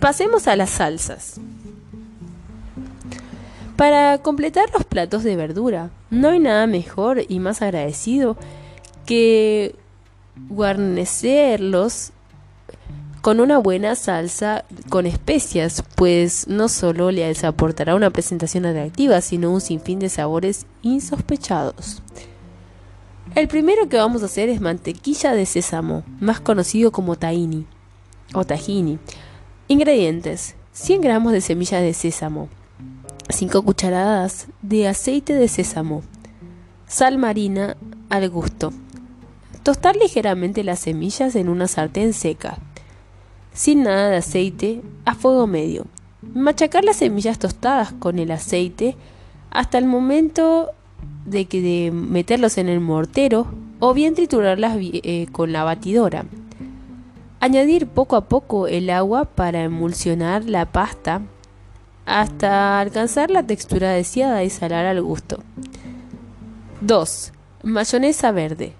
Pasemos 0.00 0.46
a 0.46 0.56
las 0.56 0.70
salsas. 0.70 1.40
Para 3.76 4.18
completar 4.18 4.70
los 4.72 4.84
platos 4.84 5.22
de 5.22 5.36
verdura, 5.36 5.90
no 6.10 6.28
hay 6.28 6.38
nada 6.38 6.66
mejor 6.66 7.22
y 7.28 7.40
más 7.40 7.60
agradecido 7.60 8.36
que 9.04 9.74
guarnecerlos 10.48 12.12
con 13.20 13.40
una 13.40 13.58
buena 13.58 13.96
salsa 13.96 14.64
con 14.88 15.04
especias, 15.04 15.82
pues 15.96 16.46
no 16.46 16.68
solo 16.68 17.10
les 17.10 17.42
aportará 17.42 17.94
una 17.94 18.10
presentación 18.10 18.66
atractiva, 18.66 19.20
sino 19.20 19.50
un 19.50 19.60
sinfín 19.60 19.98
de 19.98 20.08
sabores 20.08 20.64
insospechados. 20.82 22.02
El 23.34 23.48
primero 23.48 23.88
que 23.88 23.96
vamos 23.96 24.22
a 24.22 24.26
hacer 24.26 24.48
es 24.48 24.60
mantequilla 24.60 25.32
de 25.32 25.44
sésamo, 25.44 26.04
más 26.20 26.40
conocido 26.40 26.92
como 26.92 27.16
tahini 27.16 27.66
o 28.32 28.44
tahini. 28.44 28.98
Ingredientes: 29.68 30.54
100 30.72 31.00
gramos 31.00 31.32
de 31.32 31.40
semillas 31.40 31.82
de 31.82 31.92
sésamo, 31.92 32.48
5 33.28 33.62
cucharadas 33.62 34.46
de 34.62 34.86
aceite 34.86 35.34
de 35.34 35.48
sésamo, 35.48 36.02
sal 36.86 37.18
marina 37.18 37.76
al 38.08 38.30
gusto, 38.30 38.72
Tostar 39.66 39.96
ligeramente 39.96 40.62
las 40.62 40.78
semillas 40.78 41.34
en 41.34 41.48
una 41.48 41.66
sartén 41.66 42.12
seca, 42.12 42.58
sin 43.52 43.82
nada 43.82 44.10
de 44.10 44.18
aceite, 44.18 44.80
a 45.04 45.16
fuego 45.16 45.48
medio. 45.48 45.86
Machacar 46.22 46.84
las 46.84 46.98
semillas 46.98 47.40
tostadas 47.40 47.92
con 47.92 48.20
el 48.20 48.30
aceite 48.30 48.94
hasta 49.50 49.78
el 49.78 49.86
momento 49.86 50.70
de 51.24 51.46
que 51.46 51.60
de 51.60 51.90
meterlos 51.90 52.58
en 52.58 52.68
el 52.68 52.78
mortero 52.78 53.48
o 53.80 53.92
bien 53.92 54.14
triturarlas 54.14 54.76
eh, 54.80 55.26
con 55.32 55.50
la 55.50 55.64
batidora. 55.64 56.26
Añadir 57.38 57.86
poco 57.86 58.16
a 58.16 58.22
poco 58.22 58.66
el 58.66 58.90
agua 58.90 59.24
para 59.26 59.62
emulsionar 59.62 60.44
la 60.46 60.64
pasta 60.66 61.20
hasta 62.06 62.80
alcanzar 62.80 63.30
la 63.30 63.42
textura 63.42 63.90
deseada 63.90 64.42
y 64.42 64.50
salar 64.50 64.86
al 64.86 65.02
gusto. 65.02 65.38
2. 66.80 67.32
Mayonesa 67.62 68.32
verde. 68.32 68.72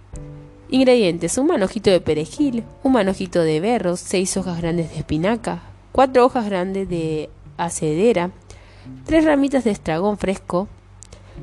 Ingredientes: 0.71 1.39
un 1.39 1.49
manojito 1.49 1.91
de 1.91 2.01
perejil, 2.01 2.65
un 2.83 2.93
manojito 2.93 3.43
de 3.43 3.61
berros, 3.61 4.01
6 4.01 4.39
hojas 4.39 4.59
grandes 4.59 4.91
de 4.91 4.99
espinaca, 4.99 5.63
4 5.93 6.25
hojas 6.25 6.47
grandes 6.47 6.89
de 6.89 7.31
acedera, 7.57 8.31
3 9.05 9.25
ramitas 9.25 9.65
de 9.65 9.71
estragón 9.71 10.19
fresco, 10.19 10.67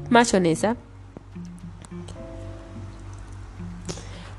mayonesa. 0.09 0.77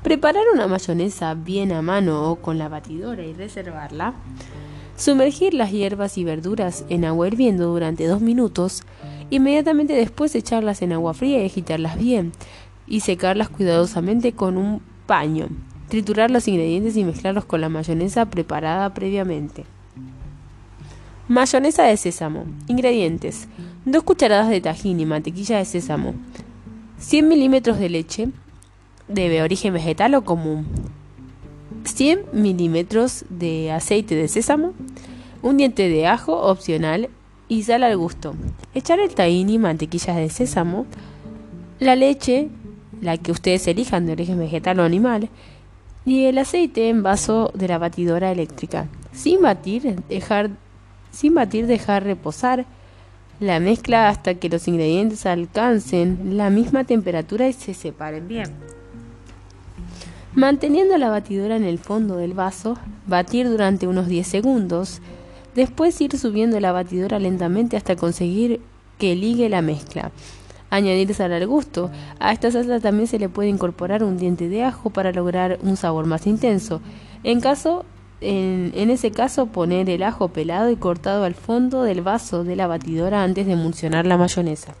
Preparar 0.05 0.43
una 0.53 0.67
mayonesa 0.67 1.33
bien 1.33 1.71
a 1.71 1.81
mano 1.81 2.29
o 2.29 2.35
con 2.35 2.59
la 2.59 2.69
batidora 2.69 3.23
y 3.23 3.33
reservarla. 3.33 4.13
Sumergir 4.95 5.55
las 5.55 5.71
hierbas 5.71 6.19
y 6.19 6.23
verduras 6.23 6.85
en 6.89 7.05
agua 7.05 7.27
hirviendo 7.27 7.69
durante 7.69 8.05
2 8.05 8.21
minutos. 8.21 8.83
Inmediatamente 9.31 9.93
después 9.93 10.35
echarlas 10.35 10.83
en 10.83 10.93
agua 10.93 11.15
fría 11.15 11.41
y 11.41 11.47
agitarlas 11.47 11.97
bien 11.97 12.33
y 12.85 12.99
secarlas 12.99 13.49
cuidadosamente 13.49 14.33
con 14.33 14.57
un 14.57 14.83
paño. 15.07 15.47
Triturar 15.89 16.29
los 16.29 16.47
ingredientes 16.47 16.95
y 16.97 17.03
mezclarlos 17.03 17.45
con 17.45 17.61
la 17.61 17.69
mayonesa 17.69 18.27
preparada 18.27 18.93
previamente. 18.93 19.65
Mayonesa 21.27 21.81
de 21.81 21.97
sésamo. 21.97 22.45
Ingredientes: 22.67 23.47
2 23.85 24.03
cucharadas 24.03 24.49
de 24.49 24.61
tajín 24.61 24.99
y 24.99 25.07
mantequilla 25.07 25.57
de 25.57 25.65
sésamo. 25.65 26.13
100 26.99 27.27
milímetros 27.27 27.79
de 27.79 27.89
leche 27.89 28.29
de 29.07 29.41
origen 29.41 29.73
vegetal 29.73 30.15
o 30.15 30.23
común. 30.23 30.65
100 31.83 32.25
milímetros 32.33 33.25
de 33.29 33.71
aceite 33.71 34.15
de 34.15 34.27
sésamo. 34.27 34.73
Un 35.41 35.57
diente 35.57 35.89
de 35.89 36.07
ajo 36.07 36.41
opcional 36.41 37.09
y 37.47 37.63
sal 37.63 37.83
al 37.83 37.97
gusto. 37.97 38.35
Echar 38.73 38.99
el 38.99 39.13
tahini 39.13 39.55
y 39.55 39.59
mantequilla 39.59 40.15
de 40.15 40.29
sésamo. 40.29 40.85
La 41.79 41.95
leche 41.95 42.49
la 43.01 43.17
que 43.17 43.31
ustedes 43.31 43.67
elijan 43.67 44.05
de 44.05 44.13
origen 44.13 44.39
vegetal 44.39 44.79
o 44.79 44.83
animal, 44.83 45.29
y 46.05 46.25
el 46.25 46.37
aceite 46.37 46.89
en 46.89 47.03
vaso 47.03 47.51
de 47.55 47.67
la 47.67 47.77
batidora 47.77 48.31
eléctrica. 48.31 48.87
Sin 49.11 49.41
batir, 49.41 49.95
dejar, 50.07 50.51
sin 51.11 51.33
batir, 51.33 51.67
dejar 51.67 52.03
reposar 52.03 52.65
la 53.39 53.59
mezcla 53.59 54.09
hasta 54.09 54.35
que 54.35 54.49
los 54.49 54.67
ingredientes 54.67 55.25
alcancen 55.25 56.37
la 56.37 56.49
misma 56.49 56.83
temperatura 56.83 57.47
y 57.47 57.53
se 57.53 57.73
separen 57.73 58.27
bien. 58.27 58.47
Manteniendo 60.35 60.97
la 60.97 61.09
batidora 61.09 61.55
en 61.55 61.63
el 61.63 61.79
fondo 61.79 62.17
del 62.17 62.33
vaso, 62.33 62.77
batir 63.07 63.49
durante 63.49 63.87
unos 63.87 64.07
10 64.07 64.27
segundos, 64.27 64.99
después 65.55 65.99
ir 66.01 66.17
subiendo 66.17 66.59
la 66.59 66.73
batidora 66.73 67.19
lentamente 67.19 67.77
hasta 67.77 67.95
conseguir 67.95 68.59
que 68.97 69.15
ligue 69.15 69.47
la 69.47 69.61
mezcla. 69.61 70.11
Añadir 70.69 71.13
sal 71.13 71.31
al 71.31 71.47
gusto. 71.47 71.89
A 72.19 72.33
esta 72.33 72.51
salsa 72.51 72.81
también 72.81 73.07
se 73.07 73.17
le 73.17 73.29
puede 73.29 73.47
incorporar 73.47 74.03
un 74.03 74.17
diente 74.17 74.49
de 74.49 74.65
ajo 74.65 74.89
para 74.89 75.13
lograr 75.13 75.57
un 75.63 75.77
sabor 75.77 76.05
más 76.05 76.27
intenso. 76.27 76.81
En 77.23 77.39
caso 77.39 77.85
en, 78.19 78.73
en, 78.75 78.89
ese 78.89 79.11
caso, 79.11 79.45
poner 79.45 79.89
el 79.89 80.03
ajo 80.03 80.29
pelado 80.29 80.69
y 80.69 80.75
cortado 80.75 81.23
al 81.23 81.35
fondo 81.35 81.83
del 81.83 82.01
vaso 82.01 82.43
de 82.43 82.57
la 82.57 82.67
batidora 82.67 83.23
antes 83.23 83.45
de 83.45 83.53
emulsionar 83.53 84.05
la 84.05 84.17
mayonesa. 84.17 84.73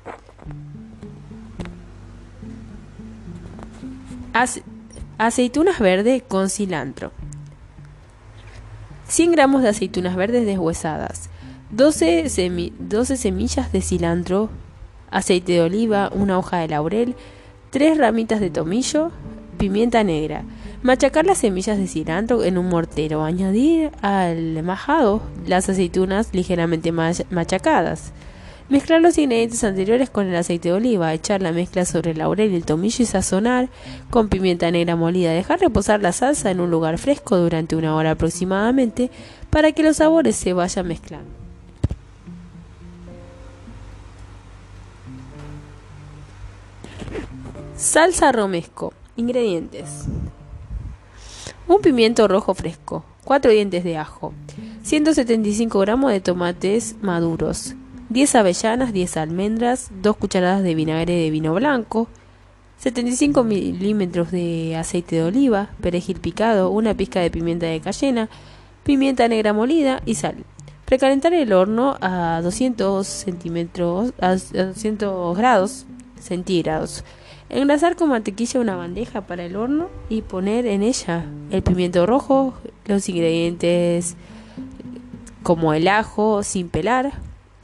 Aceitunas 5.17 5.79
verdes 5.79 6.23
con 6.27 6.49
cilantro. 6.49 7.11
100 9.07 9.31
gramos 9.31 9.61
de 9.61 9.69
aceitunas 9.69 10.15
verdes 10.15 10.45
deshuesadas. 10.45 11.29
12, 11.71 12.71
12 12.79 13.17
semillas 13.17 13.71
de 13.71 13.81
cilantro 13.81 14.49
aceite 15.15 15.53
de 15.53 15.61
oliva, 15.61 16.11
una 16.13 16.37
hoja 16.37 16.57
de 16.57 16.67
laurel, 16.67 17.15
tres 17.69 17.97
ramitas 17.97 18.39
de 18.39 18.49
tomillo, 18.49 19.11
pimienta 19.57 20.03
negra. 20.03 20.43
Machacar 20.83 21.25
las 21.25 21.39
semillas 21.39 21.77
de 21.77 21.87
cilantro 21.87 22.43
en 22.43 22.57
un 22.57 22.67
mortero. 22.69 23.23
Añadir 23.23 23.91
al 24.01 24.61
majado 24.63 25.21
las 25.47 25.69
aceitunas 25.69 26.29
ligeramente 26.33 26.91
machacadas. 26.91 28.11
Mezclar 28.67 28.99
los 28.99 29.17
ingredientes 29.19 29.63
anteriores 29.63 30.09
con 30.09 30.25
el 30.25 30.35
aceite 30.35 30.69
de 30.69 30.73
oliva, 30.73 31.13
echar 31.13 31.39
la 31.41 31.51
mezcla 31.51 31.85
sobre 31.85 32.11
el 32.11 32.17
laurel 32.17 32.51
y 32.51 32.55
el 32.55 32.65
tomillo 32.65 33.03
y 33.03 33.05
sazonar 33.05 33.69
con 34.09 34.27
pimienta 34.27 34.71
negra 34.71 34.95
molida. 34.95 35.31
Dejar 35.31 35.59
reposar 35.59 36.01
la 36.01 36.11
salsa 36.11 36.49
en 36.49 36.59
un 36.59 36.71
lugar 36.71 36.97
fresco 36.97 37.37
durante 37.37 37.75
una 37.75 37.95
hora 37.95 38.11
aproximadamente 38.11 39.11
para 39.51 39.71
que 39.71 39.83
los 39.83 39.97
sabores 39.97 40.35
se 40.35 40.53
vayan 40.53 40.87
mezclando. 40.87 41.29
Salsa 47.77 48.31
romesco. 48.31 48.93
Ingredientes. 49.15 50.05
Un 51.67 51.81
pimiento 51.81 52.27
rojo 52.27 52.53
fresco, 52.53 53.05
4 53.23 53.51
dientes 53.51 53.83
de 53.83 53.97
ajo, 53.97 54.33
175 54.83 55.79
gramos 55.79 56.11
de 56.11 56.19
tomates 56.19 56.95
maduros, 57.01 57.75
10 58.09 58.35
avellanas, 58.35 58.93
10 58.93 59.17
almendras, 59.17 59.89
2 60.01 60.17
cucharadas 60.17 60.63
de 60.63 60.75
vinagre 60.75 61.13
de 61.13 61.29
vino 61.29 61.53
blanco, 61.53 62.07
75 62.77 63.43
milímetros 63.43 64.31
de 64.31 64.75
aceite 64.75 65.17
de 65.17 65.23
oliva, 65.23 65.69
perejil 65.81 66.19
picado, 66.19 66.69
una 66.69 66.93
pizca 66.93 67.19
de 67.19 67.31
pimienta 67.31 67.65
de 67.65 67.79
cayena, 67.79 68.29
pimienta 68.83 69.27
negra 69.27 69.53
molida 69.53 70.01
y 70.05 70.15
sal. 70.15 70.35
Precalentar 70.85 71.33
el 71.33 71.51
horno 71.51 71.97
a 72.01 72.41
200 72.43 73.07
centímetros, 73.07 74.13
a 74.21 74.35
200 74.35 75.35
grados 75.35 75.85
centígrados 76.19 77.03
Engrasar 77.49 77.95
con 77.95 78.09
mantequilla 78.09 78.59
una 78.59 78.75
bandeja 78.75 79.21
para 79.21 79.45
el 79.45 79.55
horno 79.55 79.89
y 80.09 80.23
poner 80.23 80.65
en 80.65 80.81
ella 80.81 81.25
el 81.51 81.61
pimiento 81.61 82.05
rojo, 82.07 82.55
los 82.85 83.07
ingredientes 83.07 84.15
como 85.43 85.73
el 85.75 85.87
ajo 85.87 86.41
sin 86.41 86.69
pelar, 86.69 87.13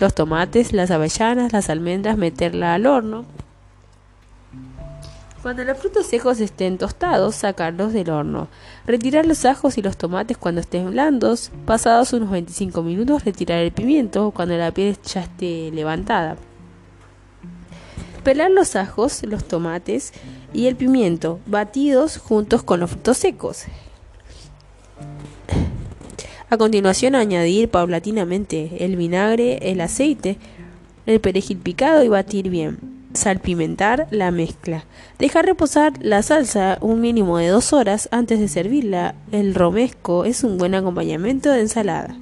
los 0.02 0.16
tomates, 0.16 0.74
las 0.74 0.92
avellanas, 0.92 1.54
las 1.54 1.70
almendras, 1.70 2.18
meterla 2.18 2.74
al 2.74 2.88
horno. 2.88 3.26
Cuando 5.42 5.64
los 5.64 5.78
frutos 5.78 6.08
secos 6.08 6.40
estén 6.40 6.78
tostados, 6.78 7.36
sacarlos 7.36 7.94
del 7.94 8.10
horno. 8.10 8.48
Retirar 8.86 9.26
los 9.26 9.46
ajos 9.46 9.78
y 9.78 9.82
los 9.82 9.98
tomates 9.98 10.38
cuando 10.38 10.62
estén 10.62 10.92
blandos. 10.92 11.52
Pasados 11.66 12.14
unos 12.14 12.30
25 12.30 12.84
minutos, 12.84 13.26
retirar 13.26 13.60
el 13.60 13.72
pimiento 13.72 14.32
cuando 14.32 14.56
la 14.58 14.72
piel 14.72 14.98
ya 15.04 15.22
esté 15.22 15.72
levantada. 15.72 16.36
Pelar 18.24 18.52
los 18.52 18.76
ajos, 18.76 19.24
los 19.24 19.46
tomates 19.46 20.14
y 20.54 20.68
el 20.68 20.76
pimiento, 20.76 21.40
batidos 21.48 22.18
juntos 22.18 22.62
con 22.62 22.80
los 22.80 22.92
frutos 22.92 23.18
secos. 23.18 23.66
A 26.52 26.58
continuación 26.58 27.16
añadir 27.16 27.70
paulatinamente 27.70 28.84
el 28.84 28.98
vinagre, 28.98 29.72
el 29.72 29.80
aceite, 29.80 30.38
el 31.06 31.22
perejil 31.22 31.60
picado 31.60 32.04
y 32.04 32.10
batir 32.10 32.50
bien 32.50 32.78
salpimentar 33.14 34.08
la 34.12 34.32
mezcla. 34.32 34.84
Dejar 35.18 35.46
reposar 35.46 35.94
la 36.02 36.22
salsa 36.24 36.78
un 36.82 37.00
mínimo 37.00 37.38
de 37.38 37.48
dos 37.48 37.72
horas 37.72 38.10
antes 38.12 38.40
de 38.42 38.50
servirla. 38.50 39.16
El 39.32 39.56
romesco 39.56 40.26
es 40.26 40.44
un 40.44 40.58
buen 40.58 40.76
acompañamiento 40.76 41.50
de 41.52 41.62
ensalada. 41.62 42.18